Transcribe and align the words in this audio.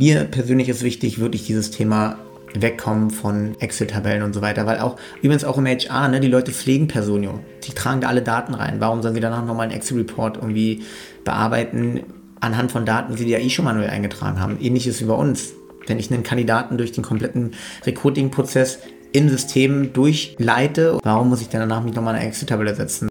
Mir 0.00 0.26
persönlich 0.26 0.68
ist 0.68 0.84
wichtig, 0.84 1.18
wirklich 1.18 1.44
dieses 1.44 1.72
Thema 1.72 2.20
wegkommen 2.54 3.10
von 3.10 3.56
Excel-Tabellen 3.58 4.22
und 4.22 4.32
so 4.32 4.40
weiter, 4.40 4.64
weil 4.64 4.78
auch, 4.78 4.94
übrigens 5.22 5.42
auch 5.42 5.58
im 5.58 5.66
HR, 5.66 6.06
ne, 6.06 6.20
die 6.20 6.28
Leute 6.28 6.52
pflegen 6.52 6.86
Personio. 6.86 7.40
Die 7.64 7.72
tragen 7.72 8.00
da 8.00 8.06
alle 8.06 8.22
Daten 8.22 8.54
rein. 8.54 8.76
Warum 8.78 9.02
sollen 9.02 9.16
sie 9.16 9.20
danach 9.20 9.44
nochmal 9.44 9.66
einen 9.66 9.76
Excel-Report 9.76 10.36
irgendwie 10.36 10.84
bearbeiten 11.24 12.04
anhand 12.38 12.70
von 12.70 12.86
Daten, 12.86 13.16
die 13.16 13.24
sie 13.24 13.28
ja 13.28 13.40
eh 13.40 13.50
schon 13.50 13.64
manuell 13.64 13.90
eingetragen 13.90 14.38
haben? 14.38 14.58
Ähnliches 14.60 15.00
wie 15.00 15.06
bei 15.06 15.14
uns. 15.14 15.54
Wenn 15.88 15.98
ich 15.98 16.12
einen 16.12 16.22
Kandidaten 16.22 16.78
durch 16.78 16.92
den 16.92 17.02
kompletten 17.02 17.54
Recruiting-Prozess 17.84 18.78
im 19.10 19.28
System 19.28 19.92
durchleite, 19.92 21.00
warum 21.02 21.28
muss 21.28 21.40
ich 21.40 21.48
dann 21.48 21.62
danach 21.62 21.82
nicht 21.82 21.96
nochmal 21.96 22.14
eine 22.14 22.24
Excel-Tabelle 22.24 22.76
setzen? 22.76 23.08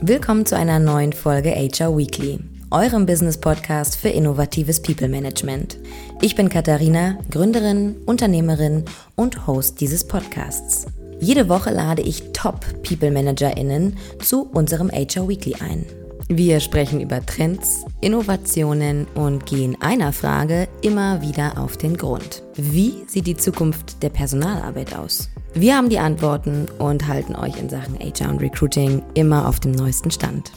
Willkommen 0.00 0.46
zu 0.46 0.56
einer 0.56 0.78
neuen 0.78 1.12
Folge 1.12 1.50
HR 1.50 1.98
Weekly 1.98 2.38
eurem 2.70 3.06
Business-Podcast 3.06 3.96
für 3.96 4.08
innovatives 4.08 4.82
People-Management. 4.82 5.78
Ich 6.20 6.34
bin 6.34 6.48
Katharina, 6.48 7.18
Gründerin, 7.30 7.96
Unternehmerin 8.04 8.84
und 9.16 9.46
Host 9.46 9.80
dieses 9.80 10.06
Podcasts. 10.06 10.86
Jede 11.20 11.48
Woche 11.48 11.70
lade 11.70 12.02
ich 12.02 12.32
Top-People-ManagerInnen 12.32 13.96
zu 14.22 14.42
unserem 14.52 14.90
HR 14.90 15.28
Weekly 15.28 15.56
ein. 15.60 15.86
Wir 16.28 16.60
sprechen 16.60 17.00
über 17.00 17.24
Trends, 17.24 17.86
Innovationen 18.02 19.06
und 19.14 19.46
gehen 19.46 19.78
einer 19.80 20.12
Frage 20.12 20.68
immer 20.82 21.22
wieder 21.22 21.58
auf 21.58 21.78
den 21.78 21.96
Grund. 21.96 22.42
Wie 22.54 23.04
sieht 23.06 23.26
die 23.26 23.36
Zukunft 23.36 24.02
der 24.02 24.10
Personalarbeit 24.10 24.94
aus? 24.94 25.30
Wir 25.54 25.74
haben 25.74 25.88
die 25.88 25.98
Antworten 25.98 26.68
und 26.78 27.08
halten 27.08 27.34
euch 27.34 27.58
in 27.58 27.70
Sachen 27.70 27.98
HR 27.98 28.28
und 28.28 28.42
Recruiting 28.42 29.02
immer 29.14 29.48
auf 29.48 29.58
dem 29.58 29.72
neuesten 29.72 30.10
Stand 30.10 30.52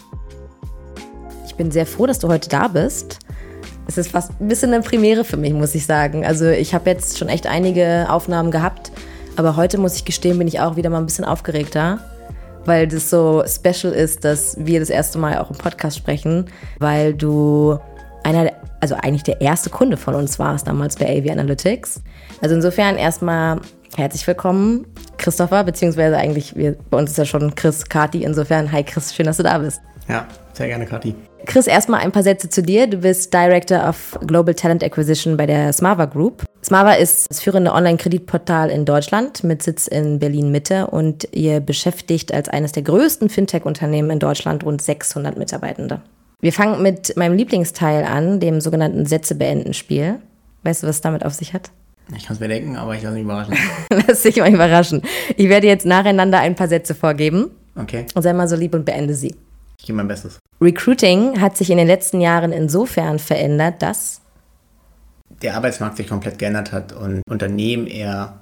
bin 1.61 1.69
sehr 1.69 1.85
froh, 1.85 2.07
dass 2.07 2.17
du 2.17 2.27
heute 2.27 2.49
da 2.49 2.67
bist. 2.67 3.19
Es 3.87 3.95
ist 3.95 4.09
fast 4.09 4.31
ein 4.41 4.47
bisschen 4.47 4.73
eine 4.73 4.81
Premiere 4.81 5.23
für 5.23 5.37
mich, 5.37 5.53
muss 5.53 5.75
ich 5.75 5.85
sagen. 5.85 6.25
Also 6.25 6.47
ich 6.47 6.73
habe 6.73 6.89
jetzt 6.89 7.19
schon 7.19 7.29
echt 7.29 7.45
einige 7.45 8.07
Aufnahmen 8.09 8.49
gehabt, 8.49 8.91
aber 9.35 9.55
heute 9.57 9.77
muss 9.77 9.95
ich 9.95 10.03
gestehen, 10.03 10.39
bin 10.39 10.47
ich 10.47 10.59
auch 10.59 10.75
wieder 10.75 10.89
mal 10.89 10.97
ein 10.97 11.05
bisschen 11.05 11.23
aufgeregter, 11.23 11.99
weil 12.65 12.87
das 12.87 13.11
so 13.11 13.43
special 13.45 13.93
ist, 13.93 14.25
dass 14.25 14.55
wir 14.57 14.79
das 14.79 14.89
erste 14.89 15.19
Mal 15.19 15.37
auch 15.37 15.51
im 15.51 15.57
Podcast 15.57 15.97
sprechen, 15.97 16.45
weil 16.79 17.13
du 17.13 17.77
einer, 18.23 18.51
also 18.79 18.95
eigentlich 18.95 19.23
der 19.23 19.39
erste 19.39 19.69
Kunde 19.69 19.97
von 19.97 20.15
uns 20.15 20.39
warst 20.39 20.65
damals 20.67 20.95
bei 20.95 21.05
AV 21.05 21.29
Analytics. 21.29 22.01
Also 22.41 22.55
insofern 22.55 22.97
erstmal 22.97 23.61
herzlich 23.95 24.25
willkommen, 24.25 24.87
Christopher, 25.19 25.63
beziehungsweise 25.63 26.17
eigentlich, 26.17 26.55
wir, 26.55 26.75
bei 26.89 26.97
uns 26.97 27.11
ist 27.11 27.17
ja 27.17 27.25
schon 27.25 27.53
Chris 27.53 27.85
Kati. 27.85 28.23
Insofern, 28.23 28.71
hi 28.71 28.83
Chris, 28.83 29.13
schön, 29.13 29.27
dass 29.27 29.37
du 29.37 29.43
da 29.43 29.59
bist. 29.59 29.79
Ja, 30.07 30.27
sehr 30.53 30.67
gerne, 30.67 30.85
Kati. 30.85 31.15
Chris, 31.45 31.67
erstmal 31.67 32.01
ein 32.01 32.11
paar 32.11 32.23
Sätze 32.23 32.49
zu 32.49 32.61
dir. 32.61 32.87
Du 32.87 32.97
bist 32.97 33.33
Director 33.33 33.87
of 33.87 34.19
Global 34.25 34.53
Talent 34.53 34.83
Acquisition 34.83 35.37
bei 35.37 35.45
der 35.45 35.73
Smava 35.73 36.05
Group. 36.05 36.43
Smava 36.63 36.93
ist 36.93 37.29
das 37.29 37.41
führende 37.41 37.73
Online-Kreditportal 37.73 38.69
in 38.69 38.85
Deutschland 38.85 39.43
mit 39.43 39.63
Sitz 39.63 39.87
in 39.87 40.19
Berlin-Mitte 40.19 40.87
und 40.87 41.27
ihr 41.31 41.59
beschäftigt 41.59 42.33
als 42.33 42.47
eines 42.49 42.73
der 42.73 42.83
größten 42.83 43.29
Fintech-Unternehmen 43.29 44.11
in 44.11 44.19
Deutschland 44.19 44.63
rund 44.63 44.81
600 44.81 45.37
Mitarbeitende. 45.37 46.01
Wir 46.41 46.53
fangen 46.53 46.81
mit 46.81 47.17
meinem 47.17 47.35
Lieblingsteil 47.35 48.03
an, 48.03 48.39
dem 48.39 48.61
sogenannten 48.61 49.05
Sätze 49.05 49.35
beenden 49.35 49.73
Spiel. 49.73 50.19
Weißt 50.63 50.83
du, 50.83 50.87
was 50.87 50.97
es 50.97 51.01
damit 51.01 51.25
auf 51.25 51.33
sich 51.33 51.53
hat? 51.53 51.71
Ich 52.15 52.25
kann 52.25 52.35
es 52.35 52.39
mir 52.39 52.47
denken, 52.47 52.75
aber 52.75 52.95
ich 52.95 53.03
lasse 53.03 53.15
mich 53.15 53.23
überraschen. 53.23 53.55
Lass 54.07 54.21
dich 54.21 54.37
mal 54.37 54.53
überraschen. 54.53 55.01
Ich 55.37 55.49
werde 55.49 55.67
jetzt 55.67 55.85
nacheinander 55.85 56.39
ein 56.39 56.55
paar 56.55 56.67
Sätze 56.67 56.93
vorgeben. 56.93 57.51
Okay. 57.75 58.05
Und 58.13 58.21
sei 58.21 58.33
mal 58.33 58.47
so 58.47 58.55
lieb 58.55 58.75
und 58.75 58.85
beende 58.85 59.13
sie. 59.13 59.35
Ich 59.81 59.87
gebe 59.87 59.97
mein 59.97 60.07
Bestes. 60.07 60.37
Recruiting 60.61 61.41
hat 61.41 61.57
sich 61.57 61.71
in 61.71 61.77
den 61.77 61.87
letzten 61.87 62.21
Jahren 62.21 62.51
insofern 62.51 63.17
verändert, 63.17 63.81
dass 63.81 64.21
der 65.41 65.55
Arbeitsmarkt 65.55 65.97
sich 65.97 66.07
komplett 66.07 66.37
geändert 66.37 66.71
hat 66.71 66.93
und 66.93 67.23
Unternehmen 67.27 67.87
eher 67.87 68.41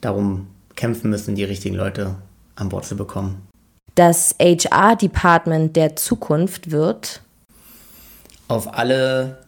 darum 0.00 0.48
kämpfen 0.74 1.08
müssen, 1.10 1.36
die 1.36 1.44
richtigen 1.44 1.76
Leute 1.76 2.16
an 2.56 2.68
Bord 2.68 2.84
zu 2.84 2.96
bekommen. 2.96 3.46
Das 3.94 4.34
HR-Department 4.40 5.76
der 5.76 5.94
Zukunft 5.94 6.72
wird 6.72 7.22
auf 8.48 8.74
alle 8.74 9.44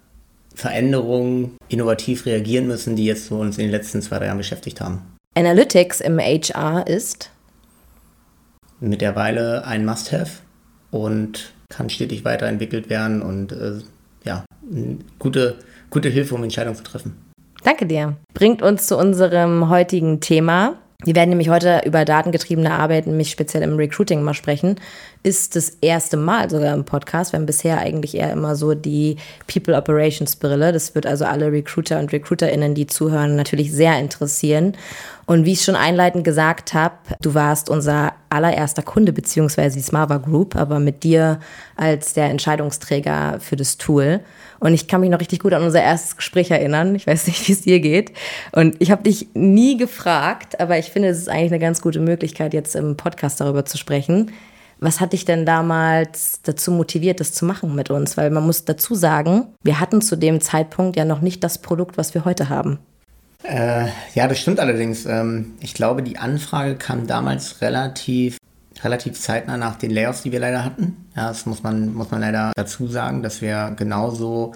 Veränderungen 0.55 1.57
innovativ 1.69 2.27
reagieren 2.27 2.69
müssen, 2.69 2.95
die 2.95 3.07
jetzt 3.07 3.27
so 3.27 3.41
uns 3.41 3.59
in 3.59 3.65
den 3.65 3.73
letzten 3.73 4.03
zwei, 4.03 4.19
drei 4.19 4.27
Jahren 4.27 4.39
beschäftigt 4.39 4.81
haben. 4.81 5.03
Analytics 5.37 6.01
im 6.01 6.21
HR 6.21 6.87
ist 6.87 7.31
mittlerweile 8.79 9.65
ein 9.67 9.85
Must-Have 9.85 10.43
und 10.91 11.53
kann 11.69 11.91
stetig 11.91 12.25
weiterentwickelt 12.25 12.89
werden 12.89 13.23
und 13.23 13.53
äh, 13.53 13.81
ja, 14.25 14.45
gute, 15.19 15.57
gute 15.91 16.09
Hilfe, 16.09 16.35
um 16.35 16.43
Entscheidungen 16.43 16.77
zu 16.77 16.83
treffen. 16.83 17.17
Danke 17.65 17.87
dir. 17.87 18.17
Bringt 18.35 18.63
uns 18.63 18.87
zu 18.87 18.97
unserem 18.97 19.69
heutigen 19.69 20.21
Thema. 20.21 20.77
Wir 21.05 21.15
werden 21.15 21.29
nämlich 21.29 21.49
heute 21.49 21.83
über 21.85 22.05
datengetriebene 22.05 22.73
Arbeit, 22.73 23.07
nämlich 23.07 23.31
speziell 23.31 23.63
im 23.63 23.77
Recruiting 23.77 24.21
mal 24.23 24.35
sprechen. 24.35 24.81
Ist 25.23 25.55
das 25.55 25.71
erste 25.81 26.17
Mal 26.17 26.51
sogar 26.51 26.75
im 26.75 26.85
Podcast. 26.85 27.33
Wir 27.33 27.39
haben 27.39 27.47
bisher 27.47 27.79
eigentlich 27.79 28.17
eher 28.17 28.33
immer 28.33 28.57
so 28.57 28.75
die 28.75 29.17
People 29.47 29.77
Operations 29.77 30.35
Brille. 30.35 30.73
Das 30.73 30.97
wird 30.97 31.07
also 31.07 31.25
alle 31.25 31.53
Recruiter 31.53 32.01
und 32.01 32.13
RecruiterInnen, 32.13 32.75
die 32.75 32.89
zuhören, 32.89 33.37
natürlich 33.37 33.73
sehr 33.73 33.97
interessieren. 34.01 34.77
Und 35.29 35.45
wie 35.45 35.53
ich 35.53 35.63
schon 35.63 35.77
einleitend 35.77 36.25
gesagt 36.25 36.73
habe, 36.73 36.95
du 37.21 37.35
warst 37.35 37.69
unser 37.69 38.15
allererster 38.31 38.81
Kunde 38.81 39.13
beziehungsweise 39.13 39.77
die 39.77 39.83
Smava 39.83 40.17
Group, 40.17 40.57
aber 40.57 40.81
mit 40.81 41.05
dir 41.05 41.39
als 41.77 42.15
der 42.15 42.31
Entscheidungsträger 42.31 43.37
für 43.39 43.55
das 43.55 43.77
Tool. 43.77 44.21
Und 44.59 44.73
ich 44.73 44.89
kann 44.89 45.03
mich 45.03 45.11
noch 45.11 45.21
richtig 45.21 45.41
gut 45.41 45.53
an 45.53 45.63
unser 45.63 45.83
erstes 45.83 46.17
Gespräch 46.17 46.51
erinnern. 46.51 46.95
Ich 46.95 47.07
weiß 47.07 47.27
nicht, 47.27 47.47
wie 47.47 47.53
es 47.53 47.61
dir 47.61 47.79
geht. 47.81 48.13
Und 48.53 48.77
ich 48.79 48.91
habe 48.91 49.03
dich 49.03 49.29
nie 49.35 49.77
gefragt, 49.77 50.59
aber 50.61 50.79
ich 50.79 50.87
finde, 50.87 51.09
es 51.09 51.19
ist 51.19 51.29
eigentlich 51.29 51.53
eine 51.53 51.61
ganz 51.61 51.83
gute 51.83 52.01
Möglichkeit, 52.01 52.55
jetzt 52.55 52.75
im 52.75 52.97
Podcast 52.97 53.39
darüber 53.43 53.67
zu 53.67 53.77
sprechen. 53.77 54.33
Was 54.81 54.99
hat 54.99 55.13
dich 55.13 55.27
denn 55.27 55.45
damals 55.45 56.41
dazu 56.43 56.71
motiviert, 56.71 57.21
das 57.21 57.35
zu 57.35 57.45
machen 57.45 57.75
mit 57.75 57.91
uns? 57.91 58.17
Weil 58.17 58.31
man 58.31 58.47
muss 58.47 58.65
dazu 58.65 58.95
sagen, 58.95 59.49
wir 59.63 59.79
hatten 59.79 60.01
zu 60.01 60.17
dem 60.17 60.41
Zeitpunkt 60.41 60.97
ja 60.97 61.05
noch 61.05 61.21
nicht 61.21 61.45
das 61.45 61.61
Produkt, 61.61 61.99
was 61.99 62.15
wir 62.15 62.25
heute 62.25 62.49
haben. 62.49 62.79
Äh, 63.45 63.87
ja, 64.15 64.27
das 64.27 64.39
stimmt 64.39 64.61
allerdings. 64.61 65.07
Ähm, 65.07 65.53
ich 65.61 65.75
glaube, 65.75 66.03
die 66.03 66.19
Anfrage 66.19 66.75
kam 66.77 67.07
damals 67.07 67.61
relativ, 67.63 68.39
relativ 68.83 69.19
zeitnah 69.21 69.57
nach 69.57 69.77
den 69.77 69.91
Layoffs, 69.91 70.23
die 70.23 70.33
wir 70.33 70.41
leider 70.41 70.65
hatten. 70.65 71.07
Ja, 71.17 71.29
das 71.29 71.47
muss 71.47 71.63
man, 71.63 71.95
muss 71.95 72.11
man 72.11 72.21
leider 72.21 72.53
dazu 72.57 72.89
sagen, 72.89 73.23
dass 73.23 73.41
wir 73.41 73.75
genauso 73.77 74.55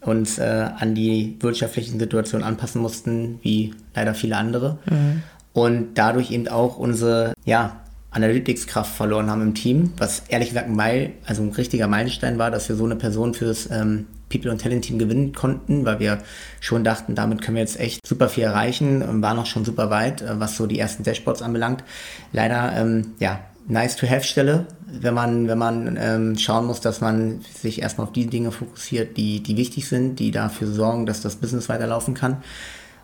uns 0.00 0.38
äh, 0.38 0.68
an 0.76 0.94
die 0.94 1.36
wirtschaftlichen 1.40 1.98
Situationen 1.98 2.46
anpassen 2.46 2.80
mussten, 2.80 3.38
wie 3.42 3.74
leider 3.94 4.14
viele 4.14 4.36
andere. 4.36 4.78
Mhm. 4.86 5.22
Und 5.52 5.94
dadurch 5.94 6.30
eben 6.30 6.48
auch 6.48 6.78
unsere 6.78 7.32
ja, 7.44 7.80
Analytics-Kraft 8.10 8.94
verloren 8.94 9.30
haben 9.30 9.42
im 9.42 9.54
Team, 9.54 9.92
was 9.96 10.22
ehrlich 10.28 10.48
gesagt 10.48 10.68
ein, 10.68 10.76
Meil, 10.76 11.12
also 11.26 11.42
ein 11.42 11.52
richtiger 11.52 11.88
Meilenstein 11.88 12.38
war, 12.38 12.50
dass 12.50 12.68
wir 12.68 12.76
so 12.76 12.84
eine 12.84 12.96
Person 12.96 13.34
fürs 13.34 13.70
ähm, 13.70 14.06
People- 14.38 14.50
und 14.50 14.60
Talent-Team 14.60 14.98
gewinnen 14.98 15.32
konnten, 15.32 15.84
weil 15.84 16.00
wir 16.00 16.18
schon 16.60 16.84
dachten, 16.84 17.14
damit 17.14 17.42
können 17.42 17.56
wir 17.56 17.62
jetzt 17.62 17.78
echt 17.78 18.06
super 18.06 18.28
viel 18.28 18.44
erreichen 18.44 19.02
waren 19.22 19.38
auch 19.38 19.46
schon 19.46 19.64
super 19.64 19.90
weit, 19.90 20.22
äh, 20.22 20.38
was 20.40 20.56
so 20.56 20.66
die 20.66 20.78
ersten 20.78 21.02
Dashboards 21.02 21.42
anbelangt. 21.42 21.84
Leider, 22.32 22.72
ähm, 22.76 23.14
ja, 23.18 23.40
nice-to-have-Stelle, 23.66 24.66
wenn 24.86 25.14
man, 25.14 25.48
wenn 25.48 25.58
man 25.58 25.98
ähm, 26.00 26.38
schauen 26.38 26.66
muss, 26.66 26.80
dass 26.80 27.00
man 27.00 27.40
sich 27.54 27.80
erstmal 27.80 28.06
auf 28.06 28.12
die 28.12 28.26
Dinge 28.26 28.52
fokussiert, 28.52 29.16
die, 29.16 29.42
die 29.42 29.56
wichtig 29.56 29.88
sind, 29.88 30.18
die 30.18 30.30
dafür 30.30 30.68
sorgen, 30.68 31.06
dass 31.06 31.22
das 31.22 31.36
Business 31.36 31.68
weiterlaufen 31.68 32.14
kann. 32.14 32.38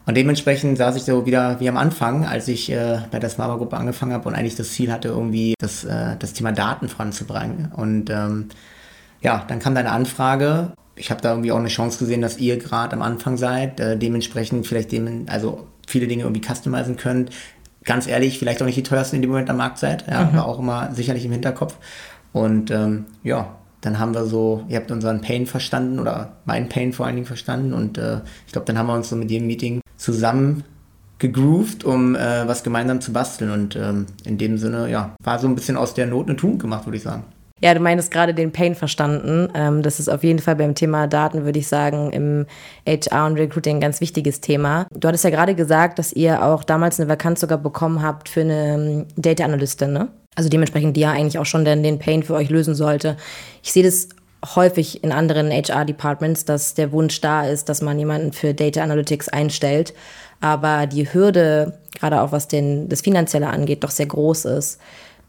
Und 0.06 0.16
dementsprechend 0.16 0.78
saß 0.78 0.96
ich 0.96 1.02
so 1.02 1.26
wieder 1.26 1.60
wie 1.60 1.68
am 1.68 1.76
Anfang, 1.76 2.24
als 2.26 2.48
ich 2.48 2.70
äh, 2.70 3.00
bei 3.10 3.18
der 3.18 3.30
Smava 3.30 3.56
Gruppe 3.56 3.76
angefangen 3.76 4.12
habe 4.12 4.28
und 4.28 4.34
eigentlich 4.34 4.56
das 4.56 4.72
Ziel 4.72 4.92
hatte, 4.92 5.08
irgendwie 5.08 5.54
das, 5.58 5.84
äh, 5.84 6.16
das 6.18 6.32
Thema 6.32 6.52
Daten 6.52 6.88
voranzubringen. 6.88 7.72
Und 7.76 8.10
ähm, 8.10 8.48
ja, 9.20 9.44
dann 9.46 9.58
kam 9.58 9.74
deine 9.74 9.92
Anfrage 9.92 10.72
ich 11.00 11.10
habe 11.10 11.20
da 11.20 11.30
irgendwie 11.30 11.50
auch 11.50 11.58
eine 11.58 11.68
Chance 11.68 11.98
gesehen, 11.98 12.20
dass 12.20 12.38
ihr 12.38 12.58
gerade 12.58 12.94
am 12.94 13.02
Anfang 13.02 13.36
seid, 13.36 13.80
äh, 13.80 13.96
dementsprechend 13.96 14.66
vielleicht 14.66 14.92
dem, 14.92 15.26
also 15.28 15.66
viele 15.86 16.06
Dinge 16.06 16.24
irgendwie 16.24 16.46
customizen 16.46 16.96
könnt. 16.96 17.30
Ganz 17.84 18.06
ehrlich, 18.06 18.38
vielleicht 18.38 18.60
auch 18.60 18.66
nicht 18.66 18.76
die 18.76 18.82
teuersten 18.82 19.16
in 19.16 19.22
dem 19.22 19.30
Moment 19.30 19.48
am 19.48 19.56
Markt 19.56 19.78
seid, 19.78 20.06
ja, 20.06 20.24
mhm. 20.24 20.38
aber 20.38 20.46
auch 20.46 20.58
immer 20.58 20.94
sicherlich 20.94 21.24
im 21.24 21.32
Hinterkopf. 21.32 21.76
Und 22.32 22.70
ähm, 22.70 23.06
ja, 23.24 23.56
dann 23.80 23.98
haben 23.98 24.14
wir 24.14 24.26
so, 24.26 24.64
ihr 24.68 24.76
habt 24.76 24.90
unseren 24.90 25.22
Pain 25.22 25.46
verstanden 25.46 25.98
oder 25.98 26.36
meinen 26.44 26.68
Pain 26.68 26.92
vor 26.92 27.06
allen 27.06 27.16
Dingen 27.16 27.26
verstanden 27.26 27.72
und 27.72 27.96
äh, 27.96 28.20
ich 28.46 28.52
glaube, 28.52 28.66
dann 28.66 28.76
haben 28.76 28.86
wir 28.86 28.94
uns 28.94 29.08
so 29.08 29.16
mit 29.16 29.30
jedem 29.30 29.46
Meeting 29.46 29.80
zusammen 29.96 30.64
gegroovt, 31.18 31.84
um 31.84 32.14
äh, 32.14 32.46
was 32.46 32.62
gemeinsam 32.62 33.00
zu 33.00 33.14
basteln 33.14 33.50
und 33.50 33.76
ähm, 33.76 34.06
in 34.24 34.36
dem 34.36 34.58
Sinne, 34.58 34.90
ja, 34.90 35.14
war 35.22 35.38
so 35.38 35.48
ein 35.48 35.54
bisschen 35.54 35.78
aus 35.78 35.94
der 35.94 36.06
Not 36.06 36.28
eine 36.28 36.36
Tugend 36.36 36.60
gemacht, 36.60 36.84
würde 36.86 36.98
ich 36.98 37.02
sagen. 37.02 37.24
Ja, 37.60 37.74
du 37.74 37.80
meinst 37.80 38.10
gerade 38.10 38.34
den 38.34 38.52
Pain 38.52 38.74
verstanden. 38.74 39.48
Ähm, 39.54 39.82
das 39.82 40.00
ist 40.00 40.08
auf 40.08 40.24
jeden 40.24 40.38
Fall 40.38 40.56
beim 40.56 40.74
Thema 40.74 41.06
Daten, 41.06 41.44
würde 41.44 41.58
ich 41.58 41.68
sagen, 41.68 42.10
im 42.10 42.46
HR 42.86 43.26
und 43.26 43.38
Recruiting 43.38 43.76
ein 43.76 43.80
ganz 43.80 44.00
wichtiges 44.00 44.40
Thema. 44.40 44.86
Du 44.92 45.06
hattest 45.06 45.24
ja 45.24 45.30
gerade 45.30 45.54
gesagt, 45.54 45.98
dass 45.98 46.12
ihr 46.12 46.42
auch 46.42 46.64
damals 46.64 46.98
eine 46.98 47.08
Vakanz 47.08 47.40
sogar 47.40 47.58
bekommen 47.58 48.02
habt 48.02 48.28
für 48.28 48.40
eine 48.40 48.74
ähm, 48.74 49.06
Data 49.16 49.44
Analystin, 49.44 49.92
ne? 49.92 50.08
Also 50.36 50.48
dementsprechend, 50.48 50.96
die 50.96 51.00
ja 51.00 51.10
eigentlich 51.10 51.38
auch 51.38 51.46
schon 51.46 51.64
den, 51.64 51.82
den 51.82 51.98
Pain 51.98 52.22
für 52.22 52.34
euch 52.34 52.50
lösen 52.50 52.74
sollte. 52.74 53.16
Ich 53.62 53.72
sehe 53.72 53.82
das 53.82 54.08
häufig 54.54 55.02
in 55.04 55.12
anderen 55.12 55.50
HR-Departments, 55.50 56.44
dass 56.44 56.74
der 56.74 56.92
Wunsch 56.92 57.20
da 57.20 57.46
ist, 57.46 57.68
dass 57.68 57.82
man 57.82 57.98
jemanden 57.98 58.32
für 58.32 58.54
Data 58.54 58.82
Analytics 58.82 59.28
einstellt. 59.28 59.92
Aber 60.40 60.86
die 60.86 61.12
Hürde, 61.12 61.78
gerade 61.98 62.22
auch 62.22 62.32
was 62.32 62.48
den, 62.48 62.88
das 62.88 63.02
Finanzielle 63.02 63.48
angeht, 63.48 63.84
doch 63.84 63.90
sehr 63.90 64.06
groß 64.06 64.46
ist. 64.46 64.80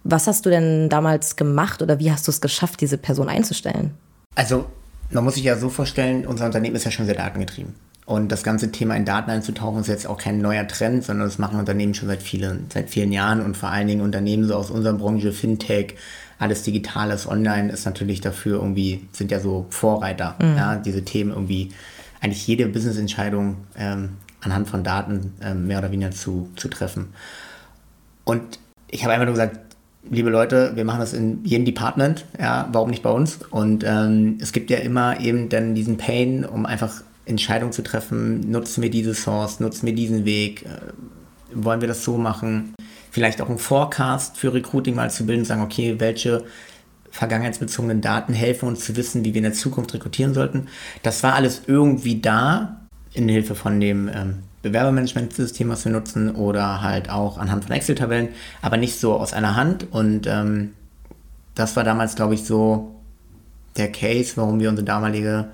Was 0.03 0.27
hast 0.27 0.45
du 0.45 0.49
denn 0.49 0.89
damals 0.89 1.35
gemacht 1.35 1.81
oder 1.81 1.99
wie 1.99 2.11
hast 2.11 2.27
du 2.27 2.31
es 2.31 2.41
geschafft, 2.41 2.81
diese 2.81 2.97
Person 2.97 3.29
einzustellen? 3.29 3.91
Also, 4.35 4.65
man 5.11 5.23
muss 5.23 5.35
sich 5.35 5.43
ja 5.43 5.57
so 5.57 5.69
vorstellen, 5.69 6.25
unser 6.25 6.45
Unternehmen 6.45 6.75
ist 6.75 6.85
ja 6.85 6.91
schon 6.91 7.05
sehr 7.05 7.15
datengetrieben. 7.15 7.75
Und 8.05 8.31
das 8.31 8.43
ganze 8.43 8.71
Thema 8.71 8.95
in 8.95 9.05
Daten 9.05 9.29
einzutauchen 9.29 9.81
ist 9.81 9.87
jetzt 9.87 10.07
auch 10.07 10.17
kein 10.17 10.41
neuer 10.41 10.67
Trend, 10.67 11.03
sondern 11.03 11.27
das 11.27 11.37
machen 11.37 11.59
Unternehmen 11.59 11.93
schon 11.93 12.07
seit 12.07 12.23
vielen, 12.23 12.65
seit 12.73 12.89
vielen 12.89 13.11
Jahren 13.11 13.41
und 13.41 13.55
vor 13.55 13.69
allen 13.69 13.87
Dingen 13.87 14.01
Unternehmen 14.01 14.45
so 14.45 14.55
aus 14.55 14.71
unserer 14.71 14.93
Branche, 14.93 15.31
Fintech, 15.31 15.95
alles 16.39 16.63
Digitales, 16.63 17.27
Online 17.27 17.71
ist 17.71 17.85
natürlich 17.85 18.19
dafür 18.19 18.57
irgendwie, 18.57 19.07
sind 19.11 19.29
ja 19.31 19.39
so 19.39 19.67
Vorreiter, 19.69 20.35
mhm. 20.41 20.57
ja, 20.57 20.75
diese 20.77 21.05
Themen 21.05 21.29
irgendwie, 21.29 21.69
eigentlich 22.19 22.45
jede 22.47 22.65
Business-Entscheidung 22.67 23.57
ähm, 23.77 24.17
anhand 24.41 24.67
von 24.67 24.83
Daten 24.83 25.33
ähm, 25.41 25.67
mehr 25.67 25.77
oder 25.79 25.91
weniger 25.91 26.11
zu, 26.11 26.49
zu 26.55 26.67
treffen. 26.67 27.13
Und 28.25 28.59
ich 28.89 29.03
habe 29.03 29.13
einfach 29.13 29.25
nur 29.25 29.35
gesagt, 29.35 29.59
liebe 30.09 30.29
Leute, 30.29 30.71
wir 30.75 30.85
machen 30.85 30.99
das 30.99 31.13
in 31.13 31.43
jedem 31.45 31.65
Department, 31.65 32.25
ja, 32.39 32.67
warum 32.71 32.89
nicht 32.89 33.03
bei 33.03 33.11
uns? 33.11 33.39
Und 33.49 33.83
ähm, 33.85 34.37
es 34.41 34.51
gibt 34.51 34.69
ja 34.69 34.77
immer 34.77 35.19
eben 35.19 35.49
dann 35.49 35.75
diesen 35.75 35.97
Pain, 35.97 36.45
um 36.45 36.65
einfach 36.65 37.01
Entscheidungen 37.25 37.71
zu 37.71 37.83
treffen, 37.83 38.51
nutzen 38.51 38.81
wir 38.81 38.89
diese 38.89 39.13
Source, 39.13 39.59
nutzen 39.59 39.85
wir 39.85 39.93
diesen 39.93 40.25
Weg, 40.25 40.65
äh, 40.65 40.69
wollen 41.53 41.81
wir 41.81 41.87
das 41.87 42.03
so 42.03 42.17
machen? 42.17 42.73
vielleicht 43.11 43.41
auch 43.41 43.49
einen 43.49 43.59
Forecast 43.59 44.37
für 44.37 44.53
Recruiting 44.53 44.95
mal 44.95 45.11
zu 45.11 45.25
bilden, 45.25 45.45
sagen, 45.45 45.61
okay, 45.61 45.99
welche 45.99 46.45
vergangenheitsbezogenen 47.11 47.99
Daten 47.99 48.33
helfen 48.33 48.69
uns 48.69 48.85
zu 48.85 48.95
wissen, 48.95 49.25
wie 49.25 49.33
wir 49.33 49.39
in 49.39 49.43
der 49.43 49.53
Zukunft 49.53 49.93
rekrutieren 49.93 50.33
sollten. 50.33 50.69
Das 51.03 51.21
war 51.21 51.35
alles 51.35 51.63
irgendwie 51.67 52.21
da, 52.21 52.87
in 53.13 53.27
Hilfe 53.27 53.53
von 53.53 53.81
dem 53.81 54.07
ähm, 54.07 54.43
Bewerbermanagementsystem, 54.61 55.69
was 55.69 55.85
wir 55.85 55.91
nutzen, 55.91 56.35
oder 56.35 56.81
halt 56.81 57.09
auch 57.09 57.37
anhand 57.37 57.65
von 57.65 57.73
Excel-Tabellen, 57.73 58.29
aber 58.61 58.77
nicht 58.77 58.99
so 58.99 59.13
aus 59.13 59.33
einer 59.33 59.55
Hand. 59.55 59.91
Und 59.91 60.27
ähm, 60.27 60.73
das 61.55 61.75
war 61.75 61.83
damals, 61.83 62.15
glaube 62.15 62.35
ich, 62.35 62.45
so 62.45 62.95
der 63.77 63.91
Case, 63.91 64.33
warum 64.35 64.59
wir 64.59 64.69
unsere 64.69 64.85
damalige 64.85 65.49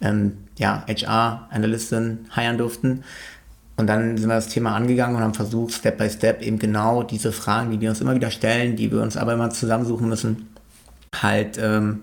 ähm, 0.00 0.36
ja, 0.58 0.84
HR-Analystin 0.86 2.26
heiern 2.34 2.58
durften. 2.58 3.04
Und 3.76 3.86
dann 3.86 4.16
sind 4.16 4.28
wir 4.28 4.34
das 4.34 4.48
Thema 4.48 4.74
angegangen 4.74 5.16
und 5.16 5.22
haben 5.22 5.34
versucht, 5.34 5.72
Step 5.72 5.98
by 5.98 6.08
Step 6.10 6.42
eben 6.42 6.58
genau 6.58 7.02
diese 7.02 7.32
Fragen, 7.32 7.70
die 7.70 7.80
wir 7.80 7.88
uns 7.90 8.00
immer 8.00 8.14
wieder 8.14 8.30
stellen, 8.30 8.76
die 8.76 8.92
wir 8.92 9.00
uns 9.00 9.16
aber 9.16 9.32
immer 9.32 9.50
zusammensuchen 9.50 10.08
müssen, 10.08 10.48
halt, 11.20 11.58
ähm, 11.58 12.02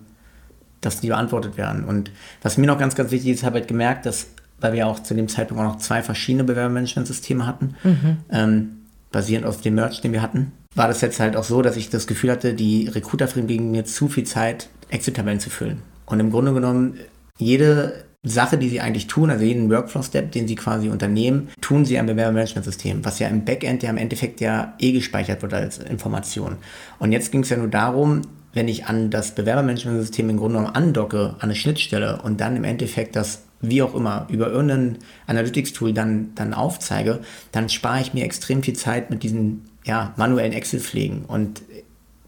dass 0.81 0.99
die 0.99 1.09
beantwortet 1.09 1.57
werden. 1.57 1.85
Und 1.85 2.11
was 2.41 2.57
mir 2.57 2.65
noch 2.65 2.79
ganz, 2.79 2.95
ganz 2.95 3.11
wichtig 3.11 3.31
ist, 3.31 3.43
habe 3.43 3.57
ich 3.57 3.61
halt 3.61 3.67
gemerkt, 3.67 4.05
dass, 4.05 4.27
weil 4.61 4.73
wir 4.73 4.87
auch 4.87 5.01
zu 5.01 5.13
dem 5.13 5.27
Zeitpunkt 5.27 5.63
auch 5.63 5.67
noch 5.67 5.77
zwei 5.77 6.01
verschiedene 6.01 6.43
Bewerbermanagementsysteme 6.43 7.45
hatten, 7.45 7.75
mhm. 7.83 8.17
ähm, 8.31 8.69
basierend 9.11 9.45
auf 9.45 9.61
dem 9.61 9.75
Merch, 9.75 10.01
den 10.01 10.13
wir 10.13 10.21
hatten, 10.21 10.51
war 10.75 10.87
das 10.87 11.01
jetzt 11.01 11.19
halt 11.19 11.35
auch 11.35 11.43
so, 11.43 11.61
dass 11.61 11.77
ich 11.77 11.89
das 11.89 12.07
Gefühl 12.07 12.31
hatte, 12.31 12.53
die 12.53 12.87
Recruiter 12.87 13.27
gegen 13.27 13.71
mir 13.71 13.85
zu 13.85 14.07
viel 14.07 14.25
Zeit, 14.25 14.69
Exit-Tabellen 14.89 15.39
zu 15.39 15.49
füllen. 15.49 15.81
Und 16.05 16.19
im 16.19 16.31
Grunde 16.31 16.53
genommen, 16.53 16.95
jede 17.37 18.05
Sache, 18.23 18.57
die 18.57 18.69
sie 18.69 18.81
eigentlich 18.81 19.07
tun, 19.07 19.29
also 19.29 19.45
jeden 19.45 19.69
Workflow-Step, 19.69 20.31
den 20.31 20.47
sie 20.47 20.55
quasi 20.55 20.89
unternehmen, 20.89 21.49
tun 21.61 21.85
sie 21.85 21.97
am 21.97 22.05
Bewerbermanagementsystem, 22.05 23.05
was 23.05 23.19
ja 23.19 23.29
im 23.29 23.45
Backend 23.45 23.81
ja 23.81 23.89
im 23.89 23.97
Endeffekt 23.97 24.41
ja 24.41 24.73
eh 24.79 24.91
gespeichert 24.91 25.41
wird 25.41 25.53
als 25.53 25.77
Information. 25.77 26.57
Und 26.99 27.11
jetzt 27.11 27.31
ging 27.31 27.43
es 27.43 27.49
ja 27.49 27.57
nur 27.57 27.69
darum, 27.69 28.21
wenn 28.53 28.67
ich 28.67 28.85
an 28.85 29.09
das 29.09 29.35
Bewerbermanagementsystem 29.35 30.29
im 30.29 30.37
Grunde 30.37 30.57
genommen 30.57 30.75
andocke, 30.75 31.35
an 31.35 31.43
eine 31.43 31.55
Schnittstelle 31.55 32.21
und 32.21 32.41
dann 32.41 32.57
im 32.57 32.63
Endeffekt 32.63 33.15
das 33.15 33.43
wie 33.61 33.81
auch 33.81 33.93
immer 33.93 34.27
über 34.29 34.47
irgendein 34.49 34.99
Analytics-Tool 35.27 35.93
dann, 35.93 36.33
dann 36.35 36.53
aufzeige, 36.53 37.19
dann 37.51 37.69
spare 37.69 38.01
ich 38.01 38.13
mir 38.13 38.23
extrem 38.23 38.63
viel 38.63 38.75
Zeit 38.75 39.09
mit 39.09 39.23
diesen 39.23 39.65
ja, 39.85 40.13
manuellen 40.17 40.53
Excel-Pflegen. 40.53 41.25
Und 41.25 41.61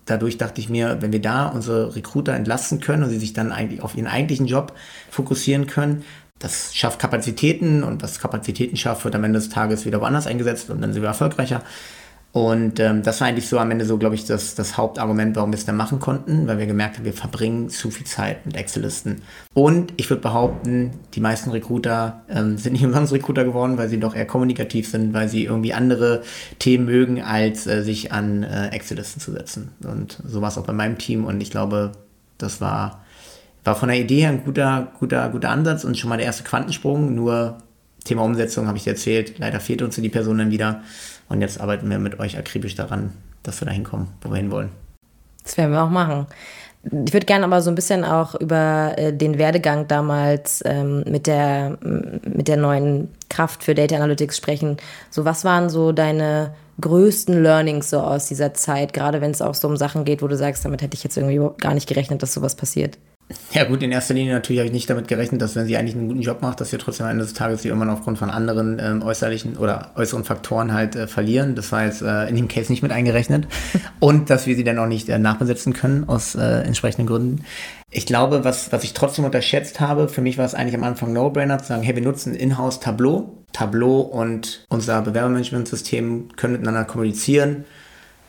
dadurch 0.05 0.37
dachte 0.37 0.59
ich 0.59 0.69
mir, 0.69 1.01
wenn 1.01 1.11
wir 1.11 1.21
da 1.21 1.47
unsere 1.47 1.95
Recruiter 1.95 2.33
entlasten 2.33 2.79
können 2.79 3.03
und 3.03 3.09
sie 3.09 3.19
sich 3.19 3.33
dann 3.33 3.51
eigentlich 3.51 3.81
auf 3.81 3.95
ihren 3.95 4.07
eigentlichen 4.07 4.47
Job 4.47 4.73
fokussieren 5.09 5.67
können, 5.67 6.03
das 6.39 6.75
schafft 6.75 6.99
Kapazitäten 6.99 7.83
und 7.83 8.01
was 8.01 8.19
Kapazitäten 8.19 8.75
schafft, 8.75 9.05
wird 9.05 9.15
am 9.15 9.23
Ende 9.23 9.39
des 9.39 9.49
Tages 9.49 9.85
wieder 9.85 10.01
woanders 10.01 10.25
eingesetzt 10.25 10.69
und 10.71 10.81
dann 10.81 10.91
sind 10.91 11.03
wir 11.03 11.09
erfolgreicher. 11.09 11.63
Und 12.33 12.79
ähm, 12.79 13.03
das 13.03 13.19
war 13.19 13.27
eigentlich 13.27 13.49
so 13.49 13.59
am 13.59 13.71
Ende 13.71 13.83
so, 13.83 13.97
glaube 13.97 14.15
ich, 14.15 14.23
das, 14.25 14.55
das 14.55 14.77
Hauptargument, 14.77 15.35
warum 15.35 15.51
wir 15.51 15.57
es 15.57 15.65
dann 15.65 15.75
machen 15.75 15.99
konnten, 15.99 16.47
weil 16.47 16.59
wir 16.59 16.65
gemerkt 16.65 16.97
haben, 16.97 17.03
wir 17.03 17.13
verbringen 17.13 17.69
zu 17.69 17.91
viel 17.91 18.05
Zeit 18.05 18.45
mit 18.45 18.55
Excel-Listen. 18.55 19.21
Und 19.53 19.93
ich 19.97 20.09
würde 20.09 20.21
behaupten, 20.21 20.91
die 21.13 21.19
meisten 21.19 21.51
Recruiter 21.51 22.21
ähm, 22.29 22.57
sind 22.57 22.73
nicht 22.73 22.85
umsonst 22.85 23.11
Recruiter 23.11 23.43
geworden, 23.43 23.77
weil 23.77 23.89
sie 23.89 23.99
doch 23.99 24.15
eher 24.15 24.25
kommunikativ 24.25 24.89
sind, 24.89 25.13
weil 25.13 25.27
sie 25.27 25.43
irgendwie 25.43 25.73
andere 25.73 26.23
Themen 26.57 26.85
mögen, 26.85 27.21
als 27.21 27.67
äh, 27.67 27.83
sich 27.83 28.13
an 28.13 28.43
äh, 28.43 28.69
Excel-Listen 28.69 29.19
zu 29.19 29.33
setzen. 29.33 29.71
Und 29.83 30.17
so 30.25 30.41
war 30.41 30.47
es 30.47 30.57
auch 30.57 30.65
bei 30.65 30.73
meinem 30.73 30.97
Team 30.97 31.25
und 31.25 31.41
ich 31.41 31.51
glaube, 31.51 31.91
das 32.37 32.61
war, 32.61 33.03
war 33.65 33.75
von 33.75 33.89
der 33.89 33.99
Idee 33.99 34.21
her 34.21 34.29
ein 34.29 34.45
guter, 34.45 34.93
guter, 34.99 35.27
guter 35.29 35.49
Ansatz 35.49 35.83
und 35.83 35.97
schon 35.97 36.09
mal 36.09 36.17
der 36.17 36.27
erste 36.27 36.43
Quantensprung. 36.43 37.13
Nur 37.13 37.57
Thema 38.03 38.23
Umsetzung 38.23 38.67
habe 38.67 38.77
ich 38.77 38.83
dir 38.83 38.91
erzählt. 38.91 39.37
Leider 39.37 39.59
fehlt 39.59 39.81
uns 39.81 39.95
die 39.95 40.09
Person 40.09 40.37
dann 40.37 40.51
wieder. 40.51 40.81
Und 41.29 41.41
jetzt 41.41 41.61
arbeiten 41.61 41.89
wir 41.89 41.99
mit 41.99 42.19
euch 42.19 42.37
akribisch 42.37 42.75
daran, 42.75 43.13
dass 43.43 43.61
wir 43.61 43.65
da 43.65 43.71
hinkommen, 43.71 44.07
wo 44.21 44.29
wir 44.29 44.37
hinwollen. 44.37 44.69
Das 45.43 45.57
werden 45.57 45.71
wir 45.71 45.83
auch 45.83 45.89
machen. 45.89 46.27
Ich 46.83 47.13
würde 47.13 47.27
gerne 47.27 47.45
aber 47.45 47.61
so 47.61 47.69
ein 47.69 47.75
bisschen 47.75 48.03
auch 48.03 48.33
über 48.33 48.93
äh, 48.97 49.13
den 49.13 49.37
Werdegang 49.37 49.87
damals 49.87 50.63
ähm, 50.65 51.03
mit, 51.07 51.27
der, 51.27 51.77
mit 51.81 52.47
der 52.47 52.57
neuen 52.57 53.09
Kraft 53.29 53.63
für 53.63 53.75
Data 53.75 53.95
Analytics 53.95 54.35
sprechen. 54.35 54.77
So, 55.11 55.23
was 55.23 55.45
waren 55.45 55.69
so 55.69 55.91
deine 55.91 56.55
größten 56.79 57.43
Learnings 57.43 57.91
so 57.91 57.99
aus 57.99 58.27
dieser 58.27 58.55
Zeit, 58.55 58.93
gerade 58.93 59.21
wenn 59.21 59.29
es 59.29 59.43
auch 59.43 59.53
so 59.53 59.67
um 59.67 59.77
Sachen 59.77 60.05
geht, 60.05 60.23
wo 60.23 60.27
du 60.27 60.35
sagst, 60.35 60.65
damit 60.65 60.81
hätte 60.81 60.95
ich 60.95 61.03
jetzt 61.03 61.17
irgendwie 61.17 61.39
gar 61.59 61.75
nicht 61.75 61.87
gerechnet, 61.87 62.23
dass 62.23 62.33
sowas 62.33 62.55
passiert? 62.55 62.97
Ja 63.53 63.65
gut, 63.65 63.83
in 63.83 63.91
erster 63.91 64.13
Linie 64.13 64.33
natürlich 64.33 64.59
habe 64.59 64.67
ich 64.67 64.73
nicht 64.73 64.89
damit 64.89 65.07
gerechnet, 65.07 65.41
dass 65.41 65.55
wenn 65.55 65.65
sie 65.65 65.77
eigentlich 65.77 65.95
einen 65.95 66.07
guten 66.07 66.21
Job 66.21 66.41
macht, 66.41 66.61
dass 66.61 66.71
wir 66.71 66.79
trotzdem 66.79 67.05
am 67.05 67.11
Ende 67.11 67.23
des 67.23 67.33
Tages 67.33 67.61
sie 67.61 67.67
irgendwann 67.67 67.89
aufgrund 67.89 68.17
von 68.17 68.29
anderen 68.29 68.79
ähm, 68.79 69.01
äußerlichen 69.01 69.57
oder 69.57 69.91
äußeren 69.95 70.23
Faktoren 70.23 70.73
halt 70.73 70.95
äh, 70.95 71.07
verlieren. 71.07 71.55
Das 71.55 71.71
war 71.71 71.85
jetzt 71.85 72.01
äh, 72.01 72.27
in 72.27 72.35
dem 72.35 72.47
Case 72.47 72.71
nicht 72.71 72.81
mit 72.81 72.91
eingerechnet. 72.91 73.47
Und 73.99 74.29
dass 74.29 74.47
wir 74.47 74.55
sie 74.55 74.63
dann 74.63 74.79
auch 74.79 74.87
nicht 74.87 75.09
äh, 75.09 75.19
nachbesetzen 75.19 75.73
können 75.73 76.07
aus 76.07 76.35
äh, 76.35 76.41
entsprechenden 76.41 77.07
Gründen. 77.07 77.45
Ich 77.89 78.05
glaube, 78.05 78.43
was, 78.43 78.71
was 78.71 78.83
ich 78.83 78.93
trotzdem 78.93 79.25
unterschätzt 79.25 79.79
habe, 79.79 80.07
für 80.07 80.21
mich 80.21 80.37
war 80.37 80.45
es 80.45 80.55
eigentlich 80.55 80.75
am 80.75 80.83
Anfang 80.83 81.11
No-Brainer 81.11 81.59
zu 81.59 81.67
sagen, 81.67 81.83
hey, 81.83 81.95
wir 81.95 82.03
nutzen 82.03 82.33
in-house 82.33 82.79
Tableau. 82.79 83.37
Tableau 83.51 83.99
und 83.99 84.65
unser 84.69 85.01
Bewerbermanagementsystem 85.01 86.29
können 86.37 86.53
miteinander 86.53 86.85
kommunizieren 86.85 87.65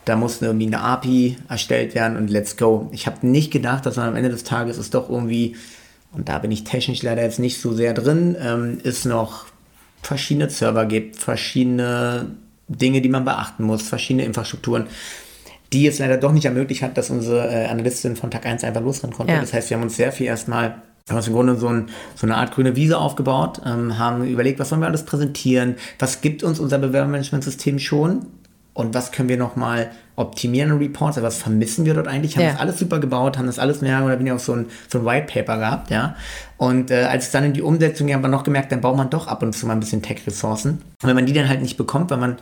da 0.05 0.17
musste 0.17 0.47
irgendwie 0.47 0.67
eine 0.67 0.81
API 0.81 1.37
erstellt 1.49 1.95
werden 1.95 2.17
und 2.17 2.29
let's 2.29 2.57
go. 2.57 2.89
Ich 2.93 3.07
habe 3.07 3.27
nicht 3.27 3.53
gedacht, 3.53 3.87
dass 3.87 3.97
man 3.97 4.09
am 4.09 4.17
Ende 4.17 4.31
des 4.31 4.45
Tages 4.45 4.79
es 4.79 4.91
doch 4.91 5.09
irgendwie, 5.09 5.57
und 6.13 6.29
da 6.29 6.39
bin 6.39 6.51
ich 6.51 6.65
technisch 6.65 7.03
leider 7.03 7.23
jetzt 7.23 7.39
nicht 7.39 7.61
so 7.61 7.73
sehr 7.73 7.95
drin, 7.95 8.37
ähm, 8.41 8.79
es 8.83 9.05
noch 9.05 9.47
verschiedene 10.03 10.51
Server 10.51 10.87
gibt, 10.87 11.17
verschiedene 11.17 12.27
Dinge, 12.69 13.01
die 13.01 13.09
man 13.09 13.25
beachten 13.25 13.63
muss, 13.65 13.83
verschiedene 13.83 14.25
Infrastrukturen, 14.25 14.87
die 15.73 15.87
es 15.87 16.01
leider 16.01 16.17
doch 16.17 16.33
nicht 16.33 16.45
ermöglicht 16.45 16.83
hat, 16.83 16.99
dass 16.99 17.11
unsere 17.11 17.49
äh, 17.49 17.67
Analystin 17.67 18.17
von 18.17 18.31
Tag 18.31 18.45
1 18.45 18.65
einfach 18.65 18.83
losrennen 18.83 19.17
konnte. 19.17 19.33
Ja. 19.33 19.41
Das 19.41 19.53
heißt, 19.53 19.71
wir 19.71 19.77
haben 19.77 19.85
uns 19.85 19.97
sehr 19.97 20.13
viel 20.13 20.27
erstmal 20.27 20.83
haben 21.09 21.17
uns 21.17 21.27
im 21.27 21.35
Grunde 21.35 21.57
so, 21.57 21.69
ein, 21.69 21.89
so, 22.15 22.27
eine 22.27 22.37
Art 22.37 22.55
grüne 22.55 22.77
Wiese 22.77 22.97
aufgebaut, 22.97 23.61
ähm, 23.67 23.99
haben 23.99 24.25
überlegt, 24.25 24.61
was 24.61 24.71
wollen 24.71 24.83
wir 24.83 24.87
alles 24.87 25.05
präsentieren, 25.05 25.75
was 25.99 26.21
gibt 26.21 26.45
uns 26.45 26.61
unser 26.61 26.79
Bewerbermanagementsystem 26.79 27.81
schon, 27.81 28.27
und 28.75 28.95
was 28.95 29.13
können 29.13 29.29
wir 29.29 29.37
nochmal 29.37 29.91
optimieren 30.17 30.71
in 30.71 30.79
Reports, 30.79 31.17
also 31.17 31.27
was 31.27 31.39
vermissen 31.39 31.85
wir 31.85 31.95
dort 31.95 32.09
eigentlich, 32.09 32.37
haben 32.37 32.45
ja. 32.45 32.53
das 32.53 32.61
alles 32.61 32.79
super 32.79 33.01
gebaut, 33.01 33.39
haben 33.39 33.47
das 33.47 33.59
alles 33.59 33.81
mehr 33.81 34.05
oder 34.05 34.19
weniger 34.19 34.37
auf 34.37 34.43
so 34.43 34.55
ein, 34.55 34.67
so 34.89 34.99
ein 34.99 35.05
White 35.05 35.27
Paper 35.33 35.59
gehabt, 35.59 35.91
ja. 35.91 36.17
Und 36.59 36.91
äh, 36.91 37.05
als 37.05 37.27
es 37.27 37.31
dann 37.33 37.45
in 37.45 37.53
die 37.53 37.63
Umsetzung 37.63 38.07
ging, 38.07 38.17
haben 38.17 38.23
wir 38.23 38.29
noch 38.29 38.45
gemerkt, 38.45 38.73
dann 38.73 38.81
braucht 38.81 38.97
man 38.97 39.11
doch 39.11 39.27
ab 39.27 39.43
und 39.43 39.53
zu 39.53 39.67
mal 39.67 39.75
ein 39.75 39.81
bisschen 39.81 40.03
Tech-Ressourcen. 40.03 40.83
Und 41.03 41.09
wenn 41.09 41.17
man 41.17 41.27
die 41.27 41.33
dann 41.33 41.49
halt 41.49 41.63
nicht 41.63 41.77
bekommt, 41.77 42.11
weil 42.11 42.19
man 42.19 42.37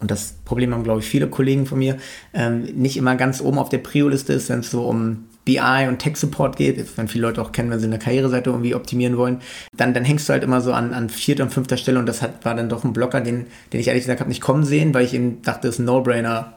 und 0.00 0.10
das 0.10 0.34
Problem 0.44 0.72
haben, 0.72 0.82
glaube 0.82 1.00
ich, 1.00 1.06
viele 1.06 1.28
Kollegen 1.28 1.66
von 1.66 1.78
mir, 1.78 1.98
ähm, 2.32 2.62
nicht 2.62 2.96
immer 2.96 3.16
ganz 3.16 3.40
oben 3.40 3.58
auf 3.58 3.68
der 3.68 3.78
Prio-Liste 3.78 4.32
ist, 4.32 4.48
wenn 4.48 4.60
es 4.60 4.70
so 4.70 4.88
um 4.88 5.26
BI 5.44 5.86
und 5.88 5.98
Tech-Support 5.98 6.56
geht, 6.56 6.96
werden 6.96 7.08
viele 7.08 7.26
Leute 7.26 7.40
auch 7.40 7.52
kennen, 7.52 7.70
wenn 7.70 7.80
sie 7.80 7.86
eine 7.86 7.98
Karriereseite 7.98 8.50
irgendwie 8.50 8.74
optimieren 8.74 9.16
wollen, 9.16 9.40
dann, 9.76 9.94
dann 9.94 10.04
hängst 10.04 10.28
du 10.28 10.32
halt 10.32 10.44
immer 10.44 10.60
so 10.60 10.72
an, 10.72 10.92
an 10.92 11.08
vierter 11.08 11.44
und 11.44 11.50
fünfter 11.50 11.76
Stelle 11.76 11.98
und 11.98 12.06
das 12.06 12.22
hat, 12.22 12.44
war 12.44 12.54
dann 12.54 12.68
doch 12.68 12.84
ein 12.84 12.92
Blocker, 12.92 13.20
den, 13.20 13.46
den 13.72 13.80
ich 13.80 13.88
ehrlich 13.88 14.04
gesagt 14.04 14.20
habe 14.20 14.28
nicht 14.28 14.42
kommen 14.42 14.64
sehen, 14.64 14.92
weil 14.94 15.04
ich 15.04 15.14
eben 15.14 15.42
dachte, 15.42 15.68
es 15.68 15.76
ist 15.76 15.78
ein 15.80 15.86
No-Brainer. 15.86 16.52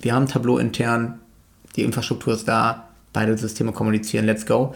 Wir 0.00 0.14
haben 0.14 0.26
Tableau 0.26 0.58
intern, 0.58 1.18
die 1.76 1.82
Infrastruktur 1.82 2.34
ist 2.34 2.46
da, 2.46 2.88
beide 3.12 3.36
Systeme 3.36 3.72
kommunizieren, 3.72 4.26
let's 4.26 4.46
go. 4.46 4.74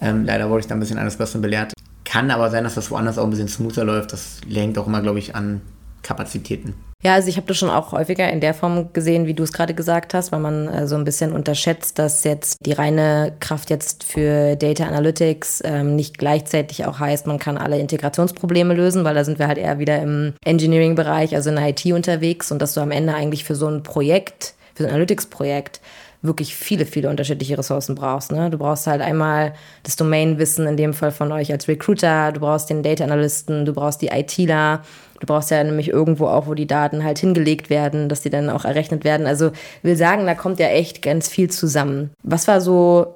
Ähm, 0.00 0.24
leider 0.24 0.50
wurde 0.50 0.60
ich 0.60 0.66
da 0.66 0.74
ein 0.74 0.80
bisschen 0.80 0.98
eines 0.98 1.16
Besseren 1.16 1.42
belehrt. 1.42 1.72
Kann 2.04 2.30
aber 2.30 2.50
sein, 2.50 2.64
dass 2.64 2.74
das 2.74 2.90
woanders 2.90 3.18
auch 3.18 3.24
ein 3.24 3.30
bisschen 3.30 3.48
smoother 3.48 3.84
läuft. 3.84 4.12
Das 4.12 4.40
lenkt 4.48 4.76
auch 4.78 4.86
immer, 4.86 5.00
glaube 5.00 5.18
ich, 5.18 5.34
an 5.34 5.62
Kapazitäten. 6.04 6.74
Ja, 7.02 7.14
also 7.14 7.28
ich 7.28 7.36
habe 7.36 7.46
das 7.46 7.58
schon 7.58 7.68
auch 7.68 7.92
häufiger 7.92 8.30
in 8.30 8.40
der 8.40 8.54
Form 8.54 8.92
gesehen, 8.94 9.26
wie 9.26 9.34
du 9.34 9.42
es 9.42 9.52
gerade 9.52 9.74
gesagt 9.74 10.14
hast, 10.14 10.32
weil 10.32 10.40
man 10.40 10.68
äh, 10.68 10.86
so 10.86 10.94
ein 10.94 11.04
bisschen 11.04 11.32
unterschätzt, 11.32 11.98
dass 11.98 12.24
jetzt 12.24 12.64
die 12.64 12.72
reine 12.72 13.34
Kraft 13.40 13.68
jetzt 13.68 14.04
für 14.04 14.56
Data 14.56 14.86
Analytics 14.86 15.62
ähm, 15.66 15.96
nicht 15.96 16.16
gleichzeitig 16.16 16.86
auch 16.86 17.00
heißt, 17.00 17.26
man 17.26 17.38
kann 17.38 17.58
alle 17.58 17.78
Integrationsprobleme 17.78 18.72
lösen, 18.72 19.04
weil 19.04 19.14
da 19.14 19.24
sind 19.24 19.38
wir 19.38 19.48
halt 19.48 19.58
eher 19.58 19.78
wieder 19.78 20.00
im 20.00 20.32
Engineering-Bereich, 20.46 21.34
also 21.34 21.50
in 21.50 21.56
der 21.56 21.68
IT 21.68 21.84
unterwegs 21.86 22.50
und 22.50 22.62
dass 22.62 22.72
du 22.72 22.80
am 22.80 22.90
Ende 22.90 23.14
eigentlich 23.14 23.44
für 23.44 23.54
so 23.54 23.66
ein 23.66 23.82
Projekt, 23.82 24.54
für 24.74 24.84
so 24.84 24.88
ein 24.88 24.94
Analytics-Projekt 24.94 25.82
wirklich 26.24 26.56
viele, 26.56 26.86
viele 26.86 27.10
unterschiedliche 27.10 27.58
Ressourcen 27.58 27.94
brauchst. 27.94 28.32
Ne? 28.32 28.48
Du 28.48 28.56
brauchst 28.56 28.86
halt 28.86 29.02
einmal 29.02 29.52
das 29.82 29.96
Domainwissen, 29.96 30.66
in 30.66 30.78
dem 30.78 30.94
Fall 30.94 31.12
von 31.12 31.30
euch 31.32 31.52
als 31.52 31.68
Recruiter, 31.68 32.32
du 32.32 32.40
brauchst 32.40 32.70
den 32.70 32.82
Data 32.82 33.04
Analysten, 33.04 33.66
du 33.66 33.74
brauchst 33.74 34.00
die 34.00 34.08
ITler, 34.08 34.82
du 35.20 35.26
brauchst 35.26 35.50
ja 35.50 35.62
nämlich 35.62 35.88
irgendwo 35.88 36.26
auch, 36.26 36.46
wo 36.46 36.54
die 36.54 36.66
Daten 36.66 37.04
halt 37.04 37.18
hingelegt 37.18 37.70
werden, 37.70 38.08
dass 38.08 38.22
die 38.22 38.30
dann 38.30 38.50
auch 38.50 38.64
errechnet 38.64 39.04
werden. 39.04 39.26
Also 39.26 39.52
will 39.82 39.96
sagen, 39.96 40.26
da 40.26 40.34
kommt 40.34 40.58
ja 40.58 40.68
echt 40.68 41.02
ganz 41.02 41.28
viel 41.28 41.50
zusammen. 41.50 42.10
Was 42.22 42.48
war 42.48 42.60
so 42.60 43.14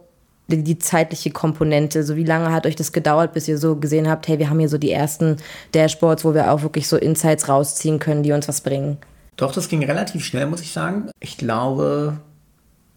die, 0.48 0.62
die 0.62 0.78
zeitliche 0.78 1.30
Komponente? 1.30 2.02
So 2.04 2.16
wie 2.16 2.24
lange 2.24 2.52
hat 2.52 2.66
euch 2.66 2.76
das 2.76 2.92
gedauert, 2.92 3.32
bis 3.32 3.48
ihr 3.48 3.58
so 3.58 3.76
gesehen 3.76 4.08
habt, 4.08 4.28
hey, 4.28 4.38
wir 4.38 4.50
haben 4.50 4.58
hier 4.58 4.68
so 4.68 4.78
die 4.78 4.92
ersten 4.92 5.36
Dashboards, 5.72 6.24
wo 6.24 6.34
wir 6.34 6.52
auch 6.52 6.62
wirklich 6.62 6.88
so 6.88 6.96
Insights 6.96 7.48
rausziehen 7.48 7.98
können, 7.98 8.22
die 8.22 8.32
uns 8.32 8.48
was 8.48 8.60
bringen? 8.60 8.98
Doch, 9.36 9.52
das 9.52 9.68
ging 9.68 9.84
relativ 9.84 10.24
schnell, 10.24 10.46
muss 10.46 10.60
ich 10.60 10.72
sagen. 10.72 11.10
Ich 11.20 11.38
glaube, 11.38 12.18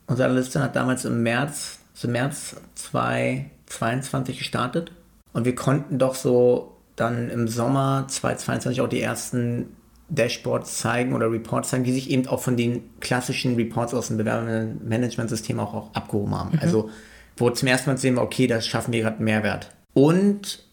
unser 0.08 0.26
Analystin 0.26 0.62
hat 0.64 0.76
damals 0.76 1.06
im 1.06 1.22
März, 1.24 1.80
also 1.94 2.08
März 2.08 2.56
2022 2.76 4.40
gestartet 4.40 4.92
und 5.34 5.46
wir 5.46 5.56
konnten 5.56 6.00
doch 6.00 6.16
so 6.16 6.78
dann 7.02 7.30
im 7.30 7.48
Sommer 7.48 8.06
2022 8.08 8.82
auch 8.82 8.88
die 8.88 9.02
ersten 9.02 9.76
Dashboards 10.10 10.78
zeigen 10.78 11.14
oder 11.14 11.32
Reports 11.32 11.70
zeigen, 11.70 11.84
die 11.84 11.94
sich 11.94 12.10
eben 12.10 12.28
auch 12.28 12.42
von 12.42 12.58
den 12.58 12.84
klassischen 13.00 13.56
Reports 13.56 13.94
aus 13.94 14.08
dem 14.08 14.18
Bewerbermanagementsystem 14.18 15.60
auch, 15.60 15.74
auch 15.74 15.94
abgehoben 15.94 16.36
haben. 16.36 16.52
Mhm. 16.54 16.60
Also 16.62 16.90
wo 17.38 17.50
zum 17.50 17.68
ersten 17.68 17.90
Mal 17.90 17.98
sehen 17.98 18.16
wir, 18.16 18.22
okay, 18.22 18.48
das 18.48 18.68
schaffen 18.68 18.94
wir 18.94 19.02
gerade 19.02 19.24
Mehrwert. 19.24 19.72
Und 19.94 20.64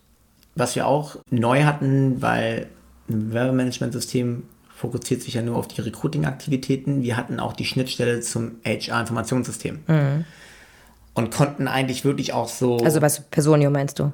was 0.54 0.74
wir 0.76 0.86
auch 0.86 1.16
neu 1.30 1.64
hatten, 1.64 2.20
weil 2.20 2.66
ein 3.08 3.28
Bewerbermanagementsystem 3.28 4.42
fokussiert 4.74 5.22
sich 5.22 5.34
ja 5.34 5.42
nur 5.42 5.56
auf 5.56 5.68
die 5.68 5.80
Recruiting-Aktivitäten. 5.80 7.02
Wir 7.02 7.16
hatten 7.16 7.40
auch 7.40 7.52
die 7.52 7.64
Schnittstelle 7.64 8.20
zum 8.20 8.56
HR-Informationssystem. 8.64 9.80
Mhm. 9.86 10.24
Und 11.14 11.32
konnten 11.32 11.66
eigentlich 11.66 12.04
wirklich 12.04 12.32
auch 12.32 12.48
so. 12.48 12.76
Also 12.78 13.02
was 13.02 13.22
Personio 13.22 13.70
meinst 13.70 13.98
du? 13.98 14.12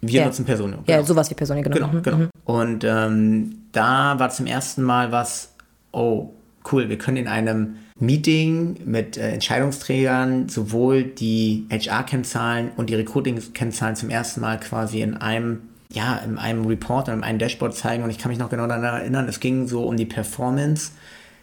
Wir 0.00 0.20
ja. 0.20 0.26
nutzen 0.26 0.44
Personio. 0.44 0.78
Genau. 0.84 0.98
Ja, 0.98 1.04
sowas 1.04 1.30
wie 1.30 1.34
Personio, 1.34 1.62
genau. 1.62 1.76
Genau, 1.76 1.88
mhm. 1.88 2.02
genau. 2.02 2.16
Mhm. 2.16 2.30
Und 2.44 2.84
ähm, 2.84 3.58
da 3.72 4.18
war 4.18 4.30
zum 4.30 4.46
ersten 4.46 4.82
Mal 4.82 5.12
was, 5.12 5.54
oh, 5.92 6.30
cool, 6.72 6.88
wir 6.88 6.98
können 6.98 7.16
in 7.16 7.28
einem 7.28 7.76
Meeting 7.98 8.80
mit 8.84 9.18
äh, 9.18 9.32
Entscheidungsträgern 9.32 10.48
sowohl 10.48 11.04
die 11.04 11.66
HR-Kennzahlen 11.70 12.70
und 12.76 12.88
die 12.88 12.94
Recruiting-Kennzahlen 12.94 13.96
zum 13.96 14.10
ersten 14.10 14.40
Mal 14.40 14.58
quasi 14.58 15.02
in 15.02 15.16
einem 15.16 15.62
ja, 15.92 16.18
in 16.18 16.38
einem 16.38 16.66
Report 16.66 17.08
oder 17.08 17.16
in 17.16 17.24
einem 17.24 17.40
Dashboard 17.40 17.74
zeigen 17.74 18.04
und 18.04 18.10
ich 18.10 18.18
kann 18.18 18.30
mich 18.30 18.38
noch 18.38 18.48
genau 18.48 18.68
daran 18.68 18.84
erinnern, 18.84 19.28
es 19.28 19.40
ging 19.40 19.66
so 19.66 19.82
um 19.82 19.96
die 19.96 20.06
Performance 20.06 20.92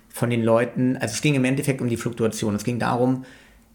von 0.08 0.30
den 0.30 0.42
Leuten, 0.42 0.96
also 0.98 1.14
es 1.14 1.22
ging 1.22 1.36
im 1.36 1.46
Endeffekt 1.46 1.82
um 1.82 1.90
die 1.90 1.98
Fluktuation. 1.98 2.56
Es 2.56 2.64
ging 2.64 2.80
darum, 2.80 3.26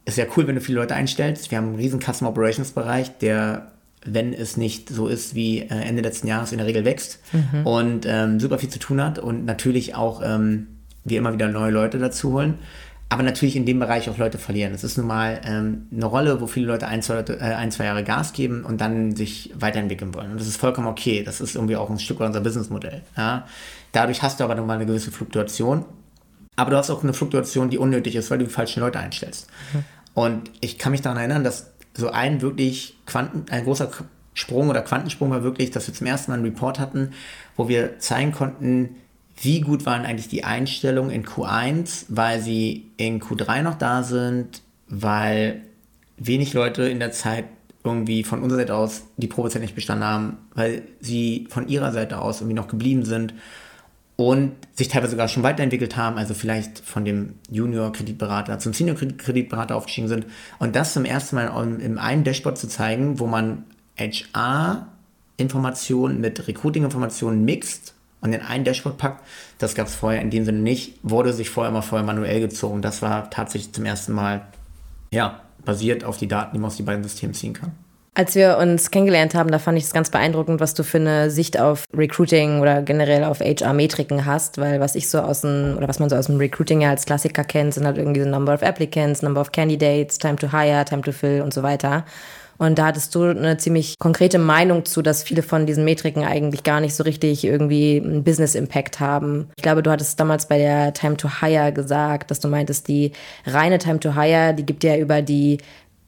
es 0.04 0.14
ist 0.14 0.18
ja 0.18 0.24
cool, 0.36 0.46
wenn 0.46 0.54
du 0.54 0.60
viele 0.60 0.80
Leute 0.80 0.94
einstellst. 0.94 1.50
Wir 1.50 1.58
haben 1.58 1.68
einen 1.68 1.76
riesen 1.76 2.00
Customer 2.00 2.30
Operations 2.30 2.72
Bereich, 2.72 3.16
der, 3.18 3.70
wenn 4.04 4.32
es 4.32 4.56
nicht 4.56 4.88
so 4.88 5.08
ist 5.08 5.34
wie 5.34 5.60
äh, 5.60 5.68
Ende 5.68 6.02
letzten 6.02 6.26
Jahres, 6.26 6.52
in 6.52 6.58
der 6.58 6.66
Regel 6.66 6.84
wächst 6.84 7.20
mhm. 7.32 7.66
und 7.66 8.06
ähm, 8.06 8.40
super 8.40 8.58
viel 8.58 8.68
zu 8.68 8.78
tun 8.78 9.02
hat 9.02 9.18
und 9.18 9.44
natürlich 9.44 9.94
auch 9.94 10.22
ähm, 10.24 10.66
wir 11.04 11.18
immer 11.18 11.32
wieder 11.32 11.48
neue 11.48 11.70
Leute 11.70 11.98
dazu 11.98 12.32
holen 12.32 12.58
aber 13.12 13.22
natürlich 13.22 13.56
in 13.56 13.66
dem 13.66 13.78
Bereich 13.78 14.08
auch 14.08 14.16
Leute 14.16 14.38
verlieren. 14.38 14.72
Es 14.72 14.84
ist 14.84 14.96
nun 14.96 15.06
mal 15.06 15.38
ähm, 15.44 15.86
eine 15.92 16.06
Rolle, 16.06 16.40
wo 16.40 16.46
viele 16.46 16.66
Leute 16.66 16.88
ein 16.88 17.02
zwei, 17.02 17.16
Leute, 17.16 17.38
äh, 17.40 17.54
ein, 17.54 17.70
zwei 17.70 17.84
Jahre 17.84 18.04
Gas 18.04 18.32
geben 18.32 18.64
und 18.64 18.80
dann 18.80 19.14
sich 19.14 19.52
weiterentwickeln 19.54 20.14
wollen. 20.14 20.30
Und 20.30 20.40
das 20.40 20.48
ist 20.48 20.56
vollkommen 20.56 20.86
okay. 20.86 21.22
Das 21.22 21.42
ist 21.42 21.54
irgendwie 21.54 21.76
auch 21.76 21.90
ein 21.90 21.98
Stück 21.98 22.20
unser 22.20 22.40
Businessmodell. 22.40 23.02
Ja? 23.14 23.46
Dadurch 23.92 24.22
hast 24.22 24.40
du 24.40 24.44
aber 24.44 24.54
nun 24.54 24.66
mal 24.66 24.76
eine 24.76 24.86
gewisse 24.86 25.10
Fluktuation. 25.10 25.84
Aber 26.56 26.70
du 26.70 26.76
hast 26.78 26.88
auch 26.88 27.02
eine 27.02 27.12
Fluktuation, 27.12 27.68
die 27.68 27.76
unnötig 27.76 28.16
ist, 28.16 28.30
weil 28.30 28.38
du 28.38 28.46
die 28.46 28.50
falschen 28.50 28.80
Leute 28.80 28.98
einstellst. 28.98 29.46
Mhm. 29.74 29.84
Und 30.14 30.50
ich 30.62 30.78
kann 30.78 30.92
mich 30.92 31.02
daran 31.02 31.18
erinnern, 31.18 31.44
dass 31.44 31.71
so 31.94 32.10
ein 32.10 32.40
wirklich 32.40 32.96
Quanten, 33.06 33.50
ein 33.50 33.64
großer 33.64 33.90
Sprung 34.34 34.70
oder 34.70 34.82
Quantensprung 34.82 35.30
war 35.30 35.42
wirklich, 35.42 35.70
dass 35.70 35.86
wir 35.86 35.94
zum 35.94 36.06
ersten 36.06 36.30
Mal 36.30 36.38
einen 36.38 36.46
Report 36.46 36.78
hatten, 36.78 37.12
wo 37.56 37.68
wir 37.68 37.98
zeigen 37.98 38.32
konnten, 38.32 38.96
wie 39.40 39.60
gut 39.60 39.86
waren 39.86 40.04
eigentlich 40.04 40.28
die 40.28 40.44
Einstellungen 40.44 41.10
in 41.10 41.24
Q1, 41.24 42.06
weil 42.08 42.40
sie 42.40 42.90
in 42.96 43.20
Q3 43.20 43.62
noch 43.62 43.74
da 43.74 44.02
sind, 44.02 44.62
weil 44.88 45.62
wenig 46.16 46.52
Leute 46.54 46.84
in 46.84 46.98
der 46.98 47.12
Zeit 47.12 47.46
irgendwie 47.84 48.22
von 48.22 48.42
unserer 48.42 48.60
Seite 48.60 48.74
aus 48.76 49.02
die 49.16 49.26
Probezeit 49.26 49.62
nicht 49.62 49.74
bestanden 49.74 50.06
haben, 50.06 50.36
weil 50.54 50.82
sie 51.00 51.46
von 51.50 51.68
ihrer 51.68 51.92
Seite 51.92 52.20
aus 52.20 52.40
irgendwie 52.40 52.54
noch 52.54 52.68
geblieben 52.68 53.04
sind 53.04 53.34
und 54.22 54.52
sich 54.72 54.88
teilweise 54.88 55.12
sogar 55.12 55.26
schon 55.26 55.42
weiterentwickelt 55.42 55.96
haben, 55.96 56.16
also 56.16 56.34
vielleicht 56.34 56.78
von 56.78 57.04
dem 57.04 57.34
Junior-Kreditberater 57.50 58.60
zum 58.60 58.72
Senior-Kreditberater 58.72 59.74
aufgestiegen 59.74 60.06
sind. 60.06 60.26
Und 60.60 60.76
das 60.76 60.92
zum 60.92 61.04
ersten 61.04 61.34
Mal 61.36 61.48
in 61.80 61.98
einem 61.98 62.22
Dashboard 62.22 62.56
zu 62.56 62.68
zeigen, 62.68 63.18
wo 63.18 63.26
man 63.26 63.64
HR-Informationen 63.98 66.20
mit 66.20 66.46
Recruiting-Informationen 66.46 67.44
mixt 67.44 67.94
und 68.20 68.32
in 68.32 68.42
ein 68.42 68.62
Dashboard 68.62 68.96
packt. 68.96 69.24
Das 69.58 69.74
gab 69.74 69.88
es 69.88 69.96
vorher 69.96 70.22
in 70.22 70.30
dem 70.30 70.44
Sinne 70.44 70.60
nicht. 70.60 71.00
Wurde 71.02 71.32
sich 71.32 71.50
vorher 71.50 71.70
immer 71.70 71.82
vorher 71.82 72.06
manuell 72.06 72.38
gezogen. 72.40 72.80
Das 72.80 73.02
war 73.02 73.28
tatsächlich 73.28 73.72
zum 73.72 73.84
ersten 73.84 74.12
Mal, 74.12 74.46
ja, 75.10 75.40
basiert 75.64 76.04
auf 76.04 76.16
die 76.16 76.28
Daten, 76.28 76.54
die 76.54 76.60
man 76.60 76.68
aus 76.68 76.76
den 76.76 76.86
beiden 76.86 77.02
Systemen 77.02 77.34
ziehen 77.34 77.54
kann. 77.54 77.72
Als 78.14 78.34
wir 78.34 78.58
uns 78.58 78.90
kennengelernt 78.90 79.34
haben, 79.34 79.50
da 79.50 79.58
fand 79.58 79.78
ich 79.78 79.84
es 79.84 79.94
ganz 79.94 80.10
beeindruckend, 80.10 80.60
was 80.60 80.74
du 80.74 80.84
für 80.84 80.98
eine 80.98 81.30
Sicht 81.30 81.58
auf 81.58 81.84
Recruiting 81.96 82.60
oder 82.60 82.82
generell 82.82 83.24
auf 83.24 83.40
HR-Metriken 83.40 84.26
hast, 84.26 84.58
weil 84.58 84.80
was 84.80 84.96
ich 84.96 85.08
so 85.08 85.20
aus 85.20 85.40
dem, 85.40 85.76
oder 85.78 85.88
was 85.88 85.98
man 85.98 86.10
so 86.10 86.16
aus 86.16 86.26
dem 86.26 86.36
Recruiting 86.36 86.82
ja 86.82 86.90
als 86.90 87.06
Klassiker 87.06 87.42
kennt, 87.42 87.72
sind 87.72 87.86
halt 87.86 87.96
irgendwie 87.96 88.20
so 88.20 88.28
Number 88.28 88.52
of 88.52 88.62
Applicants, 88.62 89.22
Number 89.22 89.40
of 89.40 89.50
Candidates, 89.50 90.18
Time 90.18 90.36
to 90.36 90.52
Hire, 90.52 90.84
Time 90.84 91.00
to 91.00 91.12
Fill 91.12 91.40
und 91.40 91.54
so 91.54 91.62
weiter. 91.62 92.04
Und 92.58 92.78
da 92.78 92.86
hattest 92.86 93.14
du 93.14 93.24
eine 93.24 93.56
ziemlich 93.56 93.98
konkrete 93.98 94.38
Meinung 94.38 94.84
zu, 94.84 95.02
dass 95.02 95.22
viele 95.22 95.42
von 95.42 95.66
diesen 95.66 95.84
Metriken 95.84 96.22
eigentlich 96.22 96.62
gar 96.62 96.80
nicht 96.80 96.94
so 96.94 97.02
richtig 97.02 97.44
irgendwie 97.44 98.00
einen 98.04 98.22
Business 98.22 98.54
Impact 98.54 99.00
haben. 99.00 99.50
Ich 99.56 99.62
glaube, 99.62 99.82
du 99.82 99.90
hattest 99.90 100.20
damals 100.20 100.46
bei 100.46 100.58
der 100.58 100.92
Time 100.92 101.16
to 101.16 101.28
Hire 101.40 101.72
gesagt, 101.72 102.30
dass 102.30 102.38
du 102.40 102.46
meintest, 102.46 102.86
die 102.86 103.12
reine 103.46 103.78
Time 103.78 103.98
to 103.98 104.14
Hire, 104.14 104.54
die 104.54 104.64
gibt 104.64 104.84
ja 104.84 104.96
über 104.96 105.22
die 105.22 105.58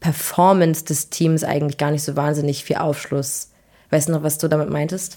Performance 0.04 0.84
des 0.84 1.08
Teams 1.08 1.44
eigentlich 1.44 1.78
gar 1.78 1.90
nicht 1.90 2.02
so 2.02 2.14
wahnsinnig 2.14 2.62
viel 2.62 2.76
Aufschluss. 2.76 3.48
Weißt 3.88 4.08
du 4.08 4.12
noch, 4.12 4.22
was 4.22 4.36
du 4.36 4.48
damit 4.48 4.68
meintest? 4.68 5.16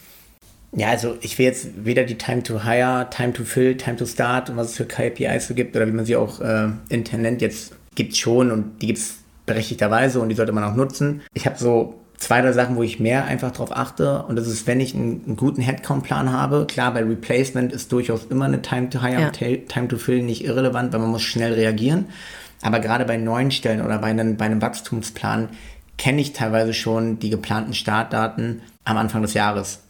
Ja, 0.71 0.87
also 0.87 1.17
ich 1.19 1.37
will 1.37 1.45
jetzt 1.45 1.83
weder 1.83 2.05
die 2.05 2.17
Time 2.17 2.41
to 2.41 2.63
Hire, 2.63 3.05
Time 3.09 3.33
to 3.33 3.43
Fill, 3.43 3.75
Time 3.75 3.97
to 3.97 4.05
Start 4.05 4.49
und 4.49 4.55
was 4.55 4.67
es 4.67 4.77
für 4.77 4.85
KPIs 4.85 5.49
so 5.49 5.55
gibt 5.55 5.75
oder 5.75 5.87
wie 5.87 5.91
man 5.91 6.05
sie 6.05 6.15
auch 6.15 6.39
äh, 6.39 6.69
intern 6.87 7.21
nennt, 7.21 7.41
jetzt 7.41 7.73
gibt 7.95 8.13
es 8.13 8.17
schon 8.17 8.49
und 8.49 8.81
die 8.81 8.87
gibt 8.87 8.99
es 8.99 9.15
berechtigterweise 9.45 10.21
und 10.21 10.29
die 10.29 10.35
sollte 10.35 10.53
man 10.53 10.63
auch 10.63 10.75
nutzen. 10.75 11.21
Ich 11.33 11.45
habe 11.45 11.57
so 11.57 11.95
zwei, 12.15 12.41
drei 12.41 12.53
Sachen, 12.53 12.77
wo 12.77 12.83
ich 12.83 12.97
mehr 12.97 13.25
einfach 13.25 13.51
drauf 13.51 13.75
achte. 13.75 14.23
Und 14.23 14.37
das 14.37 14.47
ist, 14.47 14.67
wenn 14.67 14.79
ich 14.79 14.95
einen, 14.95 15.21
einen 15.25 15.35
guten 15.35 15.61
Headcount-Plan 15.61 16.31
habe. 16.31 16.65
Klar, 16.65 16.93
bei 16.93 17.03
Replacement 17.03 17.73
ist 17.73 17.91
durchaus 17.91 18.25
immer 18.29 18.45
eine 18.45 18.61
Time 18.61 18.89
to 18.89 19.01
Hire 19.01 19.19
ja. 19.19 19.27
und 19.27 19.67
Time 19.67 19.87
to 19.89 19.97
Fill 19.97 20.23
nicht 20.23 20.45
irrelevant, 20.45 20.93
weil 20.93 21.01
man 21.01 21.09
muss 21.09 21.23
schnell 21.23 21.53
reagieren. 21.53 22.05
Aber 22.61 22.79
gerade 22.79 23.05
bei 23.05 23.17
neuen 23.17 23.51
Stellen 23.51 23.81
oder 23.81 23.99
bei 23.99 24.07
einem, 24.07 24.37
bei 24.37 24.45
einem 24.45 24.61
Wachstumsplan 24.61 25.49
kenne 25.97 26.21
ich 26.21 26.33
teilweise 26.33 26.73
schon 26.73 27.19
die 27.19 27.29
geplanten 27.29 27.73
Startdaten 27.73 28.61
am 28.85 28.97
Anfang 28.97 29.21
des 29.21 29.33
Jahres. 29.33 29.81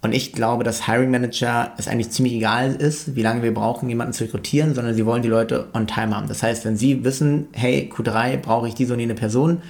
Und 0.00 0.14
ich 0.14 0.32
glaube, 0.32 0.62
dass 0.62 0.86
Hiring 0.86 1.10
Manager 1.10 1.72
es 1.76 1.88
eigentlich 1.88 2.10
ziemlich 2.10 2.34
egal 2.34 2.74
ist, 2.76 3.16
wie 3.16 3.22
lange 3.22 3.42
wir 3.42 3.52
brauchen, 3.52 3.88
jemanden 3.88 4.12
zu 4.12 4.24
rekrutieren, 4.24 4.74
sondern 4.74 4.94
sie 4.94 5.04
wollen 5.04 5.22
die 5.22 5.28
Leute 5.28 5.68
on 5.74 5.88
time 5.88 6.14
haben. 6.14 6.28
Das 6.28 6.42
heißt, 6.42 6.64
wenn 6.64 6.76
sie 6.76 7.02
wissen, 7.04 7.48
hey, 7.52 7.90
Q3 7.92 8.36
brauche 8.36 8.68
ich 8.68 8.74
diese 8.74 8.92
und 8.92 9.00
jene 9.00 9.14
Person, 9.14 9.60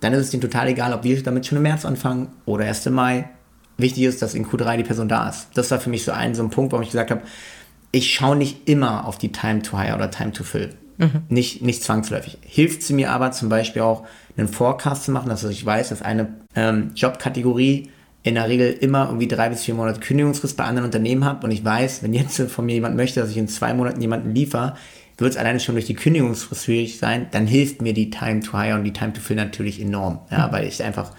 dann 0.00 0.12
ist 0.12 0.26
es 0.26 0.34
ihnen 0.34 0.42
total 0.42 0.68
egal, 0.68 0.92
ob 0.92 1.04
wir 1.04 1.22
damit 1.22 1.46
schon 1.46 1.56
im 1.56 1.62
März 1.62 1.84
anfangen 1.86 2.28
oder 2.44 2.66
erst 2.66 2.86
im 2.86 2.94
Mai. 2.94 3.30
Wichtig 3.78 4.04
ist, 4.04 4.20
dass 4.20 4.34
in 4.34 4.46
Q3 4.46 4.76
die 4.76 4.84
Person 4.84 5.08
da 5.08 5.28
ist. 5.30 5.48
Das 5.54 5.70
war 5.70 5.80
für 5.80 5.88
mich 5.88 6.04
so 6.04 6.12
ein, 6.12 6.34
so 6.34 6.42
ein 6.42 6.50
Punkt, 6.50 6.72
warum 6.72 6.82
ich 6.82 6.90
gesagt 6.90 7.10
habe, 7.10 7.22
ich 7.92 8.12
schaue 8.12 8.36
nicht 8.36 8.68
immer 8.68 9.06
auf 9.06 9.16
die 9.16 9.32
Time 9.32 9.62
to 9.62 9.78
Hire 9.78 9.94
oder 9.94 10.10
Time 10.10 10.32
to 10.32 10.44
Fill. 10.44 10.74
Mhm. 11.00 11.22
Nicht, 11.28 11.62
nicht 11.62 11.82
zwangsläufig. 11.82 12.38
Hilft 12.42 12.82
sie 12.82 12.92
mir 12.92 13.10
aber 13.10 13.32
zum 13.32 13.48
Beispiel 13.48 13.82
auch, 13.82 14.04
einen 14.36 14.48
Forecast 14.48 15.04
zu 15.04 15.10
machen, 15.10 15.28
dass 15.28 15.44
ich 15.44 15.66
weiß, 15.66 15.88
dass 15.88 16.02
eine 16.02 16.28
ähm, 16.54 16.92
Jobkategorie 16.94 17.90
in 18.22 18.34
der 18.34 18.48
Regel 18.48 18.72
immer 18.72 19.06
irgendwie 19.06 19.28
drei 19.28 19.48
bis 19.48 19.64
vier 19.64 19.74
Monate 19.74 20.00
Kündigungsfrist 20.00 20.56
bei 20.56 20.64
anderen 20.64 20.86
Unternehmen 20.86 21.24
habe 21.24 21.44
und 21.46 21.50
ich 21.50 21.64
weiß, 21.64 22.02
wenn 22.02 22.12
jetzt 22.12 22.40
von 22.48 22.66
mir 22.66 22.74
jemand 22.74 22.96
möchte, 22.96 23.20
dass 23.20 23.30
ich 23.30 23.36
in 23.36 23.48
zwei 23.48 23.74
Monaten 23.74 24.00
jemanden 24.00 24.34
liefere, 24.34 24.76
wird 25.18 25.32
es 25.32 25.36
alleine 25.36 25.60
schon 25.60 25.74
durch 25.74 25.86
die 25.86 25.94
Kündigungsfrist 25.94 26.64
schwierig 26.64 26.98
sein, 26.98 27.26
dann 27.30 27.46
hilft 27.46 27.82
mir 27.82 27.92
die 27.92 28.10
Time 28.10 28.40
to 28.40 28.58
Hire 28.58 28.74
und 28.74 28.84
die 28.84 28.92
Time 28.92 29.12
to 29.12 29.20
Fill 29.20 29.36
natürlich 29.36 29.80
enorm. 29.80 30.20
Ja, 30.30 30.46
mhm. 30.46 30.52
weil 30.52 30.66
ich 30.66 30.82
einfach 30.82 31.12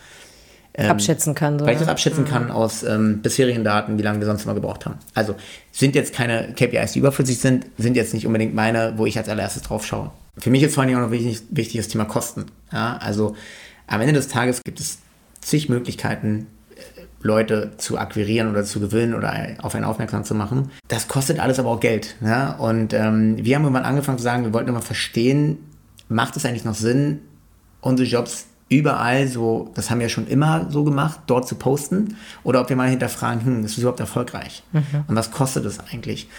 ähm, 0.73 0.89
abschätzen 0.89 1.35
kann. 1.35 1.59
So, 1.59 1.65
weil 1.65 1.73
ich 1.73 1.79
das 1.79 1.87
abschätzen 1.87 2.23
mhm. 2.23 2.27
kann 2.27 2.51
aus 2.51 2.83
ähm, 2.83 3.21
bisherigen 3.21 3.63
Daten, 3.63 3.97
wie 3.97 4.01
lange 4.01 4.19
wir 4.19 4.25
sonst 4.25 4.45
mal 4.45 4.53
gebraucht 4.53 4.85
haben. 4.85 4.95
Also 5.13 5.35
sind 5.71 5.95
jetzt 5.95 6.13
keine 6.13 6.53
KPIs, 6.53 6.93
die 6.93 6.99
überflüssig 6.99 7.39
sind, 7.39 7.65
sind 7.77 7.95
jetzt 7.95 8.13
nicht 8.13 8.25
unbedingt 8.25 8.53
meine, 8.53 8.93
wo 8.97 9.05
ich 9.05 9.17
als 9.17 9.29
allererstes 9.29 9.63
drauf 9.63 9.85
schaue. 9.85 10.11
Für 10.37 10.49
mich 10.49 10.63
ist 10.63 10.75
vor 10.75 10.83
allem 10.83 10.95
auch 10.95 11.01
noch 11.01 11.11
wichtig, 11.11 11.41
wichtig 11.49 11.77
das 11.77 11.87
Thema 11.89 12.05
Kosten. 12.05 12.45
Ja, 12.71 12.97
also 12.97 13.35
am 13.87 14.01
Ende 14.01 14.13
des 14.13 14.29
Tages 14.29 14.63
gibt 14.63 14.79
es 14.79 14.99
zig 15.41 15.67
Möglichkeiten, 15.67 16.47
Leute 17.23 17.71
zu 17.77 17.97
akquirieren 17.97 18.49
oder 18.49 18.63
zu 18.63 18.79
gewinnen 18.79 19.13
oder 19.13 19.33
auf 19.61 19.75
einen 19.75 19.85
aufmerksam 19.85 20.23
zu 20.23 20.33
machen. 20.33 20.71
Das 20.87 21.07
kostet 21.07 21.39
alles 21.39 21.59
aber 21.59 21.69
auch 21.69 21.79
Geld. 21.79 22.15
Ja? 22.21 22.53
Und 22.53 22.93
ähm, 22.93 23.37
wir 23.37 23.55
haben 23.55 23.63
irgendwann 23.63 23.83
angefangen 23.83 24.17
zu 24.17 24.23
sagen, 24.23 24.43
wir 24.43 24.53
wollten 24.53 24.69
immer 24.69 24.81
verstehen, 24.81 25.59
macht 26.09 26.35
es 26.35 26.45
eigentlich 26.45 26.65
noch 26.65 26.75
Sinn, 26.75 27.19
unsere 27.81 28.07
Jobs 28.07 28.47
überall 28.71 29.27
so, 29.27 29.69
das 29.75 29.91
haben 29.91 29.99
wir 29.99 30.09
schon 30.09 30.27
immer 30.27 30.67
so 30.69 30.83
gemacht, 30.83 31.19
dort 31.27 31.47
zu 31.47 31.55
posten? 31.55 32.15
Oder 32.43 32.61
ob 32.61 32.69
wir 32.69 32.77
mal 32.77 32.89
hinterfragen, 32.89 33.45
hm, 33.45 33.65
ist 33.65 33.75
das 33.75 33.79
überhaupt 33.79 33.99
erfolgreich? 33.99 34.63
Mhm. 34.71 35.03
Und 35.07 35.15
was 35.15 35.29
kostet 35.29 35.65
es 35.65 35.79
eigentlich? 35.79 36.29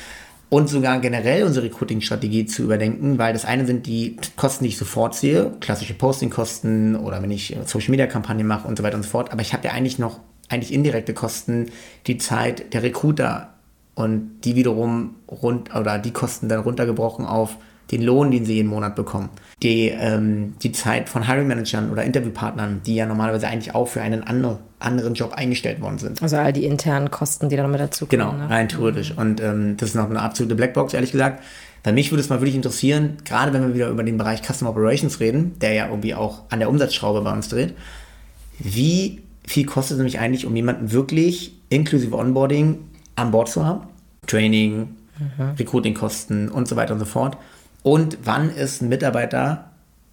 Und 0.48 0.68
sogar 0.68 0.98
generell 1.00 1.44
unsere 1.44 1.66
Recruiting-Strategie 1.66 2.46
zu 2.46 2.62
überdenken, 2.62 3.18
weil 3.18 3.32
das 3.32 3.44
eine 3.44 3.66
sind 3.66 3.86
die 3.86 4.16
Kosten, 4.36 4.64
die 4.64 4.70
ich 4.70 4.78
sofort 4.78 5.14
sehe, 5.14 5.52
klassische 5.60 5.94
Posting-Kosten 5.94 6.96
oder 6.96 7.22
wenn 7.22 7.30
ich 7.30 7.56
Social-Media-Kampagnen 7.64 8.46
mache 8.46 8.66
und 8.66 8.76
so 8.76 8.82
weiter 8.82 8.96
und 8.96 9.02
so 9.02 9.10
fort. 9.10 9.30
Aber 9.30 9.42
ich 9.42 9.52
habe 9.52 9.66
ja 9.66 9.72
eigentlich 9.72 9.98
noch 9.98 10.20
eigentlich 10.48 10.72
indirekte 10.72 11.14
Kosten, 11.14 11.66
die 12.06 12.18
Zeit 12.18 12.72
der 12.74 12.82
Recruiter 12.82 13.54
und 13.94 14.40
die 14.44 14.56
wiederum 14.56 15.16
rund 15.30 15.74
oder 15.74 15.98
die 15.98 16.12
Kosten 16.12 16.48
dann 16.48 16.60
runtergebrochen 16.60 17.24
auf 17.24 17.56
den 17.90 18.02
Lohn, 18.02 18.30
den 18.30 18.44
sie 18.44 18.54
jeden 18.54 18.68
Monat 18.68 18.96
bekommen. 18.96 19.28
Die, 19.62 19.88
ähm, 19.88 20.54
die 20.62 20.72
Zeit 20.72 21.08
von 21.08 21.26
Hiring 21.26 21.46
Managern 21.46 21.90
oder 21.90 22.04
Interviewpartnern, 22.04 22.80
die 22.84 22.94
ja 22.94 23.06
normalerweise 23.06 23.48
eigentlich 23.48 23.74
auch 23.74 23.86
für 23.86 24.00
einen 24.00 24.22
andre, 24.24 24.58
anderen 24.78 25.14
Job 25.14 25.34
eingestellt 25.34 25.80
worden 25.80 25.98
sind. 25.98 26.22
Also 26.22 26.36
all 26.36 26.52
die 26.52 26.64
internen 26.64 27.10
Kosten, 27.10 27.48
die 27.48 27.56
dann 27.56 27.70
mit 27.70 27.80
dazu 27.80 28.06
kommen. 28.06 28.20
Genau, 28.20 28.32
ne? 28.32 28.48
rein 28.48 28.68
theoretisch. 28.68 29.12
Mhm. 29.12 29.18
Und 29.18 29.40
ähm, 29.40 29.76
das 29.76 29.90
ist 29.90 29.94
noch 29.94 30.08
eine 30.08 30.20
absolute 30.20 30.54
Blackbox, 30.54 30.94
ehrlich 30.94 31.12
gesagt. 31.12 31.42
Bei 31.82 31.92
mich 31.92 32.12
würde 32.12 32.22
es 32.22 32.28
mal 32.28 32.40
wirklich 32.40 32.54
interessieren, 32.54 33.16
gerade 33.24 33.52
wenn 33.52 33.66
wir 33.66 33.74
wieder 33.74 33.88
über 33.88 34.04
den 34.04 34.16
Bereich 34.16 34.40
Customer 34.42 34.70
Operations 34.70 35.20
reden, 35.20 35.58
der 35.60 35.72
ja 35.72 35.88
irgendwie 35.88 36.14
auch 36.14 36.42
an 36.48 36.60
der 36.60 36.68
Umsatzschraube 36.68 37.22
bei 37.22 37.32
uns 37.32 37.48
dreht, 37.48 37.74
wie 38.58 39.22
viel 39.44 39.66
kostet 39.66 39.96
es 39.96 39.98
nämlich 39.98 40.20
eigentlich, 40.20 40.46
um 40.46 40.54
jemanden 40.54 40.92
wirklich 40.92 41.58
inklusive 41.68 42.16
Onboarding 42.16 42.78
an 43.16 43.30
Bord 43.32 43.48
zu 43.48 43.66
haben? 43.66 43.88
Training, 44.26 44.94
mhm. 45.18 45.50
Recruiting-Kosten 45.58 46.48
und 46.48 46.68
so 46.68 46.76
weiter 46.76 46.94
und 46.94 47.00
so 47.00 47.06
fort. 47.06 47.36
Und 47.82 48.18
wann 48.24 48.50
ist 48.50 48.82
ein 48.82 48.88
Mitarbeiter, 48.88 49.70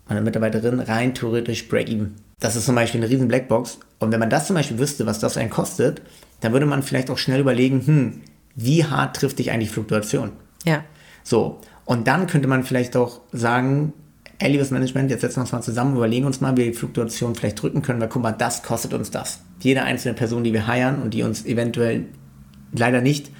eine 0.08 0.22
Mitarbeiterin 0.22 0.80
rein 0.80 1.14
theoretisch 1.14 1.68
Break-Even? 1.68 2.16
Das 2.40 2.56
ist 2.56 2.66
zum 2.66 2.76
Beispiel 2.76 3.02
eine 3.02 3.10
riesen 3.10 3.28
Blackbox. 3.28 3.80
Und 4.00 4.12
wenn 4.12 4.20
man 4.20 4.30
das 4.30 4.48
zum 4.48 4.56
Beispiel 4.56 4.80
wüsste, 4.80 5.06
was 5.06 5.20
das 5.20 5.38
einen 5.38 5.50
kostet, 5.50 6.02
dann 6.42 6.54
würde 6.54 6.66
man 6.66 6.84
vielleicht 6.84 7.10
auch 7.10 7.18
schnell 7.18 7.42
überlegen, 7.42 7.86
hm, 7.86 8.22
wie 8.56 8.86
hart 8.86 9.18
trifft 9.18 9.40
dich 9.40 9.52
eigentlich 9.52 9.72
Fluktuation? 9.72 10.32
Ja. 10.66 10.84
So. 11.24 11.60
Und 11.86 12.08
dann 12.08 12.28
könnte 12.28 12.48
man 12.48 12.64
vielleicht 12.64 12.96
auch 12.96 13.22
sagen, 13.32 13.94
ey, 14.40 14.52
liebes 14.52 14.72
Management, 14.72 15.12
jetzt 15.12 15.22
setzen 15.22 15.38
wir 15.38 15.42
uns 15.42 15.52
mal 15.52 15.62
zusammen, 15.62 15.96
überlegen 15.96 16.26
uns 16.26 16.40
mal, 16.40 16.54
wie 16.54 16.62
wir 16.62 16.72
die 16.72 16.78
Fluktuation 16.78 17.36
vielleicht 17.36 17.62
drücken 17.62 17.82
können, 17.82 18.00
weil 18.00 18.10
guck 18.10 18.24
mal, 18.24 18.32
das 18.32 18.64
kostet 18.64 18.94
uns 18.94 19.12
das. 19.12 19.42
Jede 19.60 19.84
einzelne 19.84 20.14
Person, 20.14 20.44
die 20.44 20.54
wir 20.54 20.66
heiern 20.66 21.02
und 21.02 21.14
die 21.14 21.24
uns 21.24 21.46
eventuell 21.46 22.06
leider 22.72 23.02
nicht 23.02 23.32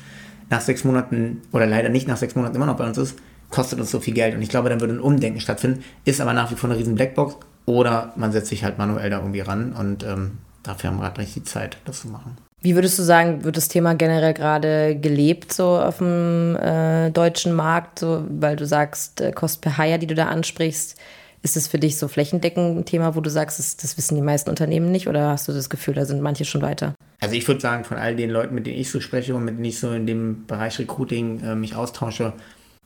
nach 0.50 0.62
sechs 0.62 0.84
Monaten 0.84 1.42
oder 1.52 1.66
leider 1.68 1.90
nicht 1.90 2.08
nach 2.08 2.18
sechs 2.18 2.36
Monaten 2.36 2.56
immer 2.56 2.66
noch 2.66 2.78
bei 2.78 2.88
uns 2.88 2.98
ist, 2.98 3.16
kostet 3.50 3.80
uns 3.80 3.92
so 3.92 4.00
viel 4.00 4.14
Geld. 4.14 4.36
Und 4.36 4.42
ich 4.42 4.50
glaube, 4.50 4.70
dann 4.70 4.80
würde 4.80 4.94
ein 4.94 5.00
Umdenken 5.00 5.40
stattfinden, 5.40 5.84
ist 6.06 6.22
aber 6.22 6.34
nach 6.34 6.52
wie 6.52 6.56
vor 6.56 6.70
eine 6.70 6.80
riesen 6.80 6.96
Blackbox 6.96 7.38
oder 7.66 8.14
man 8.16 8.32
setzt 8.32 8.50
sich 8.50 8.64
halt 8.64 8.78
manuell 8.78 9.10
da 9.10 9.18
irgendwie 9.18 9.42
ran 9.42 9.74
und 9.74 10.04
ähm, 10.04 10.40
dafür 10.64 10.90
haben 10.90 10.98
wir 10.98 11.04
gerade 11.04 11.22
nicht 11.22 11.36
die 11.36 11.44
Zeit, 11.44 11.78
das 11.86 12.02
zu 12.02 12.08
machen. 12.08 12.38
Wie 12.62 12.76
würdest 12.76 13.00
du 13.00 13.04
sagen, 13.04 13.46
wird 13.46 13.56
das 13.56 13.70
Thema 13.70 13.96
generell 13.96 14.34
gerade 14.34 14.98
gelebt 15.00 15.54
so 15.54 15.78
auf 15.80 16.00
dem 16.00 16.58
äh, 16.58 17.10
deutschen 17.10 17.54
Markt, 17.54 18.00
so, 18.00 18.26
weil 18.28 18.58
du 18.58 18.66
sagst, 18.66 19.22
äh, 19.22 19.32
Cost 19.32 19.62
per 19.62 19.78
Hire, 19.78 19.98
die 19.98 20.08
du 20.08 20.16
da 20.16 20.26
ansprichst, 20.26 20.98
ist 21.42 21.56
es 21.56 21.70
für 21.70 21.80
dich 21.80 21.98
so 21.98 22.10
flächendeckend 22.10 22.78
ein 22.78 22.84
Thema, 22.84 23.16
wo 23.16 23.22
du 23.22 23.30
sagst, 23.30 23.60
das, 23.60 23.78
das, 23.78 23.98
wissen 23.98 24.16
die 24.16 24.22
meisten 24.22 24.50
Unternehmen 24.50 24.92
nicht 24.92 25.08
oder 25.08 25.30
hast 25.30 25.48
du 25.48 25.54
das 25.54 25.70
Gefühl, 25.70 25.94
da 25.94 26.04
sind 26.04 26.22
manche 26.22 26.44
schon 26.44 26.62
weiter? 26.62 26.96
Also 27.22 27.36
ich 27.36 27.48
würde 27.48 27.62
sagen, 27.62 27.86
von 27.86 27.96
all 27.96 28.16
den 28.16 28.30
Leuten, 28.30 28.56
mit 28.56 28.66
denen 28.66 28.78
ich 28.78 28.92
so 28.92 29.00
spreche 29.00 29.36
und 29.36 29.46
mit 29.46 29.56
denen 29.56 29.66
ich 29.66 29.80
so 29.80 29.92
in 29.92 30.06
dem 30.06 30.46
Bereich 30.46 30.80
Recruiting 30.80 31.42
äh, 31.42 31.56
mich 31.56 31.76
austausche, 31.76 32.34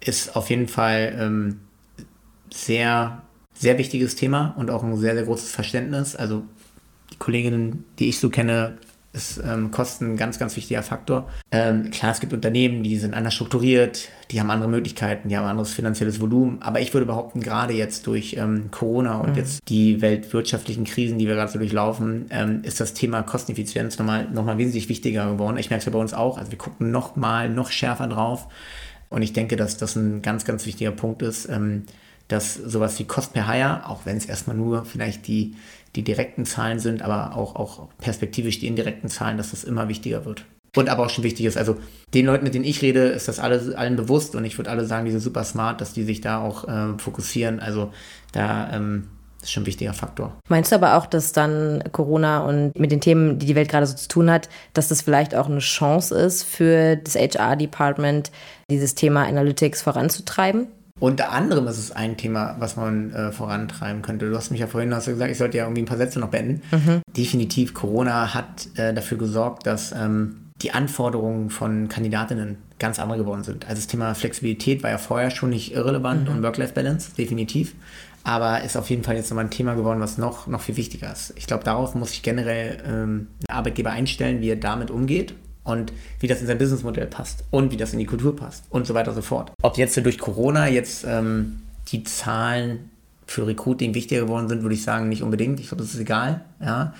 ist 0.06 0.36
auf 0.36 0.50
jeden 0.50 0.68
Fall 0.68 1.16
ähm, 1.18 1.60
sehr, 2.52 3.22
sehr 3.54 3.78
wichtiges 3.78 4.16
Thema 4.16 4.54
und 4.58 4.70
auch 4.70 4.84
ein 4.84 4.96
sehr, 4.98 5.16
sehr 5.16 5.24
großes 5.24 5.52
Verständnis. 5.52 6.16
Also 6.16 6.44
die 7.12 7.18
Kolleginnen, 7.18 7.86
die 8.00 8.10
ich 8.10 8.20
so 8.20 8.30
kenne, 8.30 8.78
ist 9.14 9.40
ähm, 9.46 9.70
Kosten 9.70 10.14
ein 10.14 10.18
ganz, 10.18 10.40
ganz 10.40 10.56
wichtiger 10.56 10.82
Faktor. 10.82 11.30
Ähm, 11.52 11.92
klar, 11.92 12.12
es 12.12 12.20
gibt 12.20 12.34
Unternehmen, 12.34 12.82
die 12.82 12.98
sind 12.98 13.14
anders 13.14 13.36
strukturiert, 13.36 14.10
die 14.32 14.40
haben 14.40 14.50
andere 14.50 14.70
Möglichkeiten, 14.70 15.30
die 15.30 15.38
haben 15.38 15.46
anderes 15.46 15.72
finanzielles 15.72 16.20
Volumen. 16.20 16.64
Aber 16.64 16.82
ich 16.82 16.94
würde 16.96 17.06
behaupten, 17.06 17.40
gerade 17.40 17.74
jetzt 17.74 18.08
durch 18.08 18.36
ähm, 18.40 18.72
Corona 18.72 19.20
und 19.20 19.32
mhm. 19.32 19.36
jetzt 19.36 19.70
die 19.70 20.02
weltwirtschaftlichen 20.02 20.84
Krisen, 20.84 21.20
die 21.20 21.28
wir 21.28 21.36
gerade 21.36 21.52
so 21.52 21.60
durchlaufen, 21.60 22.26
ähm, 22.32 22.62
ist 22.64 22.80
das 22.80 22.96
Thema 22.96 23.22
Kosteneffizienz 23.22 24.00
nochmal, 24.00 24.28
nochmal 24.32 24.58
wesentlich 24.58 24.90
wichtiger 24.90 25.32
geworden. 25.32 25.58
Ich 25.58 25.70
merke 25.70 25.82
es 25.82 25.86
ja 25.86 25.92
bei 25.92 26.00
uns 26.00 26.16
auch. 26.16 26.40
Also 26.40 26.50
wir 26.50 26.58
gucken 26.58 26.90
nochmal, 26.90 27.50
noch 27.50 27.70
schärfer 27.70 28.08
drauf. 28.08 28.48
Und 29.14 29.22
ich 29.22 29.34
denke, 29.34 29.56
dass 29.56 29.78
das 29.78 29.96
ein 29.96 30.22
ganz, 30.22 30.44
ganz 30.44 30.66
wichtiger 30.66 30.92
Punkt 30.92 31.22
ist, 31.22 31.48
ähm, 31.48 31.84
dass 32.28 32.56
sowas 32.56 32.98
wie 33.00 33.06
Cost 33.06 33.34
per 33.34 33.48
Hire, 33.48 33.88
auch 33.88 34.06
wenn 34.06 34.18
es 34.18 34.26
erstmal 34.26 34.58
nur 34.58 34.86
vielleicht 34.86 35.28
die 35.28 35.56
die 35.96 36.04
direkten 36.04 36.46
Zahlen 36.46 36.80
sind, 36.80 37.02
aber 37.02 37.36
auch, 37.36 37.56
auch 37.56 37.90
perspektivisch 38.00 38.60
die 38.60 38.68
indirekten 38.68 39.10
Zahlen, 39.10 39.38
dass 39.38 39.52
das 39.52 39.64
immer 39.64 39.90
wichtiger 39.90 40.26
wird. 40.26 40.46
Und 40.76 40.90
aber 40.90 41.06
auch 41.06 41.10
schon 41.12 41.24
wichtig 41.24 41.46
ist, 41.46 41.56
also 41.56 41.78
den 42.16 42.26
Leuten, 42.26 42.44
mit 42.44 42.56
denen 42.56 42.66
ich 42.66 42.82
rede, 42.82 43.06
ist 43.10 43.28
das 43.28 43.38
alles, 43.38 43.74
allen 43.76 43.96
bewusst 43.96 44.34
und 44.36 44.44
ich 44.44 44.58
würde 44.58 44.72
alle 44.72 44.86
sagen, 44.86 45.06
die 45.06 45.12
sind 45.12 45.20
super 45.20 45.44
smart, 45.44 45.82
dass 45.82 45.94
die 45.94 46.04
sich 46.04 46.20
da 46.22 46.42
auch 46.42 46.68
äh, 46.68 46.98
fokussieren. 46.98 47.60
Also 47.60 47.94
da 48.32 48.74
ähm, 48.74 49.08
ist 49.44 49.52
schon 49.52 49.64
ein 49.64 49.68
wichtiger 49.68 49.94
Faktor. 49.94 50.36
Meinst 50.50 50.72
du 50.72 50.76
aber 50.76 50.96
auch, 50.98 51.06
dass 51.06 51.32
dann 51.32 51.84
Corona 51.92 52.40
und 52.46 52.78
mit 52.78 52.92
den 52.92 53.02
Themen, 53.02 53.40
die 53.40 53.46
die 53.46 53.56
Welt 53.56 53.70
gerade 53.70 53.86
so 53.86 53.96
zu 53.96 54.08
tun 54.08 54.32
hat, 54.32 54.50
dass 54.74 54.88
das 54.88 55.02
vielleicht 55.02 55.36
auch 55.36 55.48
eine 55.48 55.60
Chance 55.60 56.16
ist 56.18 56.44
für 56.44 56.96
das 56.96 57.16
HR-Department, 57.16 58.32
dieses 58.70 58.96
Thema 58.96 59.26
Analytics 59.26 59.82
voranzutreiben? 59.82 60.68
Unter 61.00 61.32
anderem 61.32 61.68
ist 61.68 61.80
es 61.80 61.92
ein 61.92 62.18
Thema, 62.18 62.56
was 62.60 62.76
man 62.78 63.12
äh, 63.12 63.32
vorantreiben 63.32 64.02
könnte. 64.02 64.30
Du 64.30 64.38
hast 64.38 64.52
mich 64.52 64.62
ja 64.62 64.68
vorhin 64.68 64.94
hast 64.94 65.08
du 65.08 65.12
gesagt, 65.12 65.32
ich 65.32 65.38
sollte 65.38 65.58
ja 65.58 65.66
irgendwie 65.66 65.82
ein 65.82 65.88
paar 65.88 65.98
Sätze 65.98 66.20
noch 66.20 66.30
beenden. 66.30 66.62
Mhm. 66.72 67.02
Definitiv, 67.18 67.74
Corona 67.74 68.34
hat 68.34 68.68
äh, 68.76 68.94
dafür 68.94 69.18
gesorgt, 69.18 69.66
dass 69.66 69.92
ähm, 69.92 70.52
die 70.62 70.72
Anforderungen 70.72 71.50
von 71.50 71.90
Kandidatinnen 71.90 72.58
ganz 72.80 73.00
andere 73.00 73.18
geworden 73.18 73.44
sind. 73.44 73.66
Also 73.66 73.82
das 73.82 73.88
Thema 73.88 74.14
Flexibilität 74.14 74.84
war 74.84 74.92
ja 74.92 74.98
vorher 74.98 75.32
schon 75.32 75.50
nicht 75.50 75.74
irrelevant 75.74 76.30
mhm. 76.30 76.36
und 76.36 76.44
Work-Life-Balance, 76.44 77.12
definitiv. 77.18 77.76
Aber 78.24 78.64
ist 78.64 78.78
auf 78.78 78.90
jeden 78.90 79.04
Fall 79.04 79.16
jetzt 79.16 79.30
nochmal 79.30 79.46
ein 79.46 79.52
Thema 79.52 79.76
geworden, 79.76 80.00
was 80.00 80.18
noch, 80.18 80.48
noch 80.48 80.62
viel 80.62 80.78
wichtiger 80.78 81.12
ist. 81.12 81.34
Ich 81.36 81.46
glaube, 81.46 81.64
darauf 81.64 81.94
muss 81.94 82.12
sich 82.12 82.24
generell 82.24 82.82
ähm, 82.88 83.28
ein 83.48 83.56
Arbeitgeber 83.56 83.92
einstellen, 83.92 84.42
wie 84.42 84.50
er 84.50 84.56
damit 84.56 84.92
umgeht 84.92 85.34
und 85.64 85.92
wie 86.20 86.28
das 86.28 86.42
in 86.42 86.48
sein 86.48 86.58
Businessmodell 86.58 87.08
passt 87.08 87.44
und 87.52 87.72
wie 87.72 87.78
das 87.78 87.94
in 87.94 88.00
die 88.00 88.06
Kultur 88.06 88.36
passt 88.36 88.66
und 88.70 88.88
so 88.88 88.94
weiter 88.94 89.10
und 89.10 89.16
so 89.16 89.22
fort. 89.22 89.52
Ob 89.62 89.78
jetzt 89.78 89.98
durch 90.04 90.18
Corona 90.18 90.70
jetzt 90.70 91.06
ähm, 91.06 91.64
die 91.90 92.04
Zahlen 92.04 92.90
für 93.28 93.46
Recruiting 93.48 93.94
wichtiger 93.94 94.22
geworden 94.22 94.48
sind, 94.48 94.62
würde 94.62 94.76
ich 94.76 94.84
sagen, 94.84 95.10
nicht 95.10 95.24
unbedingt. 95.24 95.60
Ich 95.60 95.68
glaube, 95.70 95.84
das 95.84 95.94
ist 95.94 96.00
egal. 96.00 96.46
Ja. 96.62 96.94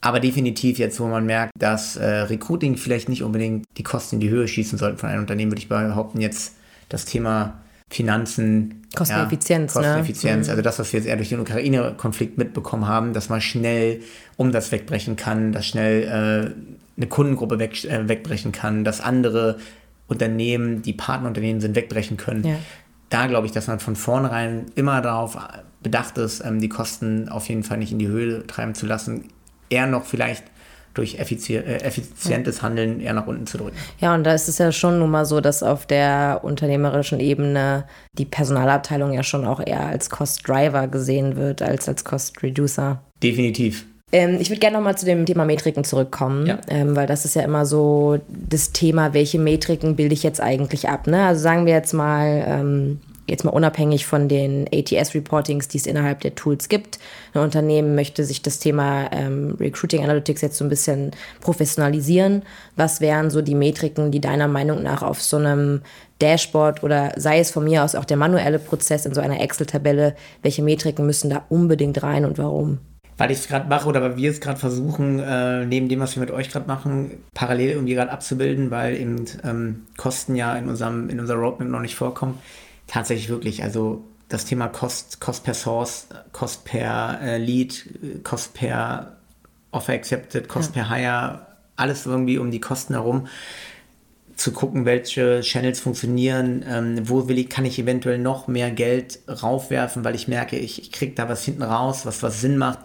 Aber 0.00 0.20
definitiv 0.20 0.78
jetzt, 0.78 1.00
wo 1.00 1.06
man 1.06 1.26
merkt, 1.26 1.52
dass 1.58 1.96
äh, 1.96 2.06
Recruiting 2.06 2.76
vielleicht 2.76 3.08
nicht 3.08 3.22
unbedingt 3.22 3.64
die 3.76 3.82
Kosten 3.82 4.16
in 4.16 4.20
die 4.20 4.30
Höhe 4.30 4.46
schießen 4.46 4.78
sollten 4.78 4.98
von 4.98 5.08
einem 5.08 5.22
Unternehmen, 5.22 5.50
würde 5.50 5.60
ich 5.60 5.68
behaupten, 5.68 6.20
jetzt 6.20 6.54
das 6.88 7.04
Thema 7.04 7.60
Finanzen. 7.90 8.82
Kosteneffizienz. 8.94 9.74
Ja, 9.74 9.80
Kosteneffizienz. 9.80 10.46
Ne? 10.46 10.52
Also 10.52 10.62
das, 10.62 10.78
was 10.78 10.92
wir 10.92 11.00
jetzt 11.00 11.08
eher 11.08 11.16
durch 11.16 11.28
den 11.28 11.40
Ukraine-Konflikt 11.40 12.38
mitbekommen 12.38 12.86
haben, 12.86 13.12
dass 13.12 13.28
man 13.28 13.40
schnell 13.40 14.00
Umsatz 14.36 14.72
wegbrechen 14.72 15.16
kann, 15.16 15.52
dass 15.52 15.66
schnell 15.66 16.02
äh, 16.02 16.96
eine 16.96 17.06
Kundengruppe 17.06 17.58
weg, 17.58 17.84
äh, 17.84 18.08
wegbrechen 18.08 18.52
kann, 18.52 18.84
dass 18.84 19.00
andere 19.00 19.58
Unternehmen, 20.08 20.82
die 20.82 20.92
Partnerunternehmen 20.92 21.60
sind, 21.60 21.76
wegbrechen 21.76 22.16
können. 22.16 22.44
Ja. 22.44 22.56
Da 23.10 23.26
glaube 23.26 23.46
ich, 23.46 23.52
dass 23.52 23.68
man 23.68 23.78
von 23.78 23.96
vornherein 23.96 24.66
immer 24.74 25.00
darauf 25.00 25.36
bedacht 25.82 26.18
ist, 26.18 26.44
ähm, 26.44 26.60
die 26.60 26.68
Kosten 26.68 27.28
auf 27.28 27.48
jeden 27.48 27.62
Fall 27.62 27.78
nicht 27.78 27.92
in 27.92 27.98
die 27.98 28.08
Höhe 28.08 28.46
treiben 28.46 28.74
zu 28.74 28.86
lassen. 28.86 29.28
Eher 29.68 29.86
noch 29.86 30.04
vielleicht 30.04 30.44
durch 30.96 31.16
äh, 31.16 31.20
effizientes 31.20 32.62
Handeln 32.62 33.00
eher 33.00 33.12
nach 33.12 33.26
unten 33.26 33.46
zu 33.46 33.58
drücken. 33.58 33.76
Ja, 34.00 34.14
und 34.14 34.24
da 34.24 34.32
ist 34.32 34.48
es 34.48 34.58
ja 34.58 34.72
schon 34.72 34.98
nun 34.98 35.10
mal 35.10 35.24
so, 35.24 35.40
dass 35.40 35.62
auf 35.62 35.86
der 35.86 36.40
unternehmerischen 36.42 37.20
Ebene 37.20 37.84
die 38.14 38.24
Personalabteilung 38.24 39.12
ja 39.12 39.22
schon 39.22 39.46
auch 39.46 39.60
eher 39.64 39.86
als 39.86 40.10
Cost 40.10 40.48
Driver 40.48 40.88
gesehen 40.88 41.36
wird 41.36 41.62
als 41.62 41.88
als 41.88 42.04
Cost 42.04 42.42
Reducer. 42.42 43.00
Definitiv. 43.22 43.86
Ähm, 44.12 44.38
ich 44.40 44.50
würde 44.50 44.60
gerne 44.60 44.76
nochmal 44.76 44.96
zu 44.96 45.04
dem 45.04 45.26
Thema 45.26 45.44
Metriken 45.44 45.82
zurückkommen, 45.82 46.46
ja. 46.46 46.58
ähm, 46.68 46.94
weil 46.94 47.06
das 47.06 47.24
ist 47.24 47.34
ja 47.34 47.42
immer 47.42 47.66
so 47.66 48.18
das 48.28 48.72
Thema, 48.72 49.14
welche 49.14 49.38
Metriken 49.38 49.96
bilde 49.96 50.14
ich 50.14 50.22
jetzt 50.22 50.40
eigentlich 50.40 50.88
ab. 50.88 51.06
Ne? 51.06 51.24
Also 51.24 51.42
sagen 51.42 51.66
wir 51.66 51.72
jetzt 51.72 51.92
mal, 51.92 52.44
ähm, 52.46 53.00
jetzt 53.28 53.44
mal 53.44 53.50
unabhängig 53.50 54.06
von 54.06 54.28
den 54.28 54.66
ATS-Reportings, 54.72 55.68
die 55.68 55.78
es 55.78 55.86
innerhalb 55.86 56.20
der 56.20 56.34
Tools 56.34 56.68
gibt. 56.68 56.98
Ein 57.34 57.42
Unternehmen 57.42 57.94
möchte 57.94 58.24
sich 58.24 58.42
das 58.42 58.58
Thema 58.58 59.10
ähm, 59.12 59.56
Recruiting 59.58 60.02
Analytics 60.02 60.40
jetzt 60.40 60.58
so 60.58 60.64
ein 60.64 60.70
bisschen 60.70 61.12
professionalisieren. 61.40 62.42
Was 62.76 63.00
wären 63.00 63.30
so 63.30 63.42
die 63.42 63.54
Metriken, 63.54 64.10
die 64.10 64.20
deiner 64.20 64.48
Meinung 64.48 64.82
nach 64.82 65.02
auf 65.02 65.22
so 65.22 65.36
einem 65.36 65.82
Dashboard 66.20 66.82
oder 66.82 67.12
sei 67.16 67.40
es 67.40 67.50
von 67.50 67.64
mir 67.64 67.84
aus 67.84 67.94
auch 67.94 68.04
der 68.04 68.16
manuelle 68.16 68.58
Prozess 68.58 69.06
in 69.06 69.14
so 69.14 69.20
einer 69.20 69.40
Excel-Tabelle, 69.40 70.14
welche 70.42 70.62
Metriken 70.62 71.04
müssen 71.04 71.30
da 71.30 71.44
unbedingt 71.48 72.02
rein 72.02 72.24
und 72.24 72.38
warum? 72.38 72.78
weil 73.18 73.30
ich 73.30 73.38
es 73.38 73.48
gerade 73.48 73.68
mache 73.68 73.88
oder 73.88 74.02
weil 74.02 74.16
wir 74.16 74.30
es 74.30 74.40
gerade 74.40 74.58
versuchen, 74.58 75.20
äh, 75.20 75.64
neben 75.64 75.88
dem, 75.88 76.00
was 76.00 76.16
wir 76.16 76.20
mit 76.20 76.30
euch 76.30 76.50
gerade 76.50 76.66
machen, 76.66 77.12
parallel 77.34 77.70
irgendwie 77.70 77.94
gerade 77.94 78.12
abzubilden, 78.12 78.70
weil 78.70 78.96
eben 78.96 79.24
ähm, 79.42 79.86
Kosten 79.96 80.36
ja 80.36 80.54
in 80.56 80.68
unserem 80.68 81.08
in 81.08 81.18
unserer 81.18 81.38
Roadmap 81.38 81.68
noch 81.68 81.80
nicht 81.80 81.94
vorkommen. 81.94 82.38
Tatsächlich 82.86 83.28
wirklich, 83.28 83.62
also 83.62 84.04
das 84.28 84.44
Thema 84.44 84.68
Cost, 84.68 85.20
Cost 85.20 85.44
per 85.44 85.54
Source, 85.54 86.08
Cost 86.32 86.64
per 86.64 87.20
äh, 87.22 87.38
Lead, 87.38 87.88
Cost 88.24 88.54
per 88.54 89.16
Offer 89.70 89.92
Accepted, 89.92 90.48
Cost 90.48 90.74
ja. 90.74 90.82
per 90.82 90.96
Hire, 90.96 91.46
alles 91.76 92.06
irgendwie 92.06 92.38
um 92.38 92.50
die 92.50 92.60
Kosten 92.60 92.94
herum 92.94 93.28
zu 94.36 94.52
gucken, 94.52 94.84
welche 94.84 95.40
Channels 95.40 95.80
funktionieren, 95.80 96.64
ähm, 96.68 97.08
wo 97.08 97.26
will 97.28 97.38
ich, 97.38 97.48
kann 97.48 97.64
ich 97.64 97.78
eventuell 97.78 98.18
noch 98.18 98.48
mehr 98.48 98.70
Geld 98.70 99.20
raufwerfen, 99.28 100.04
weil 100.04 100.14
ich 100.14 100.28
merke, 100.28 100.58
ich, 100.58 100.80
ich 100.80 100.92
kriege 100.92 101.14
da 101.14 101.28
was 101.28 101.44
hinten 101.44 101.62
raus, 101.62 102.04
was, 102.04 102.22
was 102.22 102.40
Sinn 102.42 102.58
macht, 102.58 102.80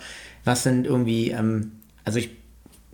was 0.46 0.64
sind 0.64 0.88
irgendwie, 0.88 1.32
ähm, 1.32 1.74
also 2.06 2.20
ich 2.20 2.30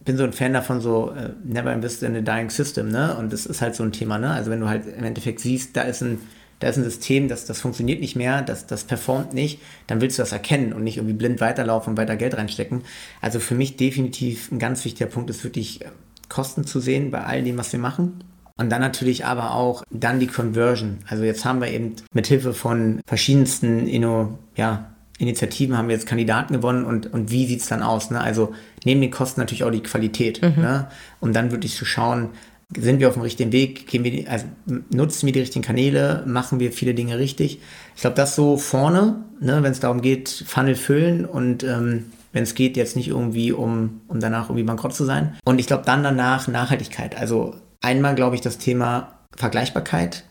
bin 0.03 0.17
so 0.17 0.23
ein 0.23 0.33
Fan 0.33 0.53
davon, 0.53 0.81
so 0.81 1.11
äh, 1.11 1.31
never 1.43 1.71
invest 1.71 2.01
in 2.01 2.15
a 2.15 2.21
dying 2.21 2.49
system, 2.49 2.89
ne? 2.89 3.15
Und 3.17 3.31
das 3.31 3.45
ist 3.45 3.61
halt 3.61 3.75
so 3.75 3.83
ein 3.83 3.91
Thema, 3.91 4.17
ne? 4.17 4.31
Also 4.31 4.49
wenn 4.49 4.61
du 4.61 4.69
halt 4.69 4.87
im 4.87 5.03
Endeffekt 5.03 5.39
siehst, 5.39 5.75
da 5.77 5.81
ist 5.81 6.01
ein, 6.01 6.19
da 6.59 6.67
ist 6.67 6.77
ein 6.77 6.83
System, 6.83 7.27
das, 7.27 7.45
das 7.45 7.61
funktioniert 7.61 7.99
nicht 8.01 8.15
mehr, 8.15 8.41
das, 8.41 8.65
das 8.65 8.83
performt 8.83 9.33
nicht, 9.33 9.59
dann 9.85 10.01
willst 10.01 10.17
du 10.17 10.23
das 10.23 10.31
erkennen 10.31 10.73
und 10.73 10.83
nicht 10.83 10.97
irgendwie 10.97 11.13
blind 11.13 11.39
weiterlaufen 11.39 11.91
und 11.91 11.97
weiter 11.97 12.15
Geld 12.15 12.35
reinstecken. 12.35 12.81
Also 13.21 13.39
für 13.39 13.55
mich 13.55 13.77
definitiv 13.77 14.51
ein 14.51 14.59
ganz 14.59 14.83
wichtiger 14.85 15.09
Punkt 15.09 15.29
ist 15.29 15.43
wirklich 15.43 15.81
äh, 15.81 15.89
Kosten 16.29 16.65
zu 16.65 16.79
sehen 16.79 17.11
bei 17.11 17.23
all 17.23 17.43
dem, 17.43 17.57
was 17.57 17.71
wir 17.71 17.79
machen 17.79 18.23
und 18.57 18.71
dann 18.71 18.81
natürlich 18.81 19.25
aber 19.25 19.53
auch 19.53 19.83
dann 19.91 20.19
die 20.19 20.27
Conversion. 20.27 20.97
Also 21.07 21.23
jetzt 21.23 21.45
haben 21.45 21.61
wir 21.61 21.69
eben 21.69 21.95
mit 22.11 22.27
Hilfe 22.27 22.53
von 22.53 23.01
verschiedensten 23.05 23.87
Inno, 23.87 24.39
ja, 24.55 24.91
Initiativen 25.19 25.77
haben 25.77 25.87
wir 25.87 25.95
jetzt 25.95 26.05
Kandidaten 26.05 26.53
gewonnen 26.53 26.85
und, 26.85 27.11
und 27.11 27.31
wie 27.31 27.47
sieht 27.47 27.61
es 27.61 27.67
dann 27.67 27.81
aus? 27.81 28.11
Ne? 28.11 28.21
Also 28.21 28.53
neben 28.83 29.01
den 29.01 29.09
Kosten 29.09 29.39
natürlich 29.39 29.63
auch 29.63 29.71
die 29.71 29.81
Qualität. 29.81 30.41
Mhm. 30.41 30.61
Ne? 30.61 30.87
Um 31.19 31.33
dann 31.33 31.51
wirklich 31.51 31.75
zu 31.75 31.85
schauen, 31.85 32.29
sind 32.75 32.99
wir 32.99 33.07
auf 33.07 33.13
dem 33.13 33.23
richtigen 33.23 33.51
Weg, 33.51 33.85
wir, 33.91 34.29
also 34.29 34.45
nutzen 34.89 35.25
wir 35.25 35.33
die 35.33 35.39
richtigen 35.39 35.63
Kanäle, 35.63 36.23
machen 36.25 36.59
wir 36.59 36.71
viele 36.71 36.93
Dinge 36.93 37.17
richtig. 37.17 37.59
Ich 37.95 38.01
glaube, 38.01 38.15
das 38.15 38.35
so 38.35 38.57
vorne, 38.57 39.23
ne, 39.39 39.63
wenn 39.63 39.71
es 39.71 39.79
darum 39.79 40.01
geht, 40.01 40.43
Funnel 40.45 40.75
füllen 40.75 41.25
und 41.25 41.63
ähm, 41.63 42.11
wenn 42.33 42.43
es 42.43 42.55
geht, 42.55 42.75
jetzt 42.75 42.95
nicht 42.95 43.07
irgendwie 43.07 43.53
um, 43.53 44.01
um 44.07 44.19
danach 44.19 44.49
irgendwie 44.49 44.63
bankrott 44.63 44.93
zu 44.93 45.05
sein. 45.05 45.37
Und 45.45 45.59
ich 45.59 45.67
glaube 45.67 45.83
dann 45.85 46.03
danach 46.03 46.47
Nachhaltigkeit. 46.47 47.17
Also 47.17 47.55
Einmal, 47.81 48.15
glaube 48.15 48.35
ich, 48.35 48.41
das 48.41 48.57
Thema 48.57 49.19
Vergleichbarkeit. 49.35 50.23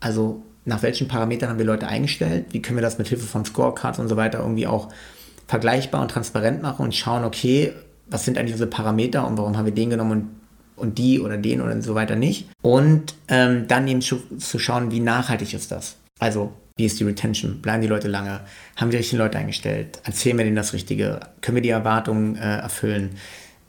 Also 0.00 0.42
nach 0.64 0.82
welchen 0.82 1.08
Parametern 1.08 1.50
haben 1.50 1.58
wir 1.58 1.66
Leute 1.66 1.88
eingestellt? 1.88 2.46
Wie 2.50 2.62
können 2.62 2.78
wir 2.78 2.82
das 2.82 2.98
mit 2.98 3.08
Hilfe 3.08 3.26
von 3.26 3.44
Scorecards 3.44 3.98
und 3.98 4.08
so 4.08 4.16
weiter 4.16 4.38
irgendwie 4.38 4.66
auch 4.66 4.88
vergleichbar 5.48 6.00
und 6.00 6.10
transparent 6.10 6.62
machen 6.62 6.84
und 6.84 6.94
schauen, 6.94 7.24
okay, 7.24 7.72
was 8.06 8.24
sind 8.24 8.38
eigentlich 8.38 8.52
unsere 8.52 8.70
Parameter 8.70 9.26
und 9.26 9.36
warum 9.36 9.56
haben 9.56 9.64
wir 9.64 9.74
den 9.74 9.90
genommen 9.90 10.12
und, 10.12 10.28
und 10.76 10.98
die 10.98 11.20
oder 11.20 11.36
den 11.36 11.60
oder 11.60 11.80
so 11.82 11.94
weiter 11.94 12.16
nicht? 12.16 12.48
Und 12.62 13.14
ähm, 13.28 13.66
dann 13.68 13.88
eben 13.88 14.00
zu, 14.00 14.22
zu 14.38 14.58
schauen, 14.58 14.90
wie 14.90 15.00
nachhaltig 15.00 15.54
ist 15.54 15.70
das? 15.70 15.96
Also 16.18 16.52
wie 16.76 16.86
ist 16.86 16.98
die 16.98 17.04
Retention? 17.04 17.60
Bleiben 17.60 17.82
die 17.82 17.88
Leute 17.88 18.08
lange? 18.08 18.40
Haben 18.76 18.90
die 18.90 18.96
richtigen 18.96 19.18
Leute 19.18 19.38
eingestellt? 19.38 20.00
Erzählen 20.04 20.38
wir 20.38 20.44
denen 20.44 20.56
das 20.56 20.72
Richtige? 20.72 21.20
Können 21.40 21.56
wir 21.56 21.62
die 21.62 21.68
Erwartungen 21.68 22.36
äh, 22.36 22.58
erfüllen? 22.58 23.10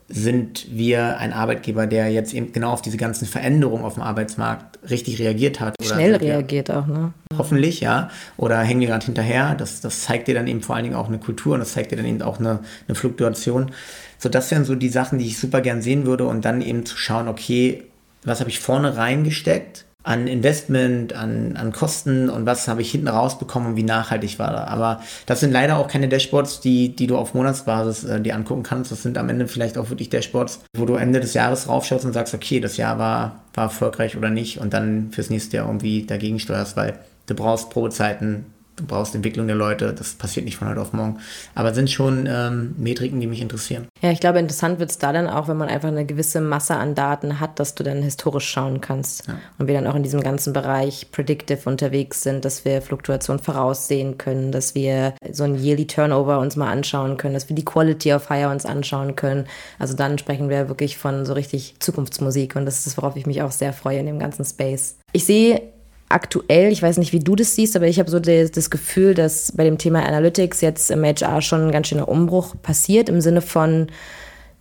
sind 0.07 0.67
wir 0.69 1.17
ein 1.17 1.33
Arbeitgeber, 1.33 1.87
der 1.87 2.09
jetzt 2.11 2.33
eben 2.33 2.51
genau 2.51 2.71
auf 2.71 2.81
diese 2.81 2.97
ganzen 2.97 3.25
Veränderungen 3.25 3.83
auf 3.83 3.95
dem 3.95 4.03
Arbeitsmarkt 4.03 4.79
richtig 4.89 5.19
reagiert 5.19 5.59
hat. 5.59 5.75
Schnell 5.81 6.15
reagiert 6.15 6.69
auch, 6.69 6.85
ne? 6.85 7.13
Hoffentlich, 7.37 7.79
ja. 7.79 8.09
Oder 8.37 8.59
hängen 8.59 8.81
wir 8.81 8.87
gerade 8.87 9.05
hinterher? 9.05 9.55
Das, 9.55 9.81
das 9.81 10.03
zeigt 10.03 10.27
dir 10.27 10.35
dann 10.35 10.47
eben 10.47 10.61
vor 10.61 10.75
allen 10.75 10.83
Dingen 10.83 10.95
auch 10.95 11.07
eine 11.07 11.17
Kultur 11.17 11.53
und 11.53 11.61
das 11.61 11.73
zeigt 11.73 11.91
dir 11.91 11.95
dann 11.95 12.05
eben 12.05 12.21
auch 12.21 12.39
eine, 12.39 12.59
eine 12.87 12.95
Fluktuation. 12.95 13.71
So, 14.23 14.29
das 14.29 14.49
wären 14.51 14.63
so 14.63 14.75
die 14.75 14.87
Sachen, 14.87 15.19
die 15.19 15.27
ich 15.27 15.37
super 15.37 15.59
gern 15.59 15.81
sehen 15.81 16.05
würde 16.05 16.25
und 16.25 16.45
dann 16.45 16.61
eben 16.61 16.85
zu 16.85 16.95
schauen, 16.95 17.27
okay, 17.27 17.83
was 18.23 18.39
habe 18.39 18.49
ich 18.49 18.61
vorne 18.61 18.95
reingesteckt? 18.95 19.85
an 20.05 20.27
Investment, 20.27 21.13
an, 21.13 21.55
an 21.55 21.71
Kosten 21.71 22.29
und 22.29 22.45
was 22.45 22.67
habe 22.67 22.81
ich 22.81 22.91
hinten 22.91 23.07
rausbekommen 23.07 23.69
und 23.69 23.75
wie 23.77 23.83
nachhaltig 23.83 24.37
war 24.37 24.51
da. 24.51 24.65
Aber 24.65 25.01
das 25.27 25.39
sind 25.39 25.53
leider 25.53 25.77
auch 25.77 25.87
keine 25.87 26.09
Dashboards, 26.09 26.59
die, 26.59 26.93
die 26.93 27.07
du 27.07 27.17
auf 27.17 27.33
Monatsbasis 27.33 28.03
äh, 28.03 28.19
dir 28.19 28.35
angucken 28.35 28.63
kannst. 28.63 28.91
Das 28.91 29.01
sind 29.01 29.17
am 29.17 29.29
Ende 29.29 29.47
vielleicht 29.47 29.77
auch 29.77 29.89
wirklich 29.89 30.09
Dashboards, 30.09 30.59
wo 30.75 30.83
du 30.83 30.95
Ende 30.95 31.21
des 31.21 31.33
Jahres 31.33 31.69
raufschaust 31.69 32.03
und 32.03 32.11
sagst, 32.11 32.33
okay, 32.33 32.59
das 32.59 32.75
Jahr 32.75 32.99
war, 32.99 33.43
war 33.53 33.63
erfolgreich 33.63 34.17
oder 34.17 34.29
nicht 34.29 34.57
und 34.57 34.73
dann 34.73 35.11
fürs 35.11 35.29
nächste 35.29 35.55
Jahr 35.55 35.67
irgendwie 35.67 36.05
dagegen 36.05 36.37
steuerst, 36.37 36.75
weil 36.75 36.99
du 37.27 37.33
brauchst 37.33 37.69
Probezeiten, 37.69 38.47
du 38.75 38.85
brauchst 38.85 39.13
Entwicklung 39.15 39.47
der 39.47 39.55
Leute, 39.55 39.93
das 39.93 40.13
passiert 40.13 40.45
nicht 40.45 40.57
von 40.57 40.67
heute 40.67 40.81
auf 40.81 40.93
morgen. 40.93 41.19
Aber 41.55 41.73
sind 41.73 41.89
schon 41.89 42.27
ähm, 42.27 42.75
Metriken, 42.77 43.19
die 43.19 43.27
mich 43.27 43.41
interessieren. 43.41 43.87
Ja, 44.01 44.11
ich 44.11 44.19
glaube, 44.19 44.39
interessant 44.39 44.79
wird 44.79 44.89
es 44.89 44.97
da 44.97 45.13
dann 45.13 45.27
auch, 45.27 45.47
wenn 45.47 45.57
man 45.57 45.69
einfach 45.69 45.89
eine 45.89 46.05
gewisse 46.05 46.41
Masse 46.41 46.75
an 46.75 46.95
Daten 46.95 47.39
hat, 47.39 47.59
dass 47.59 47.75
du 47.75 47.83
dann 47.83 48.01
historisch 48.01 48.49
schauen 48.49 48.81
kannst. 48.81 49.27
Ja. 49.27 49.35
Und 49.57 49.67
wir 49.67 49.75
dann 49.75 49.87
auch 49.87 49.95
in 49.95 50.03
diesem 50.03 50.21
ganzen 50.21 50.53
Bereich 50.53 51.11
Predictive 51.11 51.69
unterwegs 51.69 52.23
sind, 52.23 52.45
dass 52.45 52.65
wir 52.65 52.81
Fluktuation 52.81 53.39
voraussehen 53.39 54.17
können, 54.17 54.51
dass 54.51 54.75
wir 54.75 55.13
so 55.31 55.43
ein 55.43 55.55
Yearly 55.55 55.87
Turnover 55.87 56.39
uns 56.39 56.55
mal 56.55 56.71
anschauen 56.71 57.17
können, 57.17 57.33
dass 57.33 57.49
wir 57.49 57.55
die 57.55 57.65
Quality 57.65 58.13
of 58.13 58.29
Hire 58.29 58.49
uns 58.49 58.65
anschauen 58.65 59.15
können. 59.15 59.45
Also 59.79 59.95
dann 59.95 60.17
sprechen 60.17 60.49
wir 60.49 60.67
wirklich 60.67 60.97
von 60.97 61.25
so 61.25 61.33
richtig 61.33 61.75
Zukunftsmusik 61.79 62.55
und 62.55 62.65
das 62.65 62.77
ist 62.77 62.87
das, 62.87 62.97
worauf 62.97 63.15
ich 63.15 63.25
mich 63.25 63.41
auch 63.41 63.51
sehr 63.51 63.73
freue 63.73 63.99
in 63.99 64.05
dem 64.05 64.19
ganzen 64.19 64.45
Space. 64.45 64.97
Ich 65.11 65.25
sehe 65.25 65.73
aktuell, 66.09 66.71
ich 66.71 66.81
weiß 66.81 66.97
nicht, 66.97 67.13
wie 67.13 67.19
du 67.19 67.35
das 67.35 67.55
siehst, 67.55 67.75
aber 67.75 67.87
ich 67.87 67.99
habe 67.99 68.09
so 68.09 68.19
das, 68.19 68.51
das 68.51 68.69
Gefühl, 68.69 69.13
dass 69.13 69.51
bei 69.51 69.63
dem 69.63 69.77
Thema 69.77 70.05
Analytics 70.05 70.61
jetzt 70.61 70.91
im 70.91 71.03
HR 71.03 71.41
schon 71.41 71.67
ein 71.67 71.71
ganz 71.71 71.87
schöner 71.87 72.07
Umbruch 72.07 72.55
passiert 72.61 73.09
im 73.09 73.21
Sinne 73.21 73.41
von, 73.41 73.87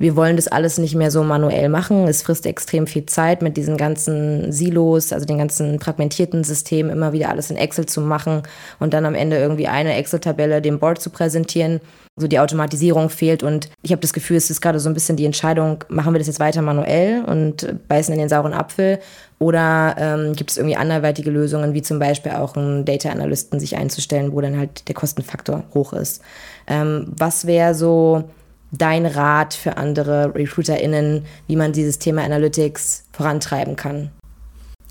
wir 0.03 0.17
wollen 0.17 0.35
das 0.35 0.49
alles 0.49 0.79
nicht 0.79 0.97
mehr 0.97 1.13
so 1.13 1.23
manuell 1.23 1.69
machen. 1.69 2.09
Es 2.09 2.23
frisst 2.23 2.45
extrem 2.45 2.89
viel 2.89 3.07
Zeit 3.07 3.41
mit 3.41 3.57
diesen 3.57 3.77
ganzen 3.77 4.51
Silos, 4.51 5.13
also 5.13 5.25
den 5.25 5.39
ganzen 5.39 5.79
fragmentierten 5.79 6.43
Systemen, 6.43 6.91
immer 6.91 7.13
wieder 7.13 7.29
alles 7.29 7.53
in 7.53 7.57
Excel 7.57 7.87
zu 7.87 8.01
machen 8.01 8.43
und 8.81 8.95
dann 8.95 9.07
am 9.07 9.15
Ende 9.15 9.37
irgendwie 9.37 9.69
eine 9.69 9.95
Excel-Tabelle 9.95 10.61
dem 10.61 10.81
Board 10.81 11.01
zu 11.01 11.11
präsentieren. 11.11 11.81
So 12.17 12.27
die 12.27 12.41
Automatisierung 12.41 13.11
fehlt 13.11 13.45
und 13.45 13.71
ich 13.83 13.93
habe 13.93 14.03
das 14.03 14.13
Gefühl, 14.13 14.39
es 14.39 14.51
ist 14.51 14.61
gerade 14.61 14.81
so 14.81 14.91
ein 14.91 14.95
bisschen 14.95 15.17
die 15.17 15.25
Entscheidung, 15.25 15.85
machen 15.89 16.13
wir 16.13 16.19
das 16.19 16.27
jetzt 16.27 16.41
weiter 16.41 16.63
manuell 16.63 17.23
und 17.25 17.73
beißen 17.87 18.13
in 18.13 18.19
den 18.19 18.29
sauren 18.29 18.55
Apfel 18.55 18.99
oder 19.39 19.95
ähm, 19.99 20.35
gibt 20.35 20.51
es 20.51 20.57
irgendwie 20.57 20.77
anderweitige 20.77 21.31
Lösungen, 21.31 21.75
wie 21.75 21.83
zum 21.83 22.01
Beispiel 22.01 22.33
auch 22.33 22.57
einen 22.57 22.85
Data 22.85 23.09
Analysten 23.09 23.61
sich 23.61 23.77
einzustellen, 23.77 24.33
wo 24.33 24.41
dann 24.41 24.59
halt 24.59 24.89
der 24.89 24.97
Kostenfaktor 24.97 25.63
hoch 25.75 25.93
ist. 25.93 26.23
Ähm, 26.67 27.07
was 27.17 27.47
wäre 27.47 27.75
so 27.77 28.25
dein 28.73 29.07
Rat 29.07 29.55
für 29.55 29.77
andere 29.77 30.35
RecruiterInnen, 30.35 31.25
wie 31.47 31.57
man 31.57 31.73
dieses 31.73 31.99
Thema 31.99 32.25
Analytics 32.25 33.05
vorantreiben 33.13 33.77
kann? 33.77 34.11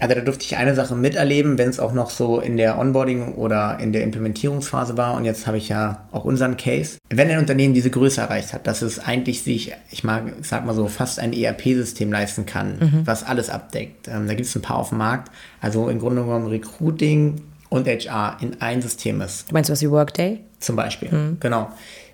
Also 0.01 0.15
da 0.15 0.21
durfte 0.21 0.45
ich 0.45 0.57
eine 0.57 0.73
Sache 0.73 0.95
miterleben, 0.95 1.59
wenn 1.59 1.69
es 1.69 1.79
auch 1.79 1.93
noch 1.93 2.09
so 2.09 2.39
in 2.39 2.57
der 2.57 2.79
Onboarding 2.79 3.35
oder 3.35 3.77
in 3.79 3.93
der 3.93 4.01
Implementierungsphase 4.01 4.97
war. 4.97 5.15
Und 5.15 5.25
jetzt 5.25 5.45
habe 5.45 5.57
ich 5.57 5.69
ja 5.69 6.07
auch 6.11 6.25
unseren 6.25 6.57
Case. 6.57 6.97
Wenn 7.09 7.29
ein 7.29 7.37
Unternehmen 7.37 7.75
diese 7.75 7.91
Größe 7.91 8.19
erreicht 8.19 8.51
hat, 8.51 8.65
dass 8.65 8.81
es 8.81 8.97
eigentlich 8.97 9.43
sich, 9.43 9.73
ich 9.91 10.03
mag, 10.03 10.23
sag 10.41 10.65
mal 10.65 10.73
so, 10.73 10.87
fast 10.87 11.19
ein 11.19 11.33
ERP-System 11.33 12.11
leisten 12.11 12.47
kann, 12.47 12.79
mhm. 12.79 13.01
was 13.05 13.23
alles 13.23 13.51
abdeckt. 13.51 14.07
Ähm, 14.07 14.25
da 14.25 14.33
gibt 14.33 14.47
es 14.47 14.55
ein 14.55 14.63
paar 14.63 14.77
auf 14.77 14.89
dem 14.89 14.97
Markt. 14.97 15.31
Also 15.61 15.87
im 15.87 15.99
Grunde 15.99 16.23
genommen 16.23 16.47
Recruiting 16.47 17.41
und 17.69 17.87
HR 17.87 18.37
in 18.41 18.59
ein 18.59 18.81
System 18.81 19.21
ist. 19.21 19.49
Du 19.49 19.53
meinst 19.53 19.69
was 19.69 19.83
wie 19.83 19.91
Workday? 19.91 20.39
Zum 20.59 20.75
Beispiel, 20.75 21.11
mhm. 21.11 21.37
genau. 21.39 21.71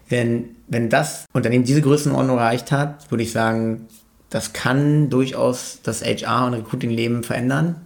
Wenn, 0.09 0.55
wenn 0.67 0.89
das 0.89 1.25
Unternehmen 1.33 1.65
diese 1.65 1.81
Größenordnung 1.81 2.37
erreicht 2.37 2.71
hat, 2.71 3.09
würde 3.11 3.23
ich 3.23 3.31
sagen, 3.31 3.87
das 4.29 4.53
kann 4.53 5.09
durchaus 5.09 5.79
das 5.83 6.03
HR- 6.03 6.47
und 6.47 6.53
Recruiting-Leben 6.53 7.23
verändern. 7.23 7.77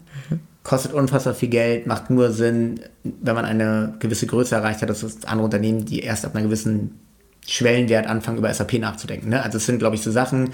Kostet 0.64 0.94
unfassbar 0.94 1.34
viel 1.34 1.50
Geld, 1.50 1.88
macht 1.88 2.12
nur 2.12 2.32
Sinn, 2.32 2.82
wenn 3.04 3.34
man 3.34 3.46
eine 3.46 3.96
gewisse 4.00 4.28
Größe 4.28 4.54
erreicht 4.54 4.82
hat, 4.84 4.90
dass 4.90 5.02
es 5.02 5.26
andere 5.26 5.46
Unternehmen, 5.46 5.86
die 5.86 6.02
erst 6.02 6.24
ab 6.24 6.36
einer 6.36 6.46
gewissen 6.46 7.00
Schwellenwert 7.48 8.06
anfangen, 8.06 8.38
über 8.38 8.54
SAP 8.54 8.74
nachzudenken. 8.74 9.30
Ne? 9.30 9.42
Also 9.42 9.58
es 9.58 9.66
sind, 9.66 9.80
glaube 9.80 9.96
ich, 9.96 10.04
so 10.04 10.12
Sachen, 10.12 10.52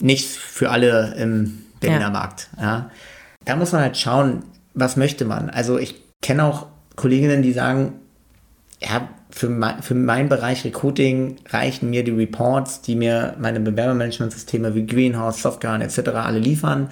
nichts 0.00 0.36
für 0.36 0.70
alle 0.70 1.14
im 1.16 1.58
Berliner 1.80 2.02
ja. 2.02 2.10
Markt. 2.10 2.48
Ja? 2.60 2.90
Da 3.44 3.56
muss 3.56 3.72
man 3.72 3.82
halt 3.82 3.96
schauen, 3.96 4.44
was 4.74 4.96
möchte 4.96 5.24
man. 5.24 5.50
Also 5.50 5.78
ich 5.78 5.96
kenne 6.22 6.44
auch 6.44 6.66
Kolleginnen, 6.94 7.42
die 7.42 7.52
sagen, 7.52 7.94
ja, 8.80 9.08
für, 9.30 9.48
mein, 9.48 9.82
für 9.82 9.94
meinen 9.94 10.28
Bereich 10.28 10.64
Recruiting 10.64 11.36
reichen 11.48 11.90
mir 11.90 12.04
die 12.04 12.12
Reports, 12.12 12.80
die 12.80 12.94
mir 12.94 13.34
meine 13.38 13.60
Bewerbermanagementsysteme 13.60 14.74
wie 14.74 14.86
Greenhouse, 14.86 15.42
Softgarden 15.42 15.82
etc. 15.82 16.10
alle 16.10 16.38
liefern. 16.38 16.90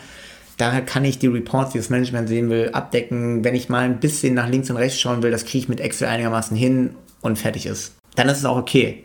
Daher 0.59 0.83
kann 0.83 1.05
ich 1.05 1.19
die 1.19 1.27
Reports, 1.27 1.73
die 1.73 1.79
das 1.79 1.91
Management 1.91 2.29
sehen 2.29 2.49
will, 2.51 2.71
abdecken. 2.73 3.45
Wenn 3.45 3.55
ich 3.55 3.69
mal 3.69 3.85
ein 3.85 4.01
bisschen 4.01 4.35
nach 4.35 4.49
links 4.49 4.71
und 4.71 4.77
rechts 4.77 4.99
schauen 4.99 5.23
will, 5.23 5.31
das 5.31 5.45
kriege 5.45 5.59
ich 5.59 5.69
mit 5.69 5.81
Excel 5.81 6.09
einigermaßen 6.09 6.57
hin 6.57 6.95
und 7.21 7.39
fertig 7.39 7.67
ist. 7.67 7.95
Dann 8.17 8.29
ist 8.29 8.39
es 8.39 8.45
auch 8.45 8.57
okay. 8.57 9.05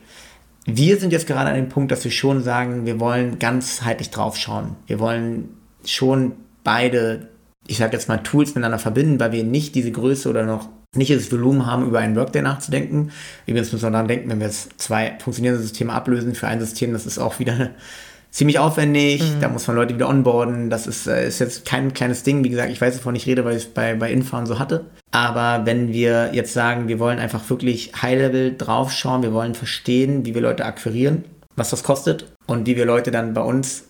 Wir 0.65 0.97
sind 0.97 1.11
jetzt 1.11 1.27
gerade 1.27 1.49
an 1.49 1.55
dem 1.55 1.69
Punkt, 1.69 1.91
dass 1.91 2.03
wir 2.03 2.11
schon 2.11 2.43
sagen, 2.43 2.85
wir 2.85 2.99
wollen 2.99 3.39
ganzheitlich 3.39 4.11
drauf 4.11 4.37
schauen. 4.37 4.75
Wir 4.87 4.99
wollen 4.99 5.49
schon 5.83 6.33
beide, 6.63 7.29
ich 7.67 7.77
sage 7.77 7.93
jetzt 7.93 8.07
mal, 8.07 8.19
Tools 8.19 8.49
miteinander 8.49 8.79
verbinden, 8.79 9.19
weil 9.19 9.31
wir 9.31 9.43
nicht 9.43 9.75
diese 9.75 9.91
Größe 9.91 10.29
oder 10.29 10.45
noch 10.45 10.69
nicht 10.95 11.11
das 11.11 11.31
Volumen 11.31 11.65
haben, 11.65 11.85
über 11.87 11.99
einen 11.99 12.15
Workday 12.17 12.41
nachzudenken. 12.41 13.11
Übrigens 13.45 13.71
müssen 13.71 13.85
wir 13.85 13.91
daran 13.91 14.09
denken, 14.09 14.29
wenn 14.29 14.39
wir 14.39 14.47
jetzt 14.47 14.73
zwei 14.77 15.17
funktionierende 15.19 15.63
Systeme 15.63 15.93
ablösen 15.93 16.35
für 16.35 16.47
ein 16.47 16.59
System, 16.59 16.91
das 16.91 17.05
ist 17.05 17.17
auch 17.17 17.39
wieder 17.39 17.69
ziemlich 18.31 18.59
aufwendig, 18.59 19.21
mhm. 19.21 19.39
da 19.39 19.47
muss 19.47 19.67
man 19.67 19.77
Leute 19.77 19.95
wieder 19.95 20.09
onboarden, 20.09 20.69
das 20.69 20.87
ist, 20.87 21.07
äh, 21.07 21.27
ist 21.27 21.39
jetzt 21.39 21.65
kein 21.65 21.93
kleines 21.93 22.23
Ding, 22.23 22.43
wie 22.43 22.49
gesagt, 22.49 22.71
ich 22.71 22.81
weiß, 22.81 22.97
wovon 22.97 23.15
ich 23.15 23.25
rede, 23.25 23.45
weil 23.45 23.55
ich 23.55 23.63
es 23.63 23.69
bei, 23.69 23.95
bei 23.95 24.11
Infahren 24.11 24.45
so 24.45 24.59
hatte. 24.59 24.85
Aber 25.11 25.65
wenn 25.65 25.93
wir 25.93 26.31
jetzt 26.33 26.53
sagen, 26.53 26.89
wir 26.89 26.99
wollen 26.99 27.19
einfach 27.19 27.49
wirklich 27.49 27.93
High-Level 28.01 28.57
draufschauen, 28.57 29.23
wir 29.23 29.33
wollen 29.33 29.55
verstehen, 29.55 30.25
wie 30.25 30.33
wir 30.33 30.41
Leute 30.41 30.65
akquirieren, 30.65 31.23
was 31.55 31.69
das 31.69 31.83
kostet 31.83 32.25
und 32.47 32.67
wie 32.67 32.75
wir 32.75 32.85
Leute 32.85 33.11
dann 33.11 33.33
bei 33.33 33.41
uns 33.41 33.85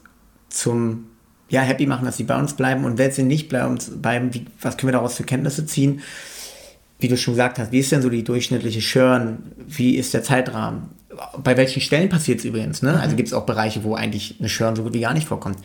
zum 0.49 1.07
ja, 1.49 1.61
happy 1.61 1.87
machen, 1.87 2.05
dass 2.05 2.17
sie 2.17 2.23
bei 2.23 2.37
uns 2.37 2.53
bleiben 2.53 2.85
und 2.85 2.97
wenn 2.97 3.11
sie 3.11 3.23
nicht 3.23 3.49
bleiben, 3.49 3.77
bleiben 4.01 4.33
wie, 4.33 4.45
was 4.61 4.77
können 4.77 4.89
wir 4.89 4.97
daraus 4.97 5.15
für 5.15 5.23
Kenntnisse 5.23 5.65
ziehen? 5.65 6.01
Wie 7.01 7.07
du 7.07 7.17
schon 7.17 7.33
gesagt 7.33 7.59
hast, 7.59 7.71
wie 7.71 7.79
ist 7.79 7.91
denn 7.91 8.01
so 8.01 8.09
die 8.09 8.23
durchschnittliche 8.23 8.79
Churn? 8.79 9.39
Wie 9.67 9.97
ist 9.97 10.13
der 10.13 10.23
Zeitrahmen? 10.23 10.89
Bei 11.43 11.57
welchen 11.57 11.81
Stellen 11.81 12.07
passiert 12.07 12.39
es 12.39 12.45
übrigens? 12.45 12.81
Ne? 12.81 12.89
Also 12.89 12.97
mhm. 12.97 13.03
Also 13.03 13.15
gibt 13.17 13.27
es 13.27 13.33
auch 13.33 13.45
Bereiche, 13.45 13.83
wo 13.83 13.95
eigentlich 13.95 14.35
eine 14.39 14.47
Churn 14.47 14.75
so 14.75 14.83
gut 14.83 14.93
wie 14.93 15.01
gar 15.01 15.13
nicht 15.13 15.27
vorkommt. 15.27 15.57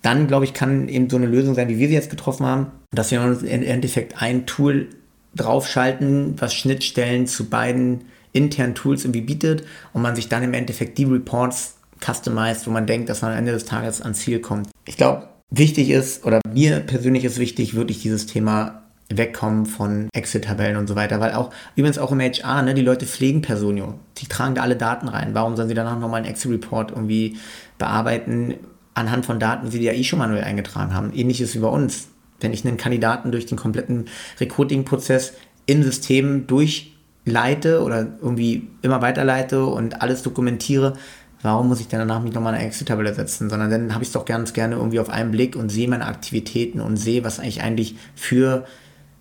Dann, 0.00 0.26
glaube 0.26 0.44
ich, 0.44 0.52
kann 0.52 0.88
eben 0.88 1.08
so 1.08 1.16
eine 1.16 1.26
Lösung 1.26 1.54
sein, 1.54 1.68
wie 1.68 1.78
wir 1.78 1.86
sie 1.86 1.94
jetzt 1.94 2.10
getroffen 2.10 2.44
haben, 2.44 2.66
dass 2.90 3.12
wir 3.12 3.20
uns 3.20 3.42
im 3.42 3.62
Endeffekt 3.62 4.20
ein 4.20 4.46
Tool 4.46 4.88
draufschalten, 5.36 6.34
was 6.38 6.54
Schnittstellen 6.54 7.26
zu 7.26 7.48
beiden 7.48 8.02
internen 8.32 8.74
Tools 8.74 9.04
irgendwie 9.04 9.20
bietet 9.20 9.64
und 9.92 10.02
man 10.02 10.16
sich 10.16 10.28
dann 10.28 10.42
im 10.42 10.54
Endeffekt 10.54 10.98
die 10.98 11.04
Reports 11.04 11.76
customized, 12.04 12.66
wo 12.66 12.70
man 12.70 12.86
denkt, 12.86 13.08
dass 13.08 13.22
man 13.22 13.32
am 13.32 13.38
Ende 13.38 13.52
des 13.52 13.64
Tages 13.64 14.00
ans 14.00 14.18
Ziel 14.18 14.40
kommt. 14.40 14.68
Ich 14.86 14.96
glaube, 14.96 15.28
wichtig 15.50 15.90
ist, 15.90 16.24
oder 16.24 16.40
mir 16.52 16.80
persönlich 16.80 17.24
ist 17.24 17.38
wichtig, 17.38 17.74
wirklich 17.74 18.02
dieses 18.02 18.26
Thema 18.26 18.81
wegkommen 19.16 19.66
von 19.66 20.08
Exit-Tabellen 20.12 20.76
und 20.76 20.86
so 20.86 20.96
weiter, 20.96 21.20
weil 21.20 21.32
auch, 21.32 21.50
übrigens 21.76 21.98
auch 21.98 22.12
im 22.12 22.20
HR, 22.20 22.62
ne, 22.62 22.74
die 22.74 22.82
Leute 22.82 23.06
pflegen 23.06 23.42
Personio. 23.42 23.94
Die 24.18 24.26
tragen 24.26 24.54
da 24.54 24.62
alle 24.62 24.76
Daten 24.76 25.08
rein. 25.08 25.34
Warum 25.34 25.56
sollen 25.56 25.68
sie 25.68 25.74
danach 25.74 25.98
nochmal 25.98 26.22
einen 26.22 26.30
Excel-Report 26.30 26.90
irgendwie 26.90 27.36
bearbeiten 27.78 28.54
anhand 28.94 29.26
von 29.26 29.40
Daten, 29.40 29.70
die 29.70 29.78
sie 29.78 29.84
ja 29.84 29.92
eh 29.92 30.04
schon 30.04 30.18
manuell 30.18 30.44
eingetragen 30.44 30.94
haben? 30.94 31.12
Ähnliches 31.14 31.54
wie 31.54 31.60
bei 31.60 31.68
uns. 31.68 32.08
Wenn 32.40 32.52
ich 32.52 32.66
einen 32.66 32.76
Kandidaten 32.76 33.30
durch 33.30 33.46
den 33.46 33.56
kompletten 33.56 34.06
Recruiting-Prozess 34.40 35.34
im 35.66 35.82
System 35.82 36.46
durchleite 36.46 37.82
oder 37.82 38.08
irgendwie 38.20 38.68
immer 38.82 39.00
weiterleite 39.00 39.64
und 39.64 40.02
alles 40.02 40.22
dokumentiere, 40.22 40.94
warum 41.42 41.68
muss 41.68 41.80
ich 41.80 41.88
dann 41.88 42.00
danach 42.00 42.22
mich 42.22 42.32
nochmal 42.32 42.54
eine 42.54 42.64
Excel-Tabelle 42.64 43.14
setzen, 43.14 43.50
sondern 43.50 43.70
dann 43.70 43.94
habe 43.94 44.02
ich 44.02 44.08
es 44.08 44.12
doch 44.12 44.24
ganz 44.24 44.52
gerne 44.52 44.76
irgendwie 44.76 45.00
auf 45.00 45.10
einen 45.10 45.32
Blick 45.32 45.56
und 45.56 45.68
sehe 45.68 45.88
meine 45.88 46.06
Aktivitäten 46.06 46.80
und 46.80 46.96
sehe, 46.96 47.24
was 47.24 47.40
eigentlich 47.40 47.62
eigentlich 47.62 47.96
für, 48.14 48.64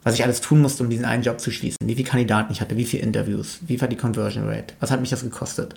was 0.04 0.16
ich 0.16 0.24
alles 0.24 0.42
tun 0.42 0.62
musste, 0.62 0.84
um 0.84 0.90
diesen 0.90 1.06
einen 1.06 1.24
Job 1.24 1.40
zu 1.40 1.52
schließen. 1.52 1.78
Wie 1.84 1.96
viele 1.96 2.08
Kandidaten 2.08 2.52
ich 2.52 2.62
hatte, 2.62 2.78
wie 2.78 2.86
viele 2.86 3.04
Interviews, 3.04 3.60
wie 3.68 3.80
war 3.80 3.88
die 3.88 3.96
Conversion 3.96 4.48
Rate, 4.48 4.74
was 4.80 4.92
hat 4.92 5.00
mich 5.00 5.10
das 5.10 5.24
gekostet. 5.24 5.76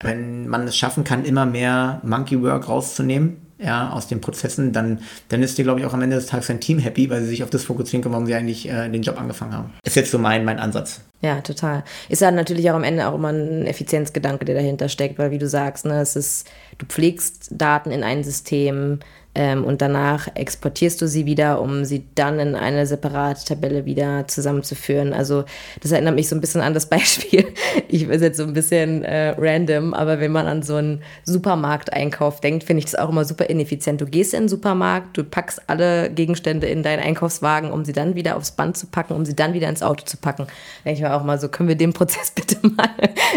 Wenn 0.00 0.48
man 0.48 0.68
es 0.68 0.76
schaffen 0.76 1.04
kann, 1.04 1.24
immer 1.24 1.46
mehr 1.46 2.00
Monkey 2.04 2.42
Work 2.42 2.68
rauszunehmen, 2.68 3.38
ja, 3.58 3.90
aus 3.90 4.06
den 4.06 4.20
Prozessen, 4.20 4.72
dann, 4.72 5.00
dann 5.30 5.42
ist 5.42 5.56
dir, 5.56 5.62
glaube 5.62 5.80
ich, 5.80 5.86
auch 5.86 5.94
am 5.94 6.02
Ende 6.02 6.16
des 6.16 6.26
Tages 6.26 6.50
ein 6.50 6.60
Team 6.60 6.78
happy, 6.78 7.08
weil 7.08 7.22
sie 7.22 7.28
sich 7.28 7.42
auf 7.42 7.50
das 7.50 7.64
fokussieren 7.64 8.02
können, 8.02 8.12
warum 8.12 8.26
sie 8.26 8.34
eigentlich 8.34 8.68
äh, 8.68 8.88
den 8.90 9.02
Job 9.02 9.18
angefangen 9.18 9.54
haben. 9.54 9.72
Ist 9.82 9.96
jetzt 9.96 10.10
so 10.10 10.18
mein, 10.18 10.44
mein 10.44 10.58
Ansatz. 10.58 11.00
Ja, 11.22 11.40
total. 11.40 11.82
Ist 12.10 12.20
ja 12.20 12.30
natürlich 12.30 12.70
auch 12.70 12.74
am 12.74 12.84
Ende 12.84 13.08
auch 13.08 13.14
immer 13.14 13.32
ein 13.32 13.66
Effizienzgedanke, 13.66 14.44
der 14.44 14.56
dahinter 14.56 14.90
steckt, 14.90 15.18
weil 15.18 15.30
wie 15.30 15.38
du 15.38 15.48
sagst, 15.48 15.86
ne, 15.86 16.00
es 16.00 16.16
ist, 16.16 16.46
du 16.76 16.84
pflegst 16.84 17.48
Daten 17.50 17.90
in 17.90 18.02
ein 18.02 18.22
System, 18.24 19.00
ähm, 19.36 19.64
und 19.64 19.82
danach 19.82 20.28
exportierst 20.34 21.02
du 21.02 21.06
sie 21.06 21.26
wieder, 21.26 21.60
um 21.60 21.84
sie 21.84 22.06
dann 22.14 22.38
in 22.38 22.54
eine 22.54 22.86
separate 22.86 23.44
Tabelle 23.44 23.84
wieder 23.84 24.26
zusammenzuführen. 24.26 25.12
Also 25.12 25.44
das 25.82 25.92
erinnert 25.92 26.14
mich 26.14 26.30
so 26.30 26.34
ein 26.34 26.40
bisschen 26.40 26.62
an 26.62 26.72
das 26.72 26.86
Beispiel. 26.88 27.44
Ich 27.88 28.08
weiß 28.08 28.22
jetzt 28.22 28.38
so 28.38 28.44
ein 28.44 28.54
bisschen 28.54 29.04
äh, 29.04 29.34
random, 29.36 29.92
aber 29.92 30.20
wenn 30.20 30.32
man 30.32 30.46
an 30.46 30.62
so 30.62 30.76
einen 30.76 31.02
Supermarkteinkauf 31.24 32.40
denkt, 32.40 32.64
finde 32.64 32.78
ich 32.78 32.86
das 32.86 32.94
auch 32.94 33.10
immer 33.10 33.26
super 33.26 33.50
ineffizient. 33.50 34.00
Du 34.00 34.06
gehst 34.06 34.32
in 34.32 34.44
den 34.44 34.48
Supermarkt, 34.48 35.18
du 35.18 35.22
packst 35.22 35.60
alle 35.66 36.08
Gegenstände 36.08 36.66
in 36.68 36.82
deinen 36.82 37.00
Einkaufswagen, 37.00 37.72
um 37.72 37.84
sie 37.84 37.92
dann 37.92 38.14
wieder 38.14 38.38
aufs 38.38 38.52
Band 38.52 38.78
zu 38.78 38.86
packen, 38.86 39.12
um 39.12 39.26
sie 39.26 39.36
dann 39.36 39.52
wieder 39.52 39.68
ins 39.68 39.82
Auto 39.82 40.06
zu 40.06 40.16
packen. 40.16 40.46
Denke 40.86 40.96
ich 40.96 41.02
mir 41.02 41.12
auch 41.14 41.24
mal 41.24 41.38
so, 41.38 41.48
können 41.48 41.68
wir 41.68 41.76
den 41.76 41.92
Prozess 41.92 42.30
bitte 42.34 42.56
mal 42.66 42.88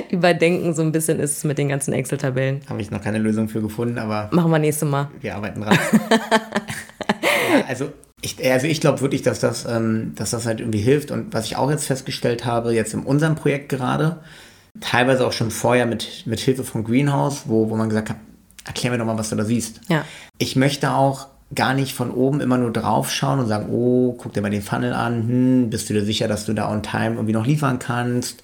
überdenken? 0.10 0.74
So 0.74 0.82
ein 0.82 0.94
bisschen 0.94 1.20
ist 1.20 1.40
es 1.40 1.44
mit 1.44 1.58
den 1.58 1.68
ganzen 1.68 1.92
Excel-Tabellen. 1.92 2.62
Habe 2.70 2.80
ich 2.80 2.90
noch 2.90 3.04
keine 3.04 3.18
Lösung 3.18 3.50
für 3.50 3.62
gefunden, 3.62 3.98
aber. 3.98 4.30
Machen 4.32 4.50
wir 4.50 4.60
nächstes 4.60 4.88
Mal. 4.88 5.10
Wir 5.20 5.36
arbeiten 5.36 5.60
dran 5.60 5.78
ja, 5.92 7.66
also 7.68 7.92
ich, 8.22 8.44
also 8.52 8.68
ich 8.68 8.82
glaube 8.82 9.02
wirklich, 9.02 9.22
dass 9.22 9.40
das, 9.40 9.66
ähm, 9.66 10.14
dass 10.16 10.32
das 10.32 10.46
halt 10.46 10.60
irgendwie 10.60 10.82
hilft. 10.82 11.12
Und 11.12 11.34
was 11.34 11.46
ich 11.46 11.56
auch 11.56 11.70
jetzt 11.70 11.86
festgestellt 11.86 12.46
habe, 12.46 12.74
jetzt 12.74 12.94
in 12.94 13.04
unserem 13.04 13.36
Projekt 13.36 13.70
gerade, 13.70 14.20
teilweise 14.82 15.26
auch 15.26 15.32
schon 15.32 15.52
vorher 15.52 15.86
mit, 15.86 16.26
mit 16.26 16.40
Hilfe 16.40 16.64
von 16.64 16.84
Greenhouse, 16.84 17.44
wo, 17.46 17.70
wo 17.70 17.76
man 17.76 17.90
gesagt 17.90 18.10
hat, 18.10 18.18
erklär 18.66 18.92
mir 18.92 18.98
doch 18.98 19.06
mal, 19.06 19.18
was 19.18 19.30
du 19.30 19.36
da 19.36 19.46
siehst. 19.46 19.82
Ja. 19.90 20.06
Ich 20.38 20.56
möchte 20.56 20.92
auch 20.92 21.28
gar 21.56 21.74
nicht 21.74 21.96
von 21.96 22.12
oben 22.12 22.42
immer 22.42 22.58
nur 22.58 22.72
drauf 22.72 23.12
schauen 23.12 23.40
und 23.40 23.48
sagen, 23.48 23.70
oh, 23.72 24.14
guck 24.14 24.34
dir 24.34 24.42
mal 24.42 24.52
den 24.52 24.62
Funnel 24.62 24.94
an, 24.94 25.28
hm, 25.28 25.70
bist 25.70 25.90
du 25.90 25.94
dir 25.94 26.06
sicher, 26.06 26.28
dass 26.28 26.46
du 26.46 26.54
da 26.54 26.72
on 26.72 26.84
time 26.84 27.16
irgendwie 27.16 27.34
noch 27.34 27.46
liefern 27.46 27.80
kannst? 27.80 28.44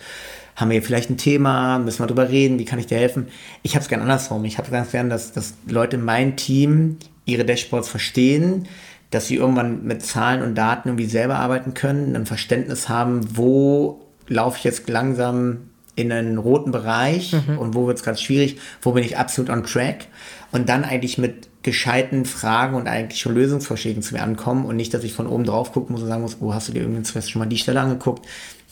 Haben 0.55 0.69
wir 0.69 0.75
hier 0.75 0.83
vielleicht 0.83 1.09
ein 1.09 1.17
Thema? 1.17 1.79
Müssen 1.79 1.99
wir 1.99 2.07
drüber 2.07 2.29
reden? 2.29 2.59
Wie 2.59 2.65
kann 2.65 2.79
ich 2.79 2.87
dir 2.87 2.97
helfen? 2.97 3.27
Ich 3.61 3.75
habe 3.75 3.83
es 3.83 3.89
gern 3.89 4.01
andersrum. 4.01 4.45
Ich 4.45 4.57
habe 4.57 4.71
ganz 4.71 4.91
gern, 4.91 5.09
dass, 5.09 5.33
dass 5.33 5.53
Leute 5.67 5.97
in 5.97 6.05
meinem 6.05 6.37
Team 6.37 6.97
ihre 7.25 7.45
Dashboards 7.45 7.89
verstehen, 7.89 8.67
dass 9.11 9.27
sie 9.27 9.35
irgendwann 9.35 9.83
mit 9.83 10.03
Zahlen 10.03 10.41
und 10.41 10.55
Daten 10.55 10.89
irgendwie 10.89 11.05
selber 11.05 11.37
arbeiten 11.37 11.73
können, 11.73 12.15
ein 12.15 12.25
Verständnis 12.25 12.89
haben, 12.89 13.37
wo 13.37 14.01
laufe 14.27 14.57
ich 14.57 14.63
jetzt 14.63 14.89
langsam 14.89 15.69
in 15.95 16.11
einen 16.11 16.37
roten 16.37 16.71
Bereich 16.71 17.33
mhm. 17.33 17.57
und 17.57 17.73
wo 17.73 17.87
wird 17.87 17.97
es 17.97 18.03
ganz 18.03 18.21
schwierig, 18.21 18.59
wo 18.81 18.91
bin 18.91 19.03
ich 19.03 19.17
absolut 19.17 19.49
on 19.49 19.63
track 19.63 20.07
und 20.51 20.67
dann 20.67 20.83
eigentlich 20.83 21.17
mit 21.17 21.47
gescheiten 21.63 22.25
Fragen 22.25 22.75
und 22.75 22.87
eigentlich 22.87 23.19
schon 23.19 23.33
Lösungsvorschlägen 23.33 24.03
zu 24.03 24.13
mir 24.13 24.21
ankommen 24.21 24.65
und 24.65 24.75
nicht, 24.75 24.93
dass 24.93 25.03
ich 25.03 25.13
von 25.13 25.27
oben 25.27 25.45
drauf 25.45 25.71
gucken 25.71 25.93
muss 25.93 26.03
und 26.03 26.09
sagen 26.09 26.21
muss, 26.21 26.37
oh, 26.41 26.53
hast 26.53 26.67
du 26.67 26.73
dir 26.73 26.81
irgendwie 26.81 27.21
schon 27.21 27.39
mal 27.39 27.45
die 27.45 27.57
Stelle 27.57 27.81
angeguckt? 27.81 28.27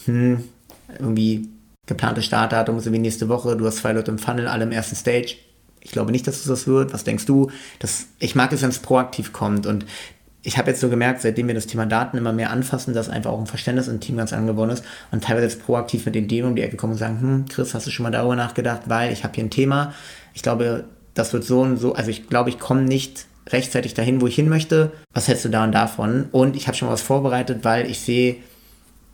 Hm, 0.05 0.43
irgendwie 0.99 1.49
geplante 1.87 2.21
Startdatum 2.21 2.77
ist 2.77 2.85
irgendwie 2.85 3.01
nächste 3.01 3.29
Woche, 3.29 3.55
du 3.55 3.65
hast 3.65 3.77
zwei 3.77 3.93
Leute 3.93 4.11
im 4.11 4.19
Funnel, 4.19 4.47
alle 4.47 4.63
im 4.63 4.71
ersten 4.71 4.95
Stage 4.95 5.35
ich 5.83 5.91
glaube 5.91 6.11
nicht, 6.11 6.25
dass 6.27 6.37
es 6.37 6.45
das 6.45 6.65
wird. 6.65 6.93
Was 6.93 7.03
denkst 7.03 7.25
du? 7.25 7.51
Das, 7.79 8.07
ich 8.19 8.35
mag 8.35 8.51
es, 8.53 8.61
wenn 8.61 8.69
es 8.69 8.79
proaktiv 8.79 9.33
kommt. 9.33 9.67
Und 9.67 9.85
ich 10.41 10.57
habe 10.57 10.71
jetzt 10.71 10.79
so 10.79 10.89
gemerkt, 10.89 11.21
seitdem 11.21 11.47
wir 11.47 11.55
das 11.55 11.67
Thema 11.67 11.85
Daten 11.85 12.17
immer 12.17 12.33
mehr 12.33 12.51
anfassen, 12.51 12.93
dass 12.93 13.09
einfach 13.09 13.31
auch 13.31 13.39
ein 13.39 13.47
Verständnis 13.47 13.87
im 13.87 13.99
Team 13.99 14.17
ganz 14.17 14.33
angeboren 14.33 14.69
ist 14.69 14.83
und 15.11 15.23
teilweise 15.23 15.47
jetzt 15.47 15.65
proaktiv 15.65 16.05
mit 16.05 16.15
den 16.15 16.27
Themen 16.27 16.49
um 16.49 16.55
die 16.55 16.61
Ecke 16.61 16.77
kommen 16.77 16.93
und 16.93 16.99
sagen, 16.99 17.21
hm, 17.21 17.45
Chris, 17.49 17.73
hast 17.73 17.85
du 17.85 17.91
schon 17.91 18.03
mal 18.03 18.11
darüber 18.11 18.35
nachgedacht? 18.35 18.83
Weil 18.87 19.11
ich 19.11 19.23
habe 19.23 19.35
hier 19.35 19.43
ein 19.43 19.49
Thema. 19.49 19.93
Ich 20.33 20.41
glaube, 20.41 20.85
das 21.13 21.33
wird 21.33 21.43
so 21.43 21.61
und 21.61 21.77
so, 21.77 21.93
also 21.93 22.09
ich 22.09 22.27
glaube, 22.27 22.49
ich 22.49 22.59
komme 22.59 22.83
nicht 22.83 23.25
rechtzeitig 23.49 23.93
dahin, 23.93 24.21
wo 24.21 24.27
ich 24.27 24.35
hin 24.35 24.49
möchte. 24.49 24.91
Was 25.13 25.27
hältst 25.27 25.45
du 25.45 25.49
da 25.49 25.63
und 25.63 25.73
davon? 25.73 26.27
Und 26.31 26.55
ich 26.55 26.67
habe 26.67 26.77
schon 26.77 26.87
mal 26.87 26.93
was 26.93 27.01
vorbereitet, 27.01 27.63
weil 27.63 27.89
ich 27.89 27.99
sehe, 27.99 28.37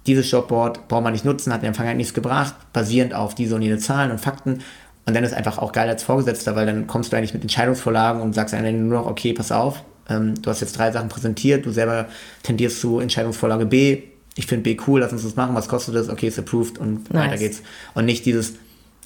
dieses 0.08 0.32
Jobboard 0.32 0.88
braucht 0.88 1.04
man 1.04 1.14
nicht 1.14 1.26
nutzen, 1.26 1.52
hat 1.52 1.60
in 1.60 1.66
der 1.66 1.74
Vergangenheit 1.74 1.98
nichts 1.98 2.14
gebracht, 2.14 2.56
basierend 2.74 3.14
auf 3.14 3.36
diese 3.36 3.56
und 3.56 3.62
jene 3.62 3.78
Zahlen 3.78 4.12
und 4.12 4.20
Fakten. 4.20 4.60
Und 5.06 5.16
dann 5.16 5.24
ist 5.24 5.34
einfach 5.34 5.58
auch 5.58 5.72
geil 5.72 5.90
als 5.90 6.04
Vorgesetzter, 6.04 6.56
weil 6.56 6.66
dann 6.66 6.88
kommst 6.88 7.12
du 7.12 7.18
eigentlich 7.18 7.34
mit 7.34 7.42
Entscheidungsvorlagen 7.42 8.22
und 8.22 8.34
sagst 8.34 8.54
einem 8.54 8.88
nur 8.88 9.00
noch, 9.00 9.08
okay, 9.08 9.34
pass 9.34 9.52
auf, 9.52 9.84
ähm, 10.10 10.40
du 10.42 10.50
hast 10.50 10.62
jetzt 10.62 10.78
drei 10.78 10.92
Sachen 10.92 11.10
präsentiert, 11.10 11.66
du 11.66 11.72
selber 11.72 12.08
tendierst 12.44 12.80
zu 12.80 13.00
Entscheidungsvorlage 13.00 13.66
B, 13.66 14.04
ich 14.36 14.46
finde 14.46 14.64
B 14.64 14.78
cool, 14.88 15.02
lass 15.02 15.12
uns 15.12 15.24
das 15.24 15.36
machen, 15.36 15.56
was 15.56 15.68
kostet 15.68 15.96
das, 15.96 16.10
okay, 16.10 16.28
ist 16.28 16.40
approved 16.40 16.78
und 16.78 17.12
nice. 17.14 17.28
weiter 17.28 17.38
geht's. 17.38 17.62
Und 17.94 18.06
nicht 18.06 18.26
dieses, 18.26 18.54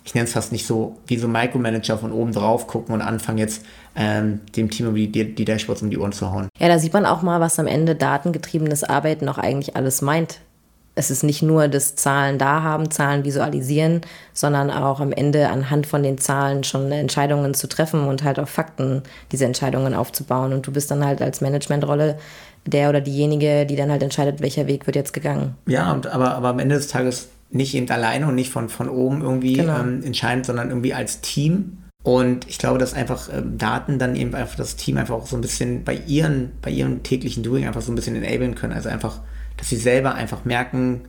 ich 0.03 0.13
nenne 0.13 0.25
es 0.25 0.33
fast 0.33 0.51
nicht 0.51 0.65
so, 0.65 0.97
wie 1.07 1.17
so 1.17 1.27
Micromanager 1.27 1.97
von 1.97 2.11
oben 2.11 2.33
drauf 2.33 2.67
gucken 2.67 2.93
und 2.93 3.01
anfangen 3.01 3.37
jetzt 3.37 3.65
ähm, 3.95 4.41
dem 4.55 4.69
Team 4.69 4.87
über 4.87 4.97
die, 4.97 5.35
die 5.35 5.45
Dashboards 5.45 5.81
um 5.81 5.89
die 5.89 5.97
Ohren 5.97 6.11
zu 6.11 6.31
hauen. 6.31 6.49
Ja, 6.59 6.67
da 6.67 6.77
sieht 6.77 6.93
man 6.93 7.05
auch 7.05 7.21
mal, 7.21 7.39
was 7.39 7.57
am 7.59 7.67
Ende 7.67 7.95
datengetriebenes 7.95 8.83
Arbeiten 8.83 9.27
auch 9.29 9.37
eigentlich 9.37 9.75
alles 9.75 10.01
meint 10.01 10.39
es 10.95 11.09
ist 11.09 11.23
nicht 11.23 11.41
nur 11.41 11.67
das 11.67 11.95
Zahlen 11.95 12.37
da 12.37 12.61
haben, 12.61 12.91
Zahlen 12.91 13.25
visualisieren, 13.25 14.01
sondern 14.33 14.69
auch 14.69 14.99
am 14.99 15.11
Ende 15.11 15.49
anhand 15.49 15.87
von 15.87 16.03
den 16.03 16.17
Zahlen 16.19 16.63
schon 16.63 16.91
Entscheidungen 16.91 17.53
zu 17.53 17.67
treffen 17.67 18.07
und 18.07 18.23
halt 18.23 18.39
auf 18.39 18.49
Fakten 18.49 19.01
diese 19.31 19.45
Entscheidungen 19.45 19.95
aufzubauen. 19.95 20.53
Und 20.53 20.67
du 20.67 20.71
bist 20.71 20.91
dann 20.91 21.03
halt 21.03 21.21
als 21.21 21.41
Managementrolle 21.41 22.17
der 22.65 22.89
oder 22.89 23.01
diejenige, 23.01 23.65
die 23.65 23.75
dann 23.75 23.91
halt 23.91 24.03
entscheidet, 24.03 24.41
welcher 24.41 24.67
Weg 24.67 24.85
wird 24.85 24.95
jetzt 24.95 25.13
gegangen. 25.13 25.55
Ja, 25.65 25.91
und, 25.91 26.07
aber, 26.07 26.35
aber 26.35 26.49
am 26.49 26.59
Ende 26.59 26.75
des 26.75 26.87
Tages 26.87 27.29
nicht 27.49 27.75
eben 27.75 27.89
alleine 27.89 28.27
und 28.27 28.35
nicht 28.35 28.51
von, 28.51 28.69
von 28.69 28.89
oben 28.89 29.21
irgendwie 29.21 29.53
genau. 29.53 29.79
ähm, 29.79 30.03
entscheidend, 30.03 30.45
sondern 30.45 30.69
irgendwie 30.69 30.93
als 30.93 31.21
Team 31.21 31.77
Und 32.03 32.47
ich 32.49 32.57
glaube, 32.57 32.77
dass 32.77 32.93
einfach 32.93 33.29
ähm, 33.33 33.57
Daten 33.57 33.97
dann 33.97 34.15
eben 34.15 34.35
einfach 34.35 34.55
das 34.55 34.75
Team 34.75 34.97
einfach 34.97 35.15
auch 35.15 35.27
so 35.27 35.37
ein 35.37 35.41
bisschen 35.41 35.83
bei 35.83 35.95
ihren, 36.05 36.51
bei 36.61 36.69
ihrem 36.69 37.01
täglichen 37.01 37.43
Doing 37.43 37.65
einfach 37.65 37.81
so 37.81 37.91
ein 37.91 37.95
bisschen 37.95 38.15
enablen 38.15 38.55
können. 38.55 38.73
Also 38.73 38.89
einfach, 38.89 39.21
dass 39.57 39.69
sie 39.69 39.77
selber 39.77 40.15
einfach 40.15 40.45
merken, 40.45 41.01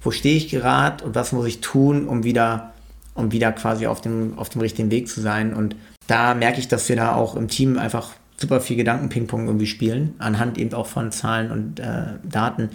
wo 0.00 0.10
stehe 0.10 0.36
ich 0.36 0.48
gerade 0.48 1.04
und 1.04 1.14
was 1.14 1.32
muss 1.32 1.46
ich 1.46 1.60
tun, 1.60 2.08
um 2.08 2.24
wieder, 2.24 2.72
um 3.14 3.32
wieder 3.32 3.52
quasi 3.52 3.86
auf 3.86 4.00
dem, 4.00 4.38
auf 4.38 4.48
dem 4.48 4.60
richtigen 4.60 4.90
Weg 4.90 5.08
zu 5.08 5.20
sein. 5.20 5.52
Und 5.54 5.76
da 6.06 6.34
merke 6.34 6.60
ich, 6.60 6.68
dass 6.68 6.88
wir 6.88 6.96
da 6.96 7.14
auch 7.14 7.36
im 7.36 7.48
Team 7.48 7.78
einfach 7.78 8.12
super 8.36 8.60
viel 8.60 8.76
Gedankenpingpong 8.76 9.46
irgendwie 9.46 9.66
spielen, 9.66 10.14
anhand 10.18 10.56
eben 10.56 10.72
auch 10.72 10.86
von 10.86 11.12
Zahlen 11.12 11.50
und 11.50 11.80
äh, 11.80 12.14
Daten. 12.24 12.70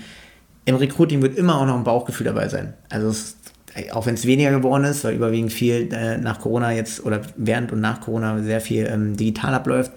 Im 0.65 0.75
Recruiting 0.75 1.21
wird 1.21 1.37
immer 1.37 1.59
auch 1.59 1.65
noch 1.65 1.75
ein 1.75 1.83
Bauchgefühl 1.83 2.25
dabei 2.25 2.47
sein. 2.49 2.73
Also 2.89 3.09
es 3.09 3.37
auch 3.91 4.05
wenn 4.05 4.15
es 4.15 4.25
weniger 4.25 4.51
geworden 4.51 4.85
ist, 4.85 5.03
weil 5.03 5.15
überwiegend 5.15 5.51
viel 5.51 5.89
äh, 5.91 6.17
nach 6.17 6.39
Corona 6.39 6.71
jetzt 6.71 7.05
oder 7.05 7.21
während 7.35 7.71
und 7.71 7.81
nach 7.81 8.01
Corona 8.01 8.41
sehr 8.41 8.61
viel 8.61 8.85
ähm, 8.85 9.17
digital 9.17 9.53
abläuft, 9.53 9.91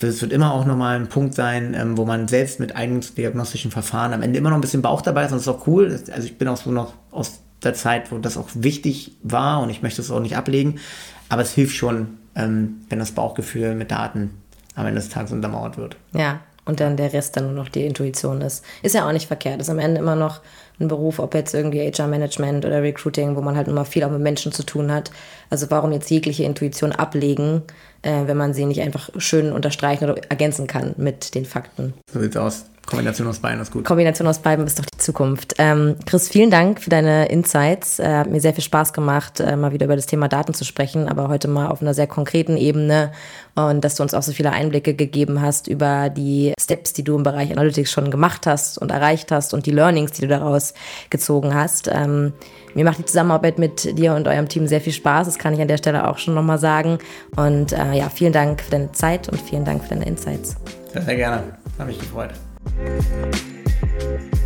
es 0.00 0.22
wird 0.22 0.32
immer 0.32 0.52
auch 0.52 0.64
nochmal 0.64 0.96
ein 0.96 1.08
Punkt 1.08 1.34
sein, 1.34 1.74
ähm, 1.74 1.96
wo 1.96 2.04
man 2.04 2.28
selbst 2.28 2.60
mit 2.60 2.76
eigenen 2.76 3.02
diagnostischen 3.16 3.70
Verfahren 3.70 4.12
am 4.12 4.22
Ende 4.22 4.38
immer 4.38 4.50
noch 4.50 4.56
ein 4.56 4.60
bisschen 4.60 4.82
Bauch 4.82 5.02
dabei 5.02 5.24
ist 5.24 5.32
und 5.32 5.38
das 5.38 5.46
ist 5.46 5.48
auch 5.48 5.66
cool. 5.66 6.00
Also 6.12 6.26
ich 6.26 6.38
bin 6.38 6.48
auch 6.48 6.56
so 6.56 6.70
noch 6.70 6.94
aus 7.10 7.40
der 7.62 7.74
Zeit, 7.74 8.12
wo 8.12 8.18
das 8.18 8.36
auch 8.36 8.48
wichtig 8.54 9.12
war 9.22 9.60
und 9.60 9.70
ich 9.70 9.82
möchte 9.82 10.00
es 10.00 10.10
auch 10.10 10.20
nicht 10.20 10.36
ablegen, 10.36 10.78
aber 11.28 11.42
es 11.42 11.52
hilft 11.52 11.74
schon, 11.76 12.18
ähm, 12.34 12.82
wenn 12.88 12.98
das 12.98 13.12
Bauchgefühl 13.12 13.74
mit 13.74 13.90
Daten 13.90 14.30
am 14.74 14.86
Ende 14.86 15.00
des 15.00 15.10
Tages 15.10 15.32
untermauert 15.32 15.76
wird. 15.76 15.96
Ja, 16.12 16.40
und 16.68 16.80
dann 16.80 16.98
der 16.98 17.14
Rest 17.14 17.34
dann 17.34 17.44
nur 17.44 17.54
noch 17.54 17.70
die 17.70 17.86
Intuition 17.86 18.42
ist. 18.42 18.62
Ist 18.82 18.94
ja 18.94 19.08
auch 19.08 19.12
nicht 19.12 19.26
verkehrt. 19.26 19.58
Ist 19.58 19.70
am 19.70 19.78
Ende 19.78 20.00
immer 20.00 20.16
noch 20.16 20.42
ein 20.78 20.86
Beruf, 20.86 21.18
ob 21.18 21.34
jetzt 21.34 21.54
irgendwie 21.54 21.80
HR-Management 21.80 22.66
oder 22.66 22.82
Recruiting, 22.82 23.36
wo 23.36 23.40
man 23.40 23.56
halt 23.56 23.68
immer 23.68 23.86
viel 23.86 24.04
auch 24.04 24.10
mit 24.10 24.20
Menschen 24.20 24.52
zu 24.52 24.62
tun 24.62 24.92
hat. 24.92 25.10
Also 25.48 25.70
warum 25.70 25.92
jetzt 25.92 26.10
jegliche 26.10 26.44
Intuition 26.44 26.92
ablegen, 26.92 27.62
wenn 28.02 28.36
man 28.36 28.54
sie 28.54 28.64
nicht 28.64 28.80
einfach 28.80 29.10
schön 29.18 29.52
unterstreichen 29.52 30.04
oder 30.04 30.22
ergänzen 30.28 30.66
kann 30.66 30.94
mit 30.96 31.34
den 31.34 31.44
Fakten. 31.44 31.94
So 32.12 32.20
sieht's 32.20 32.36
aus. 32.36 32.64
Kombination 32.88 33.28
aus 33.28 33.38
beiden 33.38 33.60
ist 33.60 33.70
gut. 33.70 33.84
Kombination 33.84 34.26
aus 34.26 34.38
beiden 34.38 34.66
ist 34.66 34.78
doch 34.78 34.86
die 34.86 34.96
Zukunft. 34.96 35.54
Ähm, 35.58 35.96
Chris, 36.06 36.28
vielen 36.28 36.50
Dank 36.50 36.80
für 36.80 36.88
deine 36.88 37.28
Insights. 37.28 37.98
Äh, 37.98 38.08
hat 38.08 38.30
mir 38.30 38.40
sehr 38.40 38.54
viel 38.54 38.64
Spaß 38.64 38.94
gemacht, 38.94 39.40
äh, 39.40 39.56
mal 39.56 39.72
wieder 39.72 39.84
über 39.84 39.94
das 39.94 40.06
Thema 40.06 40.26
Daten 40.26 40.54
zu 40.54 40.64
sprechen, 40.64 41.06
aber 41.06 41.28
heute 41.28 41.48
mal 41.48 41.66
auf 41.66 41.82
einer 41.82 41.92
sehr 41.92 42.06
konkreten 42.06 42.56
Ebene 42.56 43.12
und 43.54 43.84
dass 43.84 43.96
du 43.96 44.02
uns 44.02 44.14
auch 44.14 44.22
so 44.22 44.32
viele 44.32 44.52
Einblicke 44.52 44.94
gegeben 44.94 45.42
hast 45.42 45.66
über 45.68 46.08
die 46.08 46.54
Steps, 46.58 46.94
die 46.94 47.04
du 47.04 47.16
im 47.16 47.24
Bereich 47.24 47.52
Analytics 47.52 47.90
schon 47.90 48.10
gemacht 48.10 48.46
hast 48.46 48.78
und 48.78 48.90
erreicht 48.90 49.32
hast 49.32 49.52
und 49.52 49.66
die 49.66 49.70
Learnings, 49.70 50.12
die 50.12 50.22
du 50.22 50.28
daraus 50.28 50.72
gezogen 51.10 51.54
hast. 51.54 51.90
Ähm, 51.92 52.32
mir 52.74 52.84
macht 52.84 52.98
die 52.98 53.04
Zusammenarbeit 53.04 53.58
mit 53.58 53.98
dir 53.98 54.14
und 54.14 54.26
eurem 54.28 54.48
Team 54.48 54.66
sehr 54.66 54.80
viel 54.80 54.94
Spaß. 54.94 55.26
Das 55.26 55.38
kann 55.38 55.52
ich 55.52 55.60
an 55.60 55.68
der 55.68 55.76
Stelle 55.76 56.08
auch 56.08 56.16
schon 56.16 56.32
nochmal 56.34 56.58
sagen. 56.58 56.98
Und 57.36 57.72
äh, 57.72 57.98
ja, 57.98 58.08
vielen 58.08 58.32
Dank 58.32 58.62
für 58.62 58.70
deine 58.70 58.92
Zeit 58.92 59.28
und 59.28 59.40
vielen 59.40 59.66
Dank 59.66 59.82
für 59.82 59.90
deine 59.90 60.06
Insights. 60.06 60.56
Sehr, 60.92 61.02
sehr 61.02 61.16
gerne. 61.16 61.42
Hat 61.78 61.86
mich 61.86 61.98
gefreut. 61.98 62.30
Thank 62.76 64.32
you. 64.32 64.37